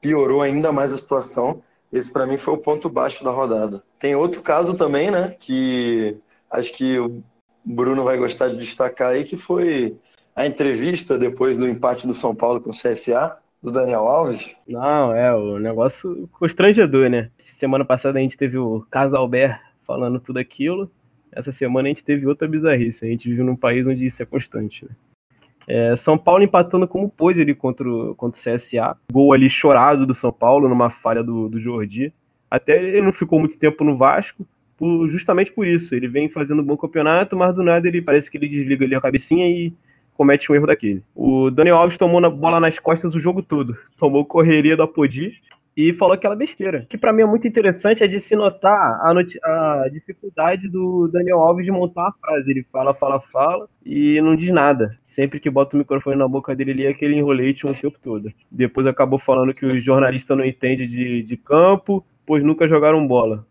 piorou 0.00 0.42
ainda 0.42 0.72
mais 0.72 0.92
a 0.92 0.98
situação. 0.98 1.62
Esse 1.92 2.10
para 2.10 2.26
mim 2.26 2.36
foi 2.36 2.54
o 2.54 2.58
ponto 2.58 2.88
baixo 2.88 3.24
da 3.24 3.30
rodada. 3.30 3.82
Tem 3.98 4.14
outro 4.14 4.42
caso 4.42 4.74
também, 4.74 5.10
né, 5.10 5.34
que 5.38 6.16
acho 6.50 6.72
que 6.72 6.98
o 6.98 7.22
Bruno 7.64 8.04
vai 8.04 8.16
gostar 8.16 8.48
de 8.48 8.58
destacar 8.58 9.12
aí, 9.12 9.24
que 9.24 9.36
foi 9.36 9.96
a 10.34 10.46
entrevista 10.46 11.18
depois 11.18 11.58
do 11.58 11.68
empate 11.68 12.06
do 12.06 12.14
São 12.14 12.34
Paulo 12.34 12.60
com 12.60 12.70
o 12.70 12.72
CSA, 12.72 13.36
do 13.62 13.72
Daniel 13.72 14.06
Alves. 14.06 14.54
Não, 14.66 15.14
é, 15.14 15.34
o 15.34 15.58
negócio 15.58 16.28
constrangedor, 16.32 17.08
né? 17.08 17.30
Semana 17.36 17.84
passada 17.84 18.18
a 18.18 18.22
gente 18.22 18.36
teve 18.36 18.56
o 18.56 18.86
Casalber 18.90 19.60
falando 19.86 20.20
tudo 20.20 20.38
aquilo. 20.38 20.90
Essa 21.32 21.52
semana 21.52 21.88
a 21.88 21.90
gente 21.90 22.04
teve 22.04 22.26
outra 22.26 22.48
bizarrice. 22.48 23.04
A 23.04 23.08
gente 23.08 23.28
vive 23.28 23.42
num 23.42 23.56
país 23.56 23.86
onde 23.86 24.06
isso 24.06 24.22
é 24.22 24.26
constante, 24.26 24.84
né? 24.84 24.90
É, 25.66 25.94
São 25.96 26.16
Paulo 26.16 26.42
empatando 26.42 26.88
como 26.88 27.10
pôs 27.10 27.36
ele 27.36 27.54
contra 27.54 27.86
o, 27.86 28.14
contra 28.14 28.40
o 28.40 28.42
CSA. 28.42 28.96
Gol 29.12 29.34
ali 29.34 29.50
chorado 29.50 30.06
do 30.06 30.14
São 30.14 30.32
Paulo, 30.32 30.66
numa 30.66 30.88
falha 30.88 31.22
do, 31.22 31.48
do 31.48 31.60
Jordi. 31.60 32.12
Até 32.50 32.82
ele 32.82 33.02
não 33.02 33.12
ficou 33.12 33.38
muito 33.38 33.58
tempo 33.58 33.84
no 33.84 33.94
Vasco, 33.94 34.46
por, 34.78 35.10
justamente 35.10 35.52
por 35.52 35.66
isso. 35.66 35.94
Ele 35.94 36.08
vem 36.08 36.30
fazendo 36.30 36.62
um 36.62 36.64
bom 36.64 36.76
campeonato, 36.76 37.36
mas 37.36 37.54
do 37.54 37.62
nada 37.62 37.86
ele 37.86 38.00
parece 38.00 38.30
que 38.30 38.38
ele 38.38 38.48
desliga 38.48 38.86
ali 38.86 38.94
a 38.94 39.00
cabecinha 39.00 39.46
e 39.46 39.74
comete 40.18 40.50
um 40.50 40.54
erro 40.56 40.66
daquele. 40.66 41.04
O 41.14 41.48
Daniel 41.48 41.76
Alves 41.76 41.96
tomou 41.96 42.20
na 42.20 42.28
bola 42.28 42.58
nas 42.58 42.76
costas 42.80 43.14
o 43.14 43.20
jogo 43.20 43.40
todo. 43.40 43.78
Tomou 43.96 44.26
correria 44.26 44.76
do 44.76 44.82
Apodi 44.82 45.40
e 45.76 45.92
falou 45.92 46.14
aquela 46.14 46.34
besteira. 46.34 46.84
Que 46.88 46.98
para 46.98 47.12
mim 47.12 47.22
é 47.22 47.24
muito 47.24 47.46
interessante 47.46 48.02
é 48.02 48.08
de 48.08 48.18
se 48.18 48.34
notar 48.34 48.74
a, 48.74 49.12
a, 49.12 49.88
dificuldade 49.88 50.68
do 50.68 51.06
Daniel 51.06 51.38
Alves 51.38 51.64
de 51.64 51.70
montar 51.70 52.02
uma 52.02 52.14
frase. 52.20 52.50
Ele 52.50 52.66
fala, 52.72 52.92
fala, 52.92 53.20
fala 53.20 53.68
e 53.86 54.20
não 54.20 54.34
diz 54.34 54.50
nada. 54.50 54.98
Sempre 55.04 55.38
que 55.38 55.48
bota 55.48 55.76
o 55.76 55.78
microfone 55.78 56.16
na 56.16 56.26
boca 56.26 56.54
dele 56.56 56.72
ali, 56.72 56.86
é 56.86 56.88
aquele 56.88 57.14
enrolete 57.14 57.64
um 57.64 57.72
tempo 57.72 57.96
todo. 58.02 58.32
Depois 58.50 58.88
acabou 58.88 59.20
falando 59.20 59.54
que 59.54 59.64
o 59.64 59.80
jornalista 59.80 60.34
não 60.34 60.44
entende 60.44 60.84
de, 60.84 61.22
de 61.22 61.36
campo, 61.36 62.04
pois 62.26 62.42
nunca 62.42 62.66
jogaram 62.66 63.06
bola. 63.06 63.46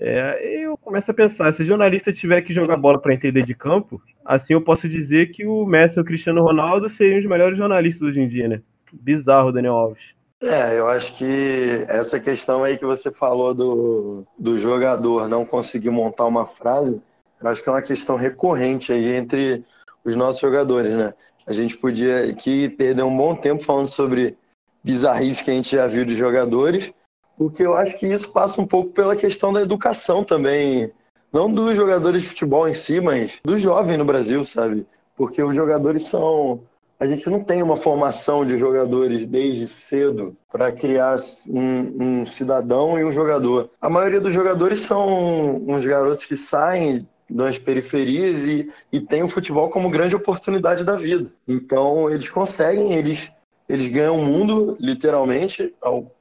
É, 0.00 0.64
eu 0.64 0.76
começo 0.76 1.10
a 1.10 1.14
pensar, 1.14 1.52
se 1.52 1.64
jornalista 1.64 2.12
tiver 2.12 2.40
que 2.42 2.52
jogar 2.52 2.76
bola 2.76 3.00
para 3.00 3.14
entender 3.14 3.42
de 3.42 3.54
campo, 3.54 4.00
assim 4.24 4.52
eu 4.52 4.60
posso 4.60 4.88
dizer 4.88 5.32
que 5.32 5.44
o 5.44 5.66
Messi 5.66 5.98
e 5.98 6.02
o 6.02 6.04
Cristiano 6.04 6.42
Ronaldo 6.42 6.88
seriam 6.88 7.18
os 7.18 7.26
melhores 7.26 7.58
jornalistas 7.58 8.08
hoje 8.08 8.20
em 8.20 8.28
dia, 8.28 8.46
né? 8.46 8.62
Bizarro, 8.92 9.52
Daniel 9.52 9.74
Alves. 9.74 10.18
É, 10.40 10.78
eu 10.78 10.88
acho 10.88 11.16
que 11.16 11.84
essa 11.88 12.20
questão 12.20 12.62
aí 12.62 12.76
que 12.76 12.84
você 12.84 13.10
falou 13.10 13.52
do, 13.52 14.24
do 14.38 14.56
jogador 14.56 15.28
não 15.28 15.44
conseguir 15.44 15.90
montar 15.90 16.26
uma 16.26 16.46
frase, 16.46 17.00
eu 17.40 17.48
acho 17.48 17.62
que 17.62 17.68
é 17.68 17.72
uma 17.72 17.82
questão 17.82 18.16
recorrente 18.16 18.92
aí 18.92 19.14
entre 19.14 19.64
os 20.04 20.14
nossos 20.14 20.40
jogadores, 20.40 20.94
né? 20.94 21.12
A 21.44 21.52
gente 21.52 21.76
podia 21.76 22.30
aqui 22.30 22.68
perder 22.68 23.02
um 23.02 23.16
bom 23.16 23.34
tempo 23.34 23.64
falando 23.64 23.88
sobre 23.88 24.36
bizarrice 24.84 25.42
que 25.42 25.50
a 25.50 25.54
gente 25.54 25.74
já 25.74 25.86
viu 25.86 26.04
de 26.04 26.14
jogadores, 26.14 26.92
porque 27.38 27.62
eu 27.62 27.74
acho 27.74 27.96
que 27.96 28.06
isso 28.06 28.32
passa 28.32 28.60
um 28.60 28.66
pouco 28.66 28.90
pela 28.90 29.14
questão 29.14 29.52
da 29.52 29.62
educação 29.62 30.24
também, 30.24 30.90
não 31.32 31.52
dos 31.52 31.76
jogadores 31.76 32.22
de 32.22 32.28
futebol 32.28 32.68
em 32.68 32.74
si, 32.74 33.00
mas 33.00 33.38
do 33.44 33.56
jovem 33.56 33.96
no 33.96 34.04
Brasil, 34.04 34.44
sabe? 34.44 34.84
Porque 35.16 35.42
os 35.42 35.54
jogadores 35.54 36.02
são 36.04 36.60
a 37.00 37.06
gente 37.06 37.30
não 37.30 37.44
tem 37.44 37.62
uma 37.62 37.76
formação 37.76 38.44
de 38.44 38.58
jogadores 38.58 39.24
desde 39.24 39.68
cedo 39.68 40.36
para 40.50 40.72
criar 40.72 41.16
um, 41.46 42.22
um, 42.22 42.26
cidadão 42.26 42.98
e 42.98 43.04
um 43.04 43.12
jogador. 43.12 43.70
A 43.80 43.88
maioria 43.88 44.20
dos 44.20 44.34
jogadores 44.34 44.80
são 44.80 45.62
uns 45.68 45.86
garotos 45.86 46.24
que 46.24 46.36
saem 46.36 47.06
das 47.30 47.56
periferias 47.56 48.40
e, 48.40 48.68
e 48.92 49.00
têm 49.00 49.22
o 49.22 49.28
futebol 49.28 49.70
como 49.70 49.90
grande 49.90 50.16
oportunidade 50.16 50.82
da 50.82 50.96
vida. 50.96 51.30
Então, 51.46 52.10
eles 52.10 52.28
conseguem, 52.28 52.92
eles, 52.94 53.30
eles 53.68 53.88
ganham 53.92 54.18
o 54.18 54.24
mundo, 54.24 54.76
literalmente, 54.80 55.72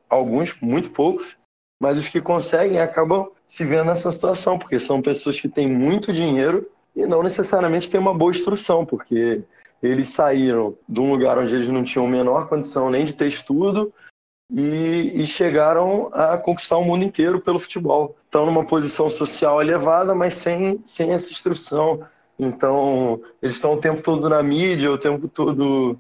alguns, 0.10 0.60
muito 0.62 0.92
poucos, 0.92 1.38
mas 1.80 1.98
os 1.98 2.10
que 2.10 2.22
conseguem 2.22 2.80
acabam 2.80 3.30
se 3.46 3.64
vendo 3.64 3.86
nessa 3.86 4.12
situação, 4.12 4.58
porque 4.58 4.80
são 4.80 5.02
pessoas 5.02 5.40
que 5.40 5.48
têm 5.48 5.68
muito 5.68 6.12
dinheiro 6.12 6.70
e 6.96 7.06
não 7.06 7.22
necessariamente 7.22 7.90
têm 7.90 8.00
uma 8.00 8.14
boa 8.14 8.32
instrução, 8.32 8.86
porque 8.86 9.44
eles 9.82 10.10
saíram 10.10 10.76
de 10.88 11.00
um 11.00 11.12
lugar 11.12 11.38
onde 11.38 11.54
eles 11.54 11.70
não 11.70 11.84
tinham 11.84 12.08
a 12.08 12.10
menor 12.10 12.48
condição 12.50 12.90
nem 12.90 13.06
de 13.06 13.14
ter 13.14 13.28
estudo 13.28 13.94
e, 14.52 15.12
e, 15.16 15.28
chegaram 15.28 16.10
a 16.14 16.38
conquistar 16.38 16.78
o 16.78 16.84
mundo 16.84 17.04
inteiro 17.04 17.40
pelo 17.42 17.60
futebol. 17.60 18.16
Estão 18.26 18.46
numa 18.46 18.66
posição 18.66 19.10
social 19.10 19.62
elevada, 19.62 20.16
mas 20.16 20.34
sem, 20.34 20.82
sem 20.86 21.12
essa 21.12 21.30
instrução. 21.30 22.02
Então, 22.40 23.22
eles 23.42 23.56
estão 23.56 23.74
o 23.74 23.82
tempo 23.82 24.02
todo 24.02 24.30
na 24.30 24.42
mídia, 24.42 24.92
o 24.92 24.98
tempo 24.98 25.28
todo 25.28 26.00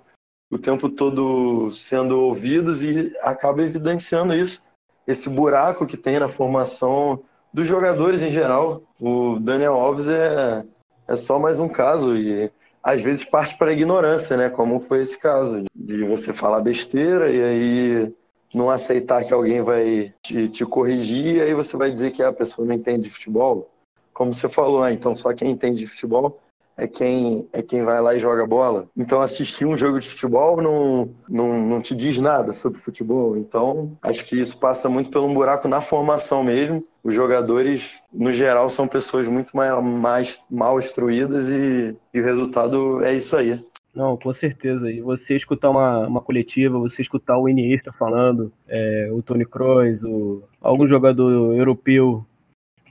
o 0.50 0.58
tempo 0.58 0.90
todo 0.90 1.72
sendo 1.72 2.22
ouvidos 2.22 2.84
e 2.84 3.14
acaba 3.22 3.64
evidenciando 3.64 4.34
isso, 4.34 4.64
esse 5.06 5.30
buraco 5.30 5.86
que 5.86 5.98
tem 5.98 6.20
na 6.20 6.28
formação 6.28 7.22
dos 7.54 7.68
jogadores 7.68 8.22
em 8.22 8.32
geral. 8.32 8.84
O 9.00 9.40
Daniel 9.40 9.74
Alves 9.74 10.08
é, 10.08 10.66
é 11.08 11.16
só 11.16 11.40
mais 11.40 11.60
um 11.60 11.68
caso 11.68 12.16
e 12.16 12.52
às 12.84 13.02
vezes 13.02 13.26
parte 13.26 13.58
para 13.58 13.72
a 13.72 13.74
ignorância, 13.74 14.38
né? 14.38 14.50
Como 14.50 14.80
foi 14.80 15.02
esse 15.02 15.20
caso, 15.20 15.66
de 15.76 16.04
você 16.06 16.34
falar 16.34 16.62
besteira 16.62 17.30
e 17.30 17.44
aí 17.44 18.14
não 18.54 18.70
aceitar 18.70 19.26
que 19.26 19.34
alguém 19.34 19.62
vai 19.62 20.14
te, 20.24 20.48
te 20.48 20.66
corrigir, 20.66 21.36
e 21.36 21.42
aí 21.42 21.54
você 21.54 21.76
vai 21.76 21.92
dizer 21.92 22.12
que 22.12 22.24
a 22.24 22.32
pessoa 22.32 22.66
não 22.66 22.74
entende 22.74 23.04
de 23.04 23.10
futebol. 23.10 23.70
Como 24.14 24.34
você 24.34 24.48
falou, 24.48 24.82
ah, 24.82 24.92
então 24.92 25.16
só 25.16 25.34
quem 25.34 25.52
entende 25.52 25.80
de 25.80 25.88
futebol 25.88 26.40
é 26.78 26.88
quem, 26.88 27.48
é 27.52 27.62
quem 27.62 27.84
vai 27.84 28.00
lá 28.00 28.16
e 28.16 28.20
joga 28.20 28.46
bola. 28.46 28.88
Então, 28.96 29.22
assistir 29.22 29.66
um 29.66 29.76
jogo 29.76 30.00
de 30.00 30.08
futebol 30.08 30.62
não, 30.62 31.10
não, 31.28 31.60
não 31.60 31.82
te 31.82 31.96
diz 31.96 32.18
nada 32.20 32.54
sobre 32.54 32.80
futebol. 32.80 33.36
Então, 33.36 33.98
acho 34.02 34.24
que 34.26 34.40
isso 34.40 34.58
passa 34.58 34.88
muito 34.88 35.10
pelo 35.10 35.26
um 35.26 35.34
buraco 35.34 35.68
na 35.68 35.82
formação 35.82 36.44
mesmo. 36.44 36.86
Os 37.04 37.16
jogadores, 37.16 38.00
no 38.14 38.32
geral, 38.32 38.70
são 38.70 38.88
pessoas 38.88 39.26
muito 39.28 39.58
mais, 39.58 39.84
mais 39.84 40.42
mal 40.50 40.78
instruídas 40.78 41.50
e, 41.50 41.96
e 42.14 42.22
o 42.22 42.24
resultado 42.24 43.04
é 43.04 43.16
isso 43.16 43.36
aí. 43.36 43.60
Não, 43.96 44.16
com 44.16 44.32
certeza. 44.32 44.92
E 44.92 45.02
você 45.02 45.36
escutar 45.36 45.72
uma, 45.72 46.06
uma 46.06 46.22
coletiva, 46.22 46.78
você 46.78 47.02
escutar 47.02 47.40
o 47.40 47.50
Iniesta 47.50 47.92
falando, 47.92 48.54
é, 48.68 49.10
o 49.12 49.24
Tony 49.24 49.44
Kroos, 49.44 50.04
o, 50.04 50.44
algum 50.62 50.88
jogador 50.88 51.56
europeu 51.56 52.24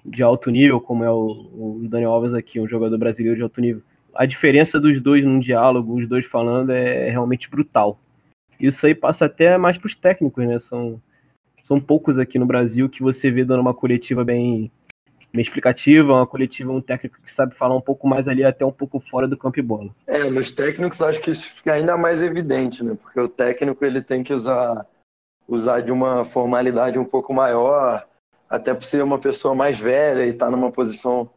de 0.08 0.22
alto 0.22 0.50
nível, 0.50 0.80
como 0.80 1.04
é 1.04 1.10
o, 1.10 1.80
o, 1.82 1.88
Daniel 1.88 2.12
Alves 2.12 2.34
aqui, 2.34 2.60
um 2.60 2.68
jogador 2.68 2.96
brasileiro 2.96 3.36
de 3.36 3.42
alto 3.42 3.60
nível, 3.60 3.82
a 4.14 4.24
diferença 4.24 4.80
dos 4.80 5.00
dois 5.00 5.24
num 5.24 5.40
diálogo, 5.40 5.94
os 5.94 6.08
dois 6.08 6.24
falando, 6.24 6.70
é 6.70 7.10
realmente 7.10 7.50
brutal. 7.50 7.98
Isso 8.58 8.86
aí 8.86 8.94
passa 8.94 9.26
até 9.26 9.58
mais 9.58 9.76
para 9.76 9.86
os 9.86 9.94
técnicos, 9.94 10.46
né? 10.46 10.58
São, 10.58 11.00
são 11.62 11.80
poucos 11.80 12.18
aqui 12.18 12.38
no 12.38 12.46
Brasil 12.46 12.88
que 12.88 13.02
você 13.02 13.30
vê 13.30 13.44
dando 13.44 13.60
uma 13.60 13.74
coletiva 13.74 14.24
bem, 14.24 14.70
bem 15.32 15.42
explicativa, 15.42 16.14
uma 16.14 16.26
coletiva, 16.26 16.72
um 16.72 16.80
técnico 16.80 17.20
que 17.22 17.30
sabe 17.30 17.54
falar 17.54 17.76
um 17.76 17.80
pouco 17.80 18.08
mais 18.08 18.26
ali, 18.26 18.42
até 18.42 18.64
um 18.64 18.72
pouco 18.72 18.98
fora 18.98 19.28
do 19.28 19.36
campo 19.36 19.58
e 19.58 19.62
bola. 19.62 19.90
É, 20.06 20.24
nos 20.30 20.50
técnicos 20.50 21.02
acho 21.02 21.20
que 21.20 21.30
isso 21.30 21.50
fica 21.50 21.74
ainda 21.74 21.96
mais 21.98 22.22
evidente, 22.22 22.82
né? 22.82 22.96
Porque 23.00 23.20
o 23.20 23.28
técnico 23.28 23.84
ele 23.84 24.00
tem 24.00 24.24
que 24.24 24.32
usar, 24.32 24.86
usar 25.46 25.80
de 25.80 25.92
uma 25.92 26.24
formalidade 26.24 26.98
um 26.98 27.04
pouco 27.04 27.34
maior, 27.34 28.06
até 28.48 28.74
por 28.74 28.84
ser 28.84 29.02
uma 29.02 29.18
pessoa 29.18 29.54
mais 29.54 29.78
velha 29.78 30.24
e 30.24 30.30
estar 30.30 30.46
tá 30.46 30.50
numa 30.50 30.70
posição 30.70 31.28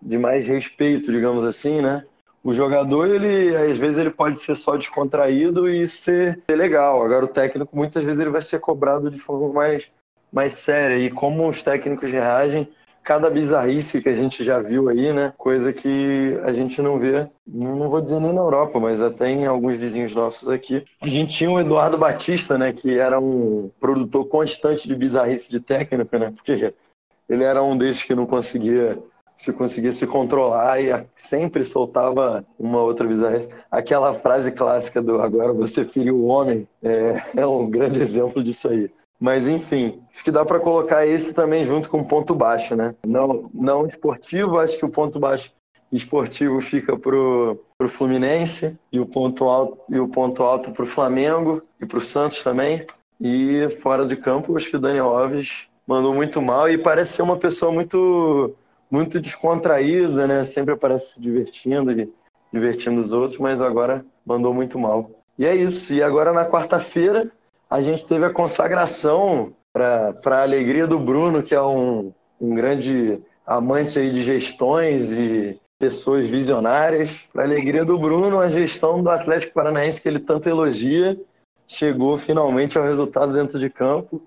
de 0.00 0.18
mais 0.18 0.46
respeito, 0.46 1.12
digamos 1.12 1.44
assim, 1.44 1.80
né? 1.80 2.04
O 2.42 2.52
jogador, 2.52 3.08
ele 3.08 3.54
às 3.54 3.78
vezes 3.78 3.98
ele 3.98 4.10
pode 4.10 4.40
ser 4.40 4.56
só 4.56 4.76
descontraído 4.76 5.70
e 5.70 5.86
ser, 5.86 6.42
legal. 6.50 7.04
Agora 7.04 7.24
o 7.24 7.28
técnico 7.28 7.76
muitas 7.76 8.04
vezes 8.04 8.20
ele 8.20 8.30
vai 8.30 8.42
ser 8.42 8.58
cobrado 8.58 9.10
de 9.10 9.18
forma 9.18 9.52
mais 9.52 9.88
mais 10.32 10.54
séria. 10.54 10.96
E 10.96 11.10
como 11.10 11.48
os 11.48 11.62
técnicos 11.62 12.10
reagem, 12.10 12.68
cada 13.02 13.28
bizarrice 13.28 14.00
que 14.00 14.08
a 14.08 14.14
gente 14.14 14.44
já 14.44 14.60
viu 14.60 14.88
aí, 14.88 15.12
né? 15.12 15.32
Coisa 15.36 15.72
que 15.72 16.38
a 16.44 16.52
gente 16.52 16.80
não 16.80 16.98
vê, 16.98 17.28
não 17.46 17.90
vou 17.90 18.00
dizer 18.00 18.20
nem 18.20 18.32
na 18.32 18.40
Europa, 18.40 18.78
mas 18.78 19.02
até 19.02 19.28
em 19.28 19.46
alguns 19.46 19.76
vizinhos 19.76 20.14
nossos 20.14 20.48
aqui. 20.48 20.84
A 21.00 21.08
gente 21.08 21.36
tinha 21.36 21.50
o 21.50 21.60
Eduardo 21.60 21.98
Batista, 21.98 22.56
né? 22.56 22.72
Que 22.72 22.98
era 22.98 23.18
um 23.18 23.70
produtor 23.80 24.26
constante 24.26 24.86
de 24.86 24.94
bizarrice 24.94 25.50
de 25.50 25.60
técnico, 25.60 26.16
né? 26.18 26.32
Porque 26.34 26.72
ele 27.28 27.44
era 27.44 27.62
um 27.62 27.76
desses 27.76 28.02
que 28.02 28.14
não 28.14 28.26
conseguia 28.26 28.98
se 29.34 29.52
conseguia 29.52 29.90
se 29.90 30.06
controlar 30.06 30.80
e 30.80 31.04
sempre 31.16 31.64
soltava 31.64 32.44
uma 32.56 32.80
outra 32.80 33.08
bizarrice. 33.08 33.48
Aquela 33.70 34.14
frase 34.14 34.52
clássica 34.52 35.02
do 35.02 35.20
agora 35.20 35.52
você 35.52 35.84
feriu 35.84 36.16
o 36.16 36.26
homem 36.26 36.68
é, 36.82 37.22
é 37.36 37.46
um 37.46 37.68
grande 37.68 38.00
exemplo 38.00 38.42
disso 38.42 38.68
aí. 38.68 38.88
Mas 39.22 39.46
enfim, 39.46 40.02
acho 40.12 40.24
que 40.24 40.32
dá 40.32 40.44
para 40.44 40.58
colocar 40.58 41.06
esse 41.06 41.32
também 41.32 41.64
junto 41.64 41.88
com 41.88 42.00
o 42.00 42.04
ponto 42.04 42.34
baixo, 42.34 42.74
né? 42.74 42.92
Não, 43.06 43.48
não 43.54 43.86
esportivo, 43.86 44.58
acho 44.58 44.76
que 44.76 44.84
o 44.84 44.88
ponto 44.88 45.20
baixo 45.20 45.52
esportivo 45.92 46.60
fica 46.60 46.98
pro, 46.98 47.56
pro 47.78 47.88
Fluminense 47.88 48.76
e 48.90 48.98
o 48.98 49.06
ponto 49.06 49.44
alto 49.44 49.78
e 49.88 50.00
o 50.00 50.08
ponto 50.08 50.42
alto 50.42 50.72
pro 50.72 50.84
Flamengo 50.84 51.62
e 51.80 51.86
pro 51.86 52.00
Santos 52.00 52.42
também. 52.42 52.84
E 53.20 53.68
fora 53.80 54.04
de 54.04 54.16
campo, 54.16 54.56
acho 54.56 54.68
que 54.68 54.76
o 54.76 54.80
Daniel 54.80 55.16
Alves 55.16 55.68
mandou 55.86 56.12
muito 56.12 56.42
mal 56.42 56.68
e 56.68 56.76
parece 56.76 57.12
ser 57.12 57.22
uma 57.22 57.36
pessoa 57.36 57.70
muito 57.70 58.56
muito 58.90 59.20
descontraída, 59.20 60.26
né? 60.26 60.42
Sempre 60.42 60.74
aparece 60.74 61.14
se 61.14 61.20
divertindo 61.20 61.92
e 61.92 62.12
divertindo 62.52 63.00
os 63.00 63.12
outros, 63.12 63.38
mas 63.38 63.62
agora 63.62 64.04
mandou 64.26 64.52
muito 64.52 64.80
mal. 64.80 65.08
E 65.38 65.46
é 65.46 65.54
isso. 65.54 65.94
E 65.94 66.02
agora 66.02 66.32
na 66.32 66.44
quarta-feira 66.44 67.30
a 67.72 67.80
gente 67.80 68.06
teve 68.06 68.26
a 68.26 68.30
consagração 68.30 69.56
para 69.72 70.14
a 70.26 70.42
alegria 70.42 70.86
do 70.86 70.98
Bruno, 70.98 71.42
que 71.42 71.54
é 71.54 71.62
um, 71.62 72.12
um 72.38 72.54
grande 72.54 73.18
amante 73.46 73.98
aí 73.98 74.12
de 74.12 74.22
gestões 74.22 75.10
e 75.10 75.58
pessoas 75.78 76.28
visionárias. 76.28 77.10
Para 77.32 77.44
alegria 77.44 77.82
do 77.82 77.98
Bruno, 77.98 78.40
a 78.40 78.50
gestão 78.50 79.02
do 79.02 79.08
Atlético 79.08 79.54
Paranaense 79.54 80.02
que 80.02 80.06
ele 80.06 80.18
tanto 80.18 80.50
elogia 80.50 81.18
chegou 81.66 82.18
finalmente 82.18 82.76
ao 82.76 82.84
resultado 82.84 83.32
dentro 83.32 83.58
de 83.58 83.70
campo. 83.70 84.20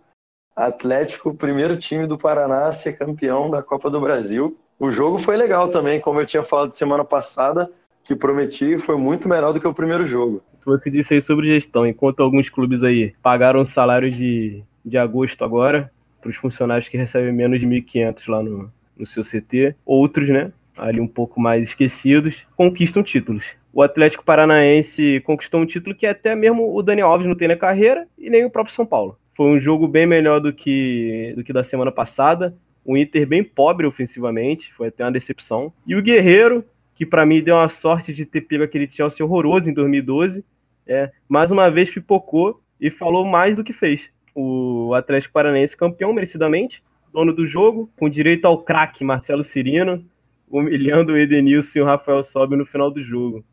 Atlético, 0.56 1.36
primeiro 1.36 1.78
time 1.78 2.08
do 2.08 2.18
Paraná 2.18 2.66
a 2.66 2.72
ser 2.72 2.98
campeão 2.98 3.48
da 3.52 3.62
Copa 3.62 3.92
do 3.92 4.02
Brasil. 4.02 4.58
O 4.80 4.90
jogo 4.90 5.20
foi 5.20 5.38
legal 5.38 5.70
também, 5.70 6.02
como 6.02 6.20
eu 6.20 6.26
tinha 6.26 6.42
falado 6.42 6.72
semana 6.72 7.06
passada, 7.06 7.70
que 8.04 8.16
prometi, 8.16 8.76
foi 8.80 8.98
muito 8.98 9.30
melhor 9.30 9.54
do 9.54 9.60
que 9.60 9.68
o 9.68 9.74
primeiro 9.74 10.08
jogo. 10.08 10.42
Você 10.66 10.90
disse 10.90 11.14
aí 11.14 11.22
sobre 11.22 11.46
gestão, 11.46 11.86
enquanto 11.86 12.22
alguns 12.22 12.50
clubes 12.50 12.84
aí 12.84 13.14
pagaram 13.22 13.62
o 13.62 13.66
salário 13.66 14.10
de, 14.10 14.64
de 14.84 14.98
agosto 14.98 15.44
agora, 15.44 15.92
para 16.20 16.32
os 16.32 16.38
funcionários 16.38 16.90
que 16.90 16.98
recebem 16.98 17.32
menos 17.32 17.60
de 17.60 17.68
1.500 17.68 18.32
lá 18.32 18.42
no, 18.42 18.72
no 18.98 19.06
seu 19.06 19.24
CT, 19.24 19.76
outros, 19.86 20.28
né, 20.28 20.52
ali 20.76 21.00
um 21.00 21.08
pouco 21.08 21.40
mais 21.40 21.68
esquecidos, 21.68 22.48
conquistam 22.58 23.04
títulos. 23.04 23.56
O 23.72 23.82
Atlético 23.82 24.24
Paranaense 24.24 25.22
conquistou 25.26 25.60
um 25.60 25.66
título 25.66 25.96
que 25.96 26.08
até 26.08 26.34
mesmo 26.34 26.76
o 26.76 26.82
Daniel 26.82 27.10
Alves 27.10 27.28
não 27.28 27.36
tem 27.36 27.48
na 27.48 27.56
carreira 27.56 28.08
e 28.18 28.30
nem 28.30 28.44
o 28.46 28.50
próprio 28.50 28.74
São 28.74 28.86
Paulo. 28.86 29.20
Foi 29.36 29.48
um 29.48 29.60
jogo 29.60 29.88
bem 29.88 30.06
melhor 30.06 30.40
do 30.40 30.54
que, 30.54 31.34
do 31.36 31.44
que 31.44 31.52
da 31.52 31.64
semana 31.64 31.92
passada. 31.92 32.56
O 32.84 32.96
Inter 32.96 33.28
bem 33.28 33.44
pobre 33.44 33.86
ofensivamente, 33.86 34.74
foi 34.74 34.88
até 34.88 35.04
uma 35.04 35.12
decepção. 35.12 35.74
E 35.86 35.96
o 35.96 36.02
Guerreiro, 36.02 36.64
que 36.96 37.06
para 37.06 37.26
mim 37.26 37.44
deu 37.44 37.56
uma 37.56 37.68
sorte 37.68 38.14
de 38.14 38.26
ter 38.26 38.42
pego 38.42 38.64
aquele 38.64 38.90
Chelsea 38.90 39.26
horroroso 39.26 39.70
em 39.70 39.74
2012, 39.74 40.44
é, 40.88 41.12
mais 41.28 41.52
uma 41.52 41.70
vez 41.70 41.90
pipocou 41.90 42.62
e 42.80 42.90
falou 42.90 43.26
mais 43.26 43.56
do 43.56 43.64
que 43.64 43.74
fez. 43.74 44.12
O 44.34 44.94
Atlético 44.94 45.34
Paranaense 45.34 45.78
campeão 45.78 46.14
merecidamente, 46.14 46.84
dono 47.12 47.34
do 47.34 47.48
jogo, 47.48 47.90
com 47.98 48.10
direito 48.10 48.46
ao 48.46 48.62
craque 48.62 49.04
Marcelo 49.04 49.44
Cirino, 49.44 50.06
humilhando 50.50 51.14
o 51.14 51.18
Edenilson 51.18 51.80
e 51.80 51.82
o 51.82 51.86
Rafael 51.86 52.24
Sobe 52.24 52.56
no 52.56 52.66
final 52.66 52.92
do 52.92 53.02
jogo. 53.02 53.44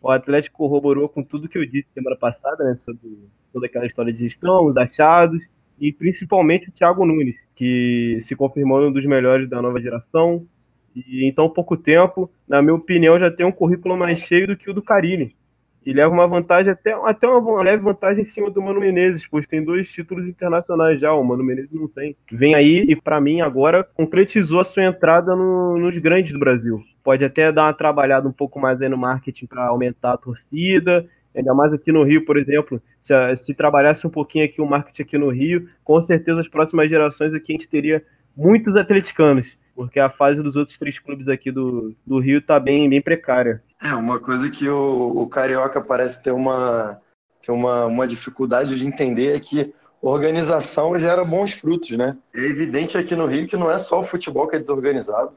O 0.00 0.10
Atlético 0.10 0.58
corroborou 0.58 1.08
com 1.08 1.22
tudo 1.22 1.48
que 1.48 1.58
eu 1.58 1.66
disse 1.66 1.88
semana 1.92 2.16
passada, 2.16 2.64
né, 2.64 2.76
sobre 2.76 3.28
toda 3.52 3.66
aquela 3.66 3.86
história 3.86 4.12
de 4.12 4.18
gestão, 4.18 4.66
os 4.66 4.76
achados, 4.76 5.42
e 5.78 5.92
principalmente 5.92 6.68
o 6.68 6.72
Thiago 6.72 7.04
Nunes, 7.04 7.36
que 7.54 8.18
se 8.20 8.36
confirmou 8.36 8.86
um 8.86 8.92
dos 8.92 9.04
melhores 9.04 9.48
da 9.48 9.60
nova 9.60 9.80
geração, 9.80 10.46
e 10.94 11.26
em 11.26 11.32
tão 11.32 11.48
pouco 11.48 11.76
tempo, 11.76 12.30
na 12.48 12.60
minha 12.60 12.74
opinião, 12.74 13.18
já 13.18 13.30
tem 13.30 13.46
um 13.46 13.52
currículo 13.52 13.96
mais 13.96 14.18
cheio 14.18 14.46
do 14.46 14.56
que 14.56 14.70
o 14.70 14.74
do 14.74 14.82
Carilli. 14.82 15.36
E 15.84 15.92
leva 15.92 16.12
uma 16.12 16.26
vantagem, 16.26 16.72
até, 16.72 16.92
até 16.92 17.26
uma 17.26 17.62
leve 17.62 17.82
vantagem 17.82 18.22
em 18.22 18.26
cima 18.26 18.50
do 18.50 18.60
Mano 18.60 18.80
Menezes, 18.80 19.26
pois 19.26 19.46
tem 19.46 19.64
dois 19.64 19.90
títulos 19.90 20.28
internacionais 20.28 21.00
já, 21.00 21.12
o 21.12 21.24
Mano 21.24 21.42
Menezes 21.42 21.72
não 21.72 21.88
tem. 21.88 22.14
Vem 22.30 22.54
aí 22.54 22.84
e, 22.88 22.94
para 22.94 23.20
mim, 23.20 23.40
agora 23.40 23.82
concretizou 23.82 24.60
a 24.60 24.64
sua 24.64 24.84
entrada 24.84 25.34
no, 25.34 25.78
nos 25.78 25.96
grandes 25.98 26.32
do 26.32 26.38
Brasil. 26.38 26.82
Pode 27.02 27.24
até 27.24 27.50
dar 27.50 27.64
uma 27.64 27.72
trabalhada 27.72 28.28
um 28.28 28.32
pouco 28.32 28.60
mais 28.60 28.80
aí 28.82 28.88
no 28.88 28.98
marketing 28.98 29.46
para 29.46 29.66
aumentar 29.66 30.12
a 30.12 30.18
torcida, 30.18 31.08
Ainda 31.34 31.54
mais 31.54 31.72
aqui 31.72 31.92
no 31.92 32.02
Rio, 32.02 32.24
por 32.24 32.36
exemplo, 32.36 32.82
se, 33.00 33.14
se 33.36 33.54
trabalhasse 33.54 34.06
um 34.06 34.10
pouquinho 34.10 34.44
aqui 34.44 34.60
o 34.60 34.66
marketing 34.66 35.02
aqui 35.02 35.18
no 35.18 35.30
Rio, 35.30 35.68
com 35.84 36.00
certeza 36.00 36.40
as 36.40 36.48
próximas 36.48 36.90
gerações 36.90 37.32
aqui 37.32 37.52
a 37.52 37.56
gente 37.56 37.68
teria 37.68 38.04
muitos 38.36 38.76
atleticanos, 38.76 39.56
porque 39.74 40.00
a 40.00 40.10
fase 40.10 40.42
dos 40.42 40.56
outros 40.56 40.76
três 40.76 40.98
clubes 40.98 41.28
aqui 41.28 41.52
do, 41.52 41.94
do 42.04 42.18
Rio 42.18 42.38
está 42.38 42.58
bem, 42.58 42.88
bem 42.88 43.00
precária. 43.00 43.62
É, 43.82 43.94
uma 43.94 44.20
coisa 44.20 44.50
que 44.50 44.68
o, 44.68 45.22
o 45.22 45.28
Carioca 45.28 45.80
parece 45.80 46.22
ter 46.22 46.32
uma, 46.32 47.00
ter 47.42 47.52
uma, 47.52 47.86
uma 47.86 48.06
dificuldade 48.06 48.74
de 48.74 48.86
entender 48.86 49.34
é 49.34 49.40
que 49.40 49.72
organização 50.02 50.98
gera 50.98 51.24
bons 51.24 51.52
frutos, 51.52 51.90
né? 51.90 52.16
É 52.34 52.40
evidente 52.40 52.96
aqui 52.96 53.14
no 53.14 53.26
Rio 53.26 53.46
que 53.46 53.56
não 53.56 53.70
é 53.70 53.78
só 53.78 54.00
o 54.00 54.04
futebol 54.04 54.46
que 54.48 54.56
é 54.56 54.58
desorganizado, 54.58 55.32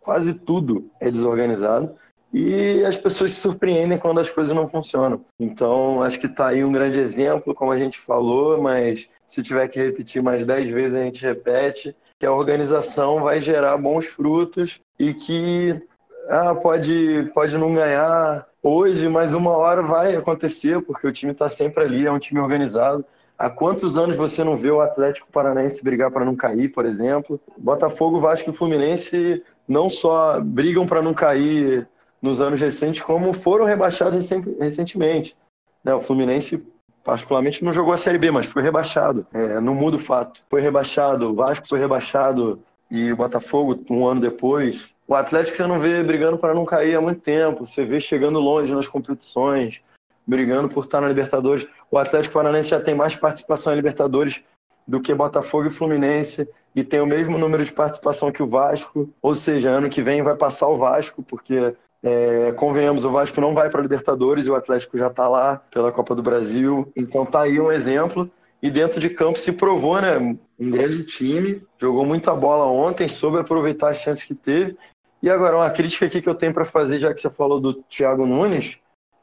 quase 0.00 0.34
tudo 0.34 0.90
é 1.00 1.10
desorganizado 1.10 1.94
e 2.32 2.82
as 2.84 2.96
pessoas 2.96 3.32
se 3.32 3.40
surpreendem 3.40 3.98
quando 3.98 4.20
as 4.20 4.30
coisas 4.30 4.54
não 4.54 4.68
funcionam. 4.68 5.24
Então, 5.38 6.02
acho 6.02 6.18
que 6.18 6.26
está 6.26 6.48
aí 6.48 6.64
um 6.64 6.72
grande 6.72 6.98
exemplo, 6.98 7.54
como 7.54 7.70
a 7.70 7.78
gente 7.78 7.98
falou, 7.98 8.60
mas 8.60 9.08
se 9.26 9.42
tiver 9.42 9.68
que 9.68 9.78
repetir 9.78 10.22
mais 10.22 10.46
dez 10.46 10.68
vezes, 10.70 10.94
a 10.94 11.04
gente 11.04 11.22
repete, 11.22 11.94
que 12.18 12.24
a 12.24 12.32
organização 12.32 13.20
vai 13.20 13.40
gerar 13.40 13.76
bons 13.76 14.06
frutos 14.06 14.80
e 14.98 15.12
que 15.12 15.82
ah, 16.28 16.54
pode, 16.54 17.30
pode 17.34 17.56
não 17.56 17.74
ganhar 17.74 18.46
hoje, 18.62 19.08
mas 19.08 19.34
uma 19.34 19.50
hora 19.50 19.82
vai 19.82 20.14
acontecer, 20.14 20.80
porque 20.82 21.06
o 21.06 21.12
time 21.12 21.32
está 21.32 21.48
sempre 21.48 21.84
ali, 21.84 22.06
é 22.06 22.12
um 22.12 22.18
time 22.18 22.40
organizado. 22.40 23.04
Há 23.38 23.50
quantos 23.50 23.98
anos 23.98 24.16
você 24.16 24.44
não 24.44 24.56
vê 24.56 24.70
o 24.70 24.80
Atlético 24.80 25.26
Paranaense 25.32 25.82
brigar 25.82 26.10
para 26.10 26.24
não 26.24 26.36
cair, 26.36 26.68
por 26.68 26.86
exemplo? 26.86 27.40
Botafogo, 27.58 28.20
Vasco 28.20 28.50
e 28.50 28.52
Fluminense 28.52 29.42
não 29.66 29.90
só 29.90 30.40
brigam 30.40 30.86
para 30.86 31.02
não 31.02 31.12
cair 31.12 31.88
nos 32.20 32.40
anos 32.40 32.60
recentes, 32.60 33.02
como 33.02 33.32
foram 33.32 33.64
rebaixados 33.64 34.30
recentemente. 34.60 35.36
Né, 35.82 35.92
o 35.92 36.00
Fluminense, 36.00 36.64
particularmente, 37.02 37.64
não 37.64 37.72
jogou 37.72 37.92
a 37.92 37.96
Série 37.96 38.18
B, 38.18 38.30
mas 38.30 38.46
foi 38.46 38.62
rebaixado. 38.62 39.26
É, 39.32 39.60
não 39.60 39.74
muda 39.74 39.96
o 39.96 40.00
fato. 40.00 40.44
Foi 40.48 40.60
rebaixado, 40.60 41.30
o 41.30 41.34
Vasco 41.34 41.66
foi 41.68 41.80
rebaixado 41.80 42.62
e 42.88 43.10
o 43.10 43.16
Botafogo 43.16 43.84
um 43.90 44.06
ano 44.06 44.20
depois. 44.20 44.91
O 45.06 45.14
Atlético 45.14 45.56
você 45.56 45.66
não 45.66 45.80
vê 45.80 46.02
brigando 46.02 46.38
para 46.38 46.54
não 46.54 46.64
cair 46.64 46.96
há 46.96 47.00
muito 47.00 47.20
tempo. 47.20 47.66
Você 47.66 47.84
vê 47.84 48.00
chegando 48.00 48.40
longe 48.40 48.74
nas 48.74 48.88
competições, 48.88 49.82
brigando 50.26 50.68
por 50.68 50.84
estar 50.84 51.00
na 51.00 51.08
Libertadores. 51.08 51.66
O 51.90 51.98
Atlético 51.98 52.34
Paranaense 52.34 52.70
já 52.70 52.80
tem 52.80 52.94
mais 52.94 53.14
participação 53.16 53.72
em 53.72 53.76
Libertadores 53.76 54.42
do 54.86 55.00
que 55.00 55.14
Botafogo 55.14 55.68
e 55.68 55.72
Fluminense 55.72 56.48
e 56.74 56.82
tem 56.82 57.00
o 57.00 57.06
mesmo 57.06 57.38
número 57.38 57.64
de 57.64 57.72
participação 57.72 58.32
que 58.32 58.42
o 58.42 58.48
Vasco. 58.48 59.10
Ou 59.20 59.34
seja, 59.34 59.70
ano 59.70 59.90
que 59.90 60.02
vem 60.02 60.22
vai 60.22 60.34
passar 60.34 60.68
o 60.68 60.78
Vasco, 60.78 61.22
porque 61.22 61.74
é, 62.02 62.52
convenhamos, 62.52 63.04
o 63.04 63.10
Vasco 63.10 63.40
não 63.40 63.54
vai 63.54 63.70
para 63.70 63.80
a 63.80 63.82
Libertadores 63.82 64.46
e 64.46 64.50
o 64.50 64.54
Atlético 64.54 64.98
já 64.98 65.08
está 65.08 65.28
lá 65.28 65.62
pela 65.70 65.92
Copa 65.92 66.14
do 66.14 66.22
Brasil. 66.22 66.90
Então 66.96 67.26
tá 67.26 67.42
aí 67.42 67.60
um 67.60 67.70
exemplo. 67.70 68.30
E 68.62 68.70
dentro 68.70 69.00
de 69.00 69.10
campo 69.10 69.40
se 69.40 69.50
provou, 69.50 70.00
né? 70.00 70.16
Um 70.18 70.70
grande 70.70 71.02
time, 71.04 71.62
jogou 71.80 72.06
muita 72.06 72.32
bola 72.32 72.64
ontem, 72.66 73.08
soube 73.08 73.38
aproveitar 73.38 73.90
as 73.90 73.98
chances 73.98 74.24
que 74.24 74.34
teve. 74.34 74.76
E 75.20 75.28
agora, 75.28 75.56
uma 75.56 75.70
crítica 75.70 76.06
aqui 76.06 76.22
que 76.22 76.28
eu 76.28 76.34
tenho 76.34 76.54
para 76.54 76.64
fazer, 76.64 77.00
já 77.00 77.12
que 77.12 77.20
você 77.20 77.28
falou 77.28 77.60
do 77.60 77.74
Thiago 77.74 78.24
Nunes, 78.24 78.78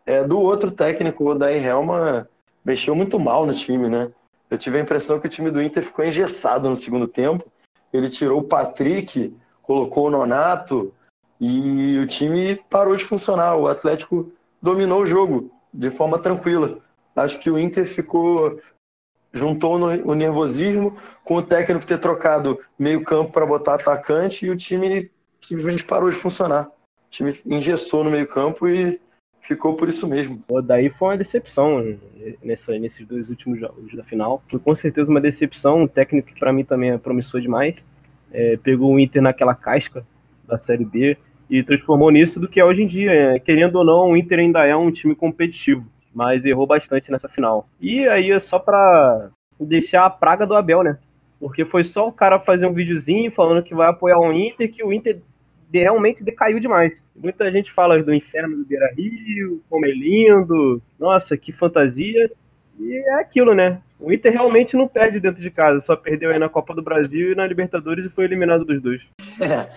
é 0.05 0.23
do 0.23 0.39
outro 0.39 0.71
técnico, 0.71 1.29
o 1.29 1.35
Daí 1.35 1.63
Helma, 1.63 2.27
mexeu 2.65 2.93
muito 2.93 3.17
mal 3.17 3.45
no 3.45 3.53
time, 3.53 3.87
né? 3.87 4.11
Eu 4.49 4.57
tive 4.57 4.77
a 4.77 4.81
impressão 4.81 5.19
que 5.19 5.27
o 5.27 5.29
time 5.29 5.51
do 5.51 5.61
Inter 5.61 5.83
ficou 5.83 6.03
engessado 6.03 6.69
no 6.69 6.75
segundo 6.75 7.07
tempo. 7.07 7.49
Ele 7.93 8.09
tirou 8.09 8.39
o 8.39 8.43
Patrick, 8.43 9.33
colocou 9.61 10.07
o 10.07 10.09
Nonato, 10.09 10.93
e 11.39 11.97
o 11.97 12.07
time 12.07 12.59
parou 12.69 12.95
de 12.95 13.05
funcionar. 13.05 13.55
O 13.55 13.67
Atlético 13.67 14.31
dominou 14.61 15.03
o 15.03 15.05
jogo 15.05 15.51
de 15.73 15.89
forma 15.89 16.19
tranquila. 16.19 16.79
Acho 17.15 17.39
que 17.39 17.49
o 17.49 17.59
Inter 17.59 17.85
ficou 17.85 18.59
juntou 19.33 19.77
no, 19.77 19.87
o 20.09 20.15
nervosismo 20.15 20.95
com 21.23 21.35
o 21.35 21.41
técnico 21.41 21.85
ter 21.85 21.99
trocado 21.99 22.59
meio 22.77 23.03
campo 23.03 23.31
para 23.31 23.45
botar 23.45 23.75
atacante 23.75 24.45
e 24.45 24.49
o 24.49 24.57
time 24.57 25.09
simplesmente 25.41 25.83
parou 25.83 26.09
de 26.09 26.15
funcionar. 26.15 26.67
O 26.67 27.09
time 27.09 27.33
engessou 27.45 28.03
no 28.03 28.11
meio 28.11 28.27
campo 28.27 28.67
e 28.67 28.99
ficou 29.41 29.75
por 29.75 29.89
isso 29.89 30.07
mesmo. 30.07 30.43
Pô, 30.47 30.61
daí 30.61 30.89
foi 30.89 31.09
uma 31.09 31.17
decepção 31.17 31.97
nessa, 32.43 32.77
nesses 32.77 33.05
dois 33.05 33.29
últimos 33.29 33.59
jogos 33.59 33.95
da 33.95 34.03
final. 34.03 34.43
Foi 34.47 34.59
com 34.59 34.75
certeza 34.75 35.09
uma 35.09 35.21
decepção. 35.21 35.83
Um 35.83 35.87
técnico 35.87 36.27
que 36.27 36.39
para 36.39 36.53
mim 36.53 36.63
também 36.63 36.91
é 36.91 36.97
promissor 36.97 37.41
demais. 37.41 37.83
É, 38.31 38.57
pegou 38.57 38.93
o 38.93 38.99
Inter 38.99 39.21
naquela 39.21 39.55
casca 39.55 40.05
da 40.47 40.57
Série 40.57 40.85
B 40.85 41.17
e 41.49 41.63
transformou 41.63 42.11
nisso 42.11 42.39
do 42.39 42.47
que 42.47 42.59
é 42.59 42.65
hoje 42.65 42.83
em 42.83 42.87
dia. 42.87 43.11
É, 43.11 43.39
querendo 43.39 43.77
ou 43.77 43.85
não, 43.85 44.11
o 44.11 44.17
Inter 44.17 44.39
ainda 44.39 44.65
é 44.65 44.75
um 44.75 44.91
time 44.91 45.15
competitivo, 45.15 45.85
mas 46.13 46.45
errou 46.45 46.65
bastante 46.65 47.11
nessa 47.11 47.29
final. 47.29 47.67
E 47.79 48.07
aí 48.07 48.31
é 48.31 48.39
só 48.39 48.59
para 48.59 49.29
deixar 49.59 50.05
a 50.05 50.09
praga 50.09 50.45
do 50.45 50.55
Abel, 50.55 50.83
né? 50.83 50.97
Porque 51.39 51.63
foi 51.63 51.83
só 51.83 52.07
o 52.07 52.11
cara 52.11 52.39
fazer 52.39 52.65
um 52.65 52.73
videozinho 52.73 53.31
falando 53.31 53.63
que 53.63 53.75
vai 53.75 53.89
apoiar 53.89 54.19
o 54.19 54.33
Inter, 54.33 54.71
que 54.71 54.83
o 54.83 54.91
Inter 54.91 55.21
realmente 55.71 56.23
decaiu 56.23 56.59
demais. 56.59 57.01
Muita 57.15 57.51
gente 57.51 57.71
fala 57.71 58.01
do 58.01 58.13
inferno 58.13 58.57
do 58.57 58.65
Beira 58.65 58.91
Rio, 58.95 59.61
como 59.69 59.85
é 59.85 59.91
lindo, 59.91 60.81
nossa, 60.97 61.37
que 61.37 61.51
fantasia. 61.51 62.29
E 62.79 62.93
é 62.95 63.13
aquilo, 63.15 63.53
né? 63.53 63.81
O 63.99 64.11
Inter 64.11 64.31
realmente 64.31 64.75
não 64.75 64.87
perde 64.87 65.19
dentro 65.19 65.41
de 65.41 65.51
casa, 65.51 65.81
só 65.81 65.95
perdeu 65.95 66.31
aí 66.31 66.39
na 66.39 66.49
Copa 66.49 66.73
do 66.73 66.81
Brasil 66.81 67.31
e 67.31 67.35
na 67.35 67.45
Libertadores 67.45 68.05
e 68.05 68.09
foi 68.09 68.23
eliminado 68.25 68.63
dos 68.63 68.81
dois. 68.81 69.01
É, 69.41 69.69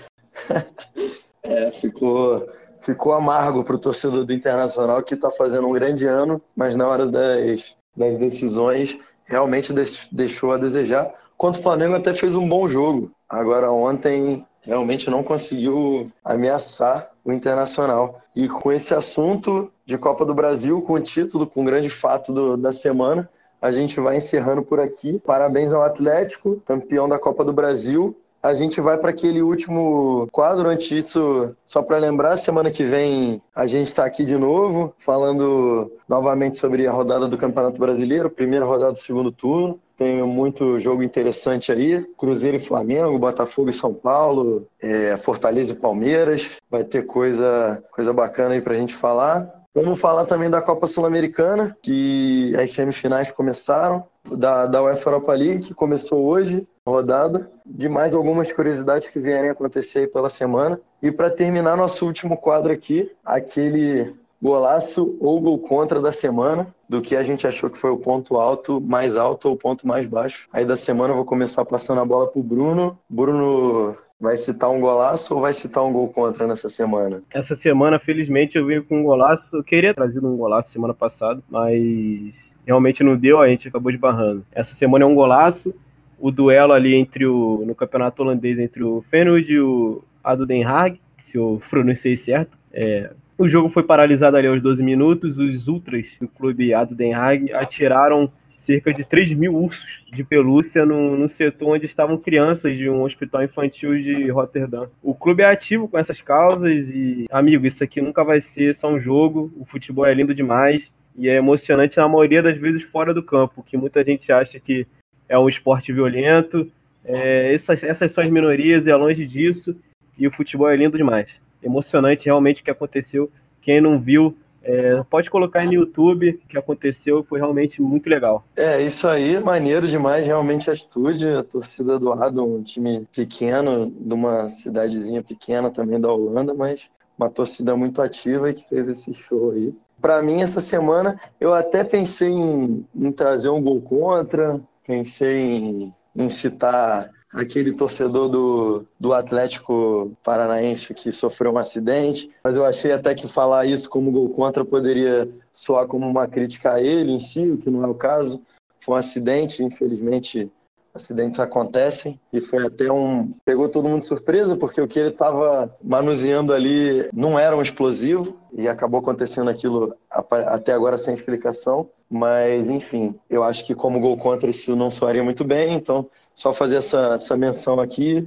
é 1.68 1.70
ficou, 1.72 2.48
ficou 2.82 3.14
amargo 3.14 3.64
para 3.64 3.76
o 3.76 3.78
torcedor 3.78 4.24
do 4.24 4.32
Internacional 4.32 5.02
que 5.02 5.14
está 5.14 5.30
fazendo 5.30 5.66
um 5.66 5.72
grande 5.72 6.06
ano, 6.06 6.42
mas 6.54 6.76
na 6.76 6.86
hora 6.86 7.06
das, 7.06 7.74
das 7.96 8.18
decisões 8.18 8.98
realmente 9.24 9.72
deixou 10.10 10.52
a 10.52 10.58
desejar. 10.58 11.10
Quanto 11.36 11.58
o 11.58 11.62
Flamengo 11.62 11.94
até 11.94 12.12
fez 12.12 12.34
um 12.34 12.48
bom 12.48 12.68
jogo. 12.68 13.10
Agora 13.28 13.70
ontem 13.70 14.46
realmente 14.60 15.10
não 15.10 15.22
conseguiu 15.22 16.10
ameaçar 16.24 17.10
o 17.24 17.32
Internacional. 17.32 18.20
E 18.34 18.48
com 18.48 18.72
esse 18.72 18.94
assunto 18.94 19.70
de 19.84 19.96
Copa 19.96 20.24
do 20.24 20.34
Brasil, 20.34 20.80
com 20.82 20.94
o 20.94 21.00
título, 21.00 21.46
com 21.46 21.62
o 21.62 21.64
grande 21.64 21.90
fato 21.90 22.32
do, 22.32 22.56
da 22.56 22.72
semana, 22.72 23.28
a 23.60 23.70
gente 23.70 24.00
vai 24.00 24.16
encerrando 24.16 24.62
por 24.62 24.80
aqui. 24.80 25.20
Parabéns 25.24 25.72
ao 25.72 25.82
Atlético, 25.82 26.60
campeão 26.66 27.08
da 27.08 27.18
Copa 27.18 27.44
do 27.44 27.52
Brasil. 27.52 28.16
A 28.42 28.54
gente 28.54 28.80
vai 28.80 28.98
para 28.98 29.10
aquele 29.10 29.40
último 29.40 30.26
quadro. 30.32 30.68
Antes 30.68 30.88
disso, 30.88 31.54
só 31.64 31.80
para 31.80 31.98
lembrar, 31.98 32.36
semana 32.36 32.72
que 32.72 32.82
vem 32.82 33.40
a 33.54 33.68
gente 33.68 33.86
está 33.86 34.04
aqui 34.04 34.24
de 34.24 34.36
novo, 34.36 34.92
falando 34.98 35.92
novamente 36.08 36.58
sobre 36.58 36.84
a 36.86 36.90
rodada 36.90 37.28
do 37.28 37.38
Campeonato 37.38 37.78
Brasileiro, 37.78 38.28
primeira 38.28 38.64
rodada 38.66 38.92
do 38.92 38.98
segundo 38.98 39.30
turno. 39.30 39.78
Tem 39.96 40.20
muito 40.24 40.80
jogo 40.80 41.04
interessante 41.04 41.70
aí. 41.70 42.04
Cruzeiro 42.18 42.56
e 42.56 42.60
Flamengo, 42.60 43.16
Botafogo 43.16 43.70
e 43.70 43.72
São 43.72 43.94
Paulo, 43.94 44.66
é, 44.80 45.16
Fortaleza 45.16 45.72
e 45.72 45.76
Palmeiras. 45.76 46.56
Vai 46.68 46.82
ter 46.82 47.06
coisa, 47.06 47.80
coisa 47.92 48.12
bacana 48.12 48.54
aí 48.54 48.60
para 48.60 48.72
a 48.72 48.76
gente 48.76 48.92
falar. 48.92 49.62
Vamos 49.74 50.00
falar 50.00 50.26
também 50.26 50.50
da 50.50 50.60
Copa 50.60 50.86
Sul-Americana, 50.86 51.76
que 51.80 52.54
as 52.56 52.72
semifinais 52.72 53.32
começaram, 53.32 54.04
da, 54.30 54.66
da 54.66 54.82
UEFA 54.82 55.10
Europa 55.10 55.32
League, 55.32 55.64
que 55.64 55.74
começou 55.74 56.24
hoje, 56.24 56.66
rodada, 56.86 57.50
de 57.64 57.88
mais 57.88 58.12
algumas 58.12 58.52
curiosidades 58.52 59.08
que 59.08 59.20
vierem 59.20 59.50
acontecer 59.50 60.10
pela 60.12 60.28
semana. 60.28 60.80
E 61.00 61.12
para 61.12 61.30
terminar 61.30 61.76
nosso 61.76 62.04
último 62.04 62.36
quadro 62.36 62.72
aqui, 62.72 63.10
aquele 63.24 64.14
golaço 64.40 65.16
ou 65.20 65.40
gol 65.40 65.58
contra 65.58 66.00
da 66.00 66.10
semana, 66.10 66.66
do 66.88 67.00
que 67.00 67.14
a 67.14 67.22
gente 67.22 67.46
achou 67.46 67.70
que 67.70 67.78
foi 67.78 67.90
o 67.90 67.96
ponto 67.96 68.36
alto, 68.36 68.80
mais 68.80 69.16
alto 69.16 69.48
ou 69.48 69.54
o 69.54 69.56
ponto 69.56 69.86
mais 69.86 70.06
baixo. 70.06 70.48
Aí 70.52 70.64
da 70.64 70.76
semana 70.76 71.12
eu 71.12 71.16
vou 71.16 71.24
começar 71.24 71.64
passando 71.64 72.00
a 72.00 72.04
bola 72.04 72.26
pro 72.26 72.42
Bruno. 72.42 72.98
Bruno 73.08 73.96
vai 74.20 74.36
citar 74.36 74.70
um 74.70 74.80
golaço 74.80 75.34
ou 75.34 75.40
vai 75.40 75.54
citar 75.54 75.84
um 75.84 75.92
gol 75.92 76.08
contra 76.08 76.46
nessa 76.46 76.68
semana? 76.68 77.22
Essa 77.32 77.54
semana, 77.56 77.98
felizmente, 77.98 78.56
eu 78.56 78.66
vim 78.66 78.80
com 78.80 79.00
um 79.00 79.02
golaço. 79.04 79.56
Eu 79.56 79.64
queria 79.64 79.94
trazer 79.94 80.24
um 80.24 80.36
golaço 80.36 80.70
semana 80.70 80.94
passada, 80.94 81.42
mas 81.48 82.54
realmente 82.66 83.02
não 83.02 83.16
deu, 83.16 83.40
a 83.40 83.48
gente 83.48 83.68
acabou 83.68 83.90
de 83.90 83.98
barrando. 83.98 84.44
Essa 84.52 84.74
semana 84.74 85.04
é 85.04 85.08
um 85.08 85.14
golaço. 85.14 85.74
O 86.22 86.30
duelo 86.30 86.72
ali 86.72 86.94
entre 86.94 87.26
o 87.26 87.64
no 87.66 87.74
campeonato 87.74 88.22
holandês 88.22 88.60
entre 88.60 88.84
o 88.84 89.02
Feyenoord 89.02 89.52
e 89.52 89.58
o 89.58 90.04
Ado 90.22 90.46
Den 90.46 90.62
Haag, 90.62 91.00
se 91.20 91.36
eu 91.36 91.60
pronunciei 91.68 92.14
certo. 92.14 92.56
É, 92.72 93.10
o 93.36 93.48
jogo 93.48 93.68
foi 93.68 93.82
paralisado 93.82 94.36
ali 94.36 94.46
aos 94.46 94.62
12 94.62 94.84
minutos. 94.84 95.36
Os 95.36 95.66
ultras 95.66 96.16
do 96.20 96.28
clube 96.28 96.72
Ado 96.72 96.94
Den 96.94 97.12
Haag 97.12 97.52
atiraram 97.52 98.30
cerca 98.56 98.94
de 98.94 99.04
3 99.04 99.32
mil 99.32 99.52
ursos 99.52 100.04
de 100.12 100.22
pelúcia 100.22 100.86
no, 100.86 101.16
no, 101.16 101.26
setor 101.26 101.74
onde 101.74 101.86
estavam 101.86 102.16
crianças 102.16 102.78
de 102.78 102.88
um 102.88 103.02
hospital 103.02 103.42
infantil 103.42 104.00
de 104.00 104.30
Rotterdam. 104.30 104.88
O 105.02 105.12
clube 105.14 105.42
é 105.42 105.46
ativo 105.46 105.88
com 105.88 105.98
essas 105.98 106.22
causas 106.22 106.88
e, 106.90 107.26
amigo, 107.32 107.66
isso 107.66 107.82
aqui 107.82 108.00
nunca 108.00 108.22
vai 108.22 108.40
ser 108.40 108.76
só 108.76 108.88
um 108.88 109.00
jogo. 109.00 109.52
O 109.58 109.64
futebol 109.64 110.06
é 110.06 110.14
lindo 110.14 110.32
demais 110.32 110.94
e 111.18 111.28
é 111.28 111.34
emocionante 111.34 111.96
na 111.96 112.08
maioria 112.08 112.40
das 112.40 112.56
vezes 112.56 112.84
fora 112.84 113.12
do 113.12 113.22
campo, 113.22 113.64
que 113.64 113.76
muita 113.76 114.04
gente 114.04 114.30
acha 114.30 114.60
que 114.60 114.86
é 115.32 115.38
um 115.38 115.48
esporte 115.48 115.92
violento. 115.92 116.70
É, 117.04 117.52
essas, 117.52 117.82
essas 117.82 118.12
são 118.12 118.22
as 118.22 118.30
minorias 118.30 118.86
e 118.86 118.90
é 118.90 118.96
longe 118.96 119.26
disso. 119.26 119.74
E 120.18 120.26
o 120.26 120.30
futebol 120.30 120.68
é 120.68 120.76
lindo 120.76 120.96
demais 120.96 121.40
emocionante 121.62 122.26
realmente 122.26 122.60
o 122.60 122.64
que 122.64 122.70
aconteceu. 122.70 123.30
Quem 123.60 123.80
não 123.80 123.98
viu, 123.98 124.36
é, 124.62 125.02
pode 125.08 125.30
colocar 125.30 125.64
no 125.64 125.72
YouTube 125.72 126.40
o 126.44 126.48
que 126.48 126.58
aconteceu, 126.58 127.22
foi 127.22 127.38
realmente 127.38 127.80
muito 127.80 128.10
legal. 128.10 128.44
É, 128.56 128.82
isso 128.82 129.06
aí, 129.06 129.38
maneiro 129.40 129.86
demais, 129.86 130.26
realmente 130.26 130.70
a 130.70 130.74
estúdio, 130.74 131.38
a 131.38 131.44
torcida 131.44 131.98
do 131.98 132.12
Ado, 132.12 132.44
um 132.44 132.62
time 132.62 133.06
pequeno, 133.14 133.90
de 133.90 134.14
uma 134.14 134.48
cidadezinha 134.48 135.22
pequena 135.22 135.70
também 135.70 136.00
da 136.00 136.12
Holanda, 136.12 136.52
mas 136.52 136.90
uma 137.16 137.30
torcida 137.30 137.76
muito 137.76 138.02
ativa 138.02 138.50
e 138.50 138.54
que 138.54 138.68
fez 138.68 138.88
esse 138.88 139.14
show 139.14 139.52
aí. 139.52 139.72
Para 140.00 140.20
mim, 140.20 140.42
essa 140.42 140.60
semana, 140.60 141.20
eu 141.40 141.54
até 141.54 141.84
pensei 141.84 142.30
em, 142.30 142.84
em 142.94 143.12
trazer 143.12 143.50
um 143.50 143.62
gol 143.62 143.80
contra, 143.80 144.60
pensei 144.86 145.40
em, 145.40 145.94
em 146.14 146.28
citar 146.28 147.10
aquele 147.32 147.72
torcedor 147.72 148.28
do, 148.28 148.86
do 149.00 149.14
Atlético 149.14 150.12
Paranaense 150.22 150.94
que 150.94 151.10
sofreu 151.10 151.52
um 151.52 151.58
acidente, 151.58 152.30
mas 152.44 152.56
eu 152.56 152.64
achei 152.64 152.92
até 152.92 153.14
que 153.14 153.26
falar 153.26 153.64
isso 153.64 153.88
como 153.88 154.12
gol 154.12 154.28
contra 154.30 154.64
poderia 154.64 155.28
soar 155.52 155.86
como 155.86 156.06
uma 156.06 156.26
crítica 156.26 156.74
a 156.74 156.82
ele 156.82 157.12
em 157.12 157.20
si, 157.20 157.50
o 157.50 157.56
que 157.56 157.70
não 157.70 157.84
é 157.84 157.86
o 157.86 157.94
caso. 157.94 158.42
Foi 158.80 158.94
um 158.94 158.98
acidente, 158.98 159.62
infelizmente 159.62 160.50
acidentes 160.94 161.40
acontecem 161.40 162.20
e 162.32 162.40
foi 162.40 162.66
até 162.66 162.92
um 162.92 163.32
pegou 163.44 163.68
todo 163.68 163.88
mundo 163.88 164.02
de 164.02 164.06
surpresa 164.06 164.56
porque 164.56 164.80
o 164.80 164.86
que 164.86 164.98
ele 164.98 165.08
estava 165.08 165.74
manuseando 165.82 166.52
ali 166.52 167.08
não 167.14 167.38
era 167.38 167.56
um 167.56 167.62
explosivo 167.62 168.36
e 168.52 168.68
acabou 168.68 169.00
acontecendo 169.00 169.48
aquilo 169.48 169.96
até 170.10 170.72
agora 170.72 170.98
sem 170.98 171.14
explicação 171.14 171.88
mas 172.12 172.68
enfim 172.68 173.14
eu 173.30 173.42
acho 173.42 173.64
que 173.64 173.74
como 173.74 173.98
gol 173.98 174.16
contra 174.16 174.50
isso 174.50 174.76
não 174.76 174.90
soaria 174.90 175.24
muito 175.24 175.44
bem 175.44 175.74
então 175.74 176.08
só 176.34 176.52
fazer 176.52 176.76
essa, 176.76 177.14
essa 177.14 177.36
menção 177.36 177.80
aqui. 177.80 178.26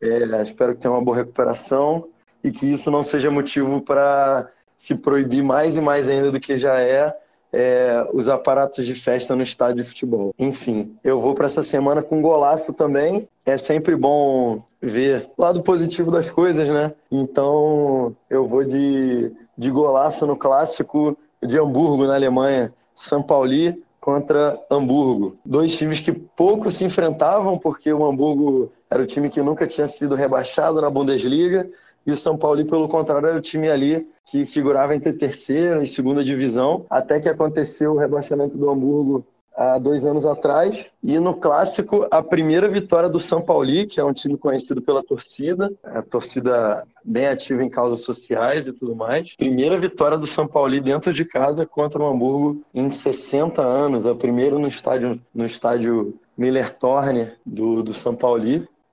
É, 0.00 0.42
espero 0.42 0.74
que 0.74 0.80
tenha 0.80 0.92
uma 0.92 1.04
boa 1.04 1.16
recuperação 1.16 2.08
e 2.42 2.50
que 2.50 2.66
isso 2.72 2.90
não 2.90 3.02
seja 3.02 3.30
motivo 3.30 3.80
para 3.80 4.48
se 4.76 4.96
proibir 4.96 5.42
mais 5.42 5.76
e 5.76 5.80
mais 5.80 6.08
ainda 6.08 6.32
do 6.32 6.40
que 6.40 6.58
já 6.58 6.80
é, 6.80 7.16
é 7.52 8.04
os 8.12 8.28
aparatos 8.28 8.84
de 8.84 8.94
festa 8.96 9.36
no 9.36 9.42
estádio 9.42 9.84
de 9.84 9.88
futebol. 9.88 10.34
Enfim, 10.38 10.96
eu 11.04 11.20
vou 11.20 11.34
para 11.34 11.46
essa 11.46 11.62
semana 11.62 12.02
com 12.02 12.20
golaço 12.20 12.72
também. 12.72 13.28
É 13.46 13.56
sempre 13.56 13.94
bom 13.94 14.62
ver 14.80 15.28
o 15.36 15.42
lado 15.42 15.62
positivo 15.62 16.10
das 16.10 16.28
coisas, 16.28 16.68
né? 16.68 16.92
Então 17.10 18.16
eu 18.28 18.44
vou 18.44 18.64
de, 18.64 19.32
de 19.56 19.70
golaço 19.70 20.26
no 20.26 20.36
clássico 20.36 21.16
de 21.40 21.58
Hamburgo, 21.58 22.06
na 22.06 22.14
Alemanha. 22.14 22.72
São 22.94 23.22
Pauli 23.22 23.82
contra 24.00 24.58
Hamburgo. 24.70 25.38
Dois 25.44 25.76
times 25.76 26.00
que 26.00 26.12
pouco 26.12 26.70
se 26.70 26.84
enfrentavam, 26.84 27.56
porque 27.56 27.92
o 27.92 28.04
Hamburgo 28.04 28.72
era 28.90 29.02
o 29.02 29.06
time 29.06 29.30
que 29.30 29.40
nunca 29.40 29.66
tinha 29.66 29.86
sido 29.86 30.14
rebaixado 30.14 30.80
na 30.80 30.90
Bundesliga, 30.90 31.70
e 32.04 32.10
o 32.10 32.16
São 32.16 32.36
Paulo, 32.36 32.64
pelo 32.66 32.88
contrário, 32.88 33.28
era 33.28 33.38
o 33.38 33.42
time 33.42 33.70
ali 33.70 34.08
que 34.26 34.44
figurava 34.44 34.94
entre 34.94 35.12
terceira 35.12 35.82
e 35.82 35.86
segunda 35.86 36.24
divisão, 36.24 36.84
até 36.90 37.20
que 37.20 37.28
aconteceu 37.28 37.92
o 37.92 37.98
rebaixamento 37.98 38.58
do 38.58 38.68
Hamburgo 38.68 39.24
há 39.56 39.78
dois 39.78 40.04
anos 40.04 40.24
atrás. 40.24 40.86
E 41.02 41.18
no 41.18 41.34
clássico, 41.34 42.06
a 42.10 42.22
primeira 42.22 42.68
vitória 42.68 43.08
do 43.08 43.20
São 43.20 43.42
Paulo, 43.42 43.86
que 43.86 44.00
é 44.00 44.04
um 44.04 44.12
time 44.12 44.36
conhecido 44.36 44.80
pela 44.80 45.02
torcida, 45.02 45.72
a 45.84 46.02
torcida 46.02 46.86
bem 47.04 47.26
ativa 47.26 47.62
em 47.62 47.68
causas 47.68 48.00
sociais 48.00 48.66
e 48.66 48.72
tudo 48.72 48.94
mais. 48.94 49.34
Primeira 49.36 49.76
vitória 49.76 50.16
do 50.16 50.26
São 50.26 50.46
Paulo 50.46 50.80
dentro 50.80 51.12
de 51.12 51.24
casa 51.24 51.66
contra 51.66 52.02
o 52.02 52.06
Hamburgo 52.06 52.62
em 52.74 52.90
60 52.90 53.60
anos, 53.60 54.06
a 54.06 54.14
primeira 54.14 54.58
no 54.58 54.68
estádio 54.68 55.20
no 55.34 55.44
estádio 55.44 56.14
Miller 56.36 56.72
Thorne 56.76 57.32
do, 57.44 57.82
do 57.82 57.92
São 57.92 58.14
Paulo. 58.14 58.42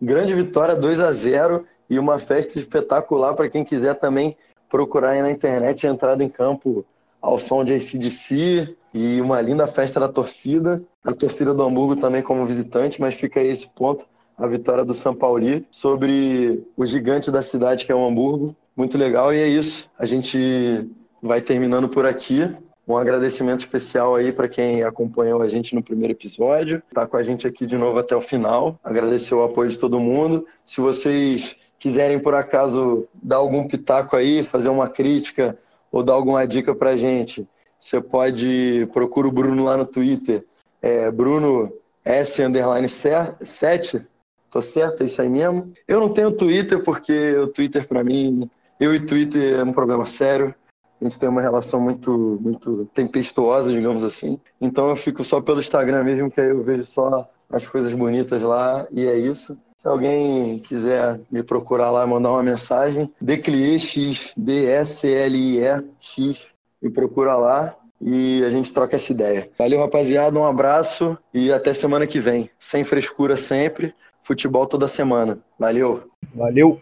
Grande 0.01 0.33
vitória 0.33 0.75
2 0.75 0.99
a 0.99 1.11
0 1.11 1.65
e 1.89 1.97
uma 1.97 2.19
festa 2.19 2.59
espetacular 2.59 3.33
para 3.33 3.49
quem 3.49 3.63
quiser 3.63 3.95
também 3.95 4.35
procurar 4.69 5.11
aí 5.11 5.21
na 5.21 5.31
internet 5.31 5.85
a 5.85 5.89
entrada 5.89 6.23
em 6.23 6.29
campo 6.29 6.85
ao 7.21 7.39
som 7.39 7.63
de 7.63 7.73
ACDC 7.73 8.75
e 8.93 9.21
uma 9.21 9.39
linda 9.41 9.67
festa 9.67 9.99
da 9.99 10.07
torcida. 10.07 10.81
A 11.03 11.13
torcida 11.13 11.53
do 11.53 11.63
Hamburgo 11.63 11.95
também 11.95 12.21
como 12.21 12.45
visitante, 12.45 12.99
mas 12.99 13.13
fica 13.13 13.39
aí 13.39 13.47
esse 13.47 13.67
ponto, 13.67 14.05
a 14.37 14.47
vitória 14.47 14.83
do 14.83 14.93
São 14.93 15.13
Paulo 15.13 15.63
sobre 15.71 16.63
o 16.75 16.85
gigante 16.85 17.31
da 17.31 17.41
cidade 17.41 17.85
que 17.85 17.91
é 17.91 17.95
o 17.95 18.05
Hamburgo. 18.05 18.55
Muito 18.75 18.97
legal 18.97 19.33
e 19.33 19.37
é 19.37 19.47
isso. 19.47 19.89
A 19.97 20.05
gente 20.05 20.89
vai 21.21 21.41
terminando 21.41 21.89
por 21.89 22.05
aqui. 22.05 22.49
Um 22.87 22.97
agradecimento 22.97 23.59
especial 23.59 24.15
aí 24.15 24.31
para 24.31 24.47
quem 24.47 24.81
acompanhou 24.81 25.43
a 25.43 25.47
gente 25.47 25.75
no 25.75 25.83
primeiro 25.83 26.13
episódio, 26.13 26.81
tá 26.91 27.05
com 27.05 27.17
a 27.17 27.21
gente 27.21 27.45
aqui 27.45 27.67
de 27.67 27.77
novo 27.77 27.99
até 27.99 28.15
o 28.15 28.21
final. 28.21 28.79
Agradecer 28.83 29.35
o 29.35 29.43
apoio 29.43 29.69
de 29.69 29.77
todo 29.77 29.99
mundo. 29.99 30.47
Se 30.65 30.81
vocês 30.81 31.55
quiserem 31.77 32.19
por 32.19 32.33
acaso 32.33 33.07
dar 33.13 33.35
algum 33.35 33.67
pitaco 33.67 34.15
aí, 34.15 34.41
fazer 34.41 34.69
uma 34.69 34.89
crítica 34.89 35.55
ou 35.91 36.03
dar 36.03 36.13
alguma 36.13 36.45
dica 36.47 36.73
para 36.75 36.97
gente, 36.97 37.47
você 37.77 38.01
pode 38.01 38.87
procura 38.91 39.27
o 39.27 39.31
Bruno 39.31 39.63
lá 39.63 39.77
no 39.77 39.85
Twitter, 39.85 40.45
é 40.81 41.09
Bruno 41.11 41.71
S 42.03 42.41
underline 42.41 42.87
7. 42.89 44.05
Tô 44.51 44.61
certo? 44.61 45.03
É 45.03 45.05
isso 45.05 45.21
aí 45.21 45.29
mesmo? 45.29 45.71
Eu 45.87 45.99
não 45.99 46.09
tenho 46.09 46.31
Twitter 46.31 46.83
porque 46.83 47.35
o 47.37 47.47
Twitter 47.47 47.87
para 47.87 48.03
mim, 48.03 48.49
eu 48.79 48.95
e 48.95 48.99
Twitter 48.99 49.59
é 49.59 49.63
um 49.63 49.71
problema 49.71 50.05
sério 50.05 50.55
a 51.01 51.05
gente 51.05 51.17
tem 51.17 51.29
uma 51.29 51.41
relação 51.41 51.79
muito, 51.79 52.37
muito 52.41 52.85
tempestuosa, 52.93 53.71
digamos 53.71 54.03
assim. 54.03 54.39
Então 54.59 54.89
eu 54.89 54.95
fico 54.95 55.23
só 55.23 55.39
pelo 55.39 55.61
Instagram 55.61 56.03
mesmo, 56.03 56.29
que 56.29 56.41
aí 56.41 56.49
eu 56.49 56.61
vejo 56.61 56.85
só 56.85 57.29
as 57.49 57.65
coisas 57.65 57.93
bonitas 57.93 58.41
lá 58.41 58.85
e 58.91 59.05
é 59.05 59.17
isso. 59.17 59.57
Se 59.79 59.87
alguém 59.87 60.59
quiser 60.59 61.19
me 61.31 61.41
procurar 61.41 61.89
lá, 61.89 62.05
mandar 62.05 62.31
uma 62.31 62.43
mensagem, 62.43 63.09
DCLIEX, 63.21 64.33
D-S-L-I-E-X, 64.35 66.47
me 66.81 66.89
procura 66.89 67.37
lá 67.37 67.73
e 68.01 68.43
a 68.43 68.49
gente 68.49 68.73
troca 68.73 68.97
essa 68.97 69.13
ideia. 69.13 69.49
Valeu, 69.57 69.79
rapaziada, 69.79 70.37
um 70.37 70.45
abraço 70.45 71.17
e 71.33 71.49
até 71.49 71.73
semana 71.73 72.05
que 72.05 72.19
vem. 72.19 72.49
Sem 72.59 72.83
frescura 72.83 73.37
sempre, 73.37 73.95
futebol 74.21 74.67
toda 74.67 74.85
semana. 74.85 75.39
Valeu! 75.57 76.11
Valeu! 76.35 76.81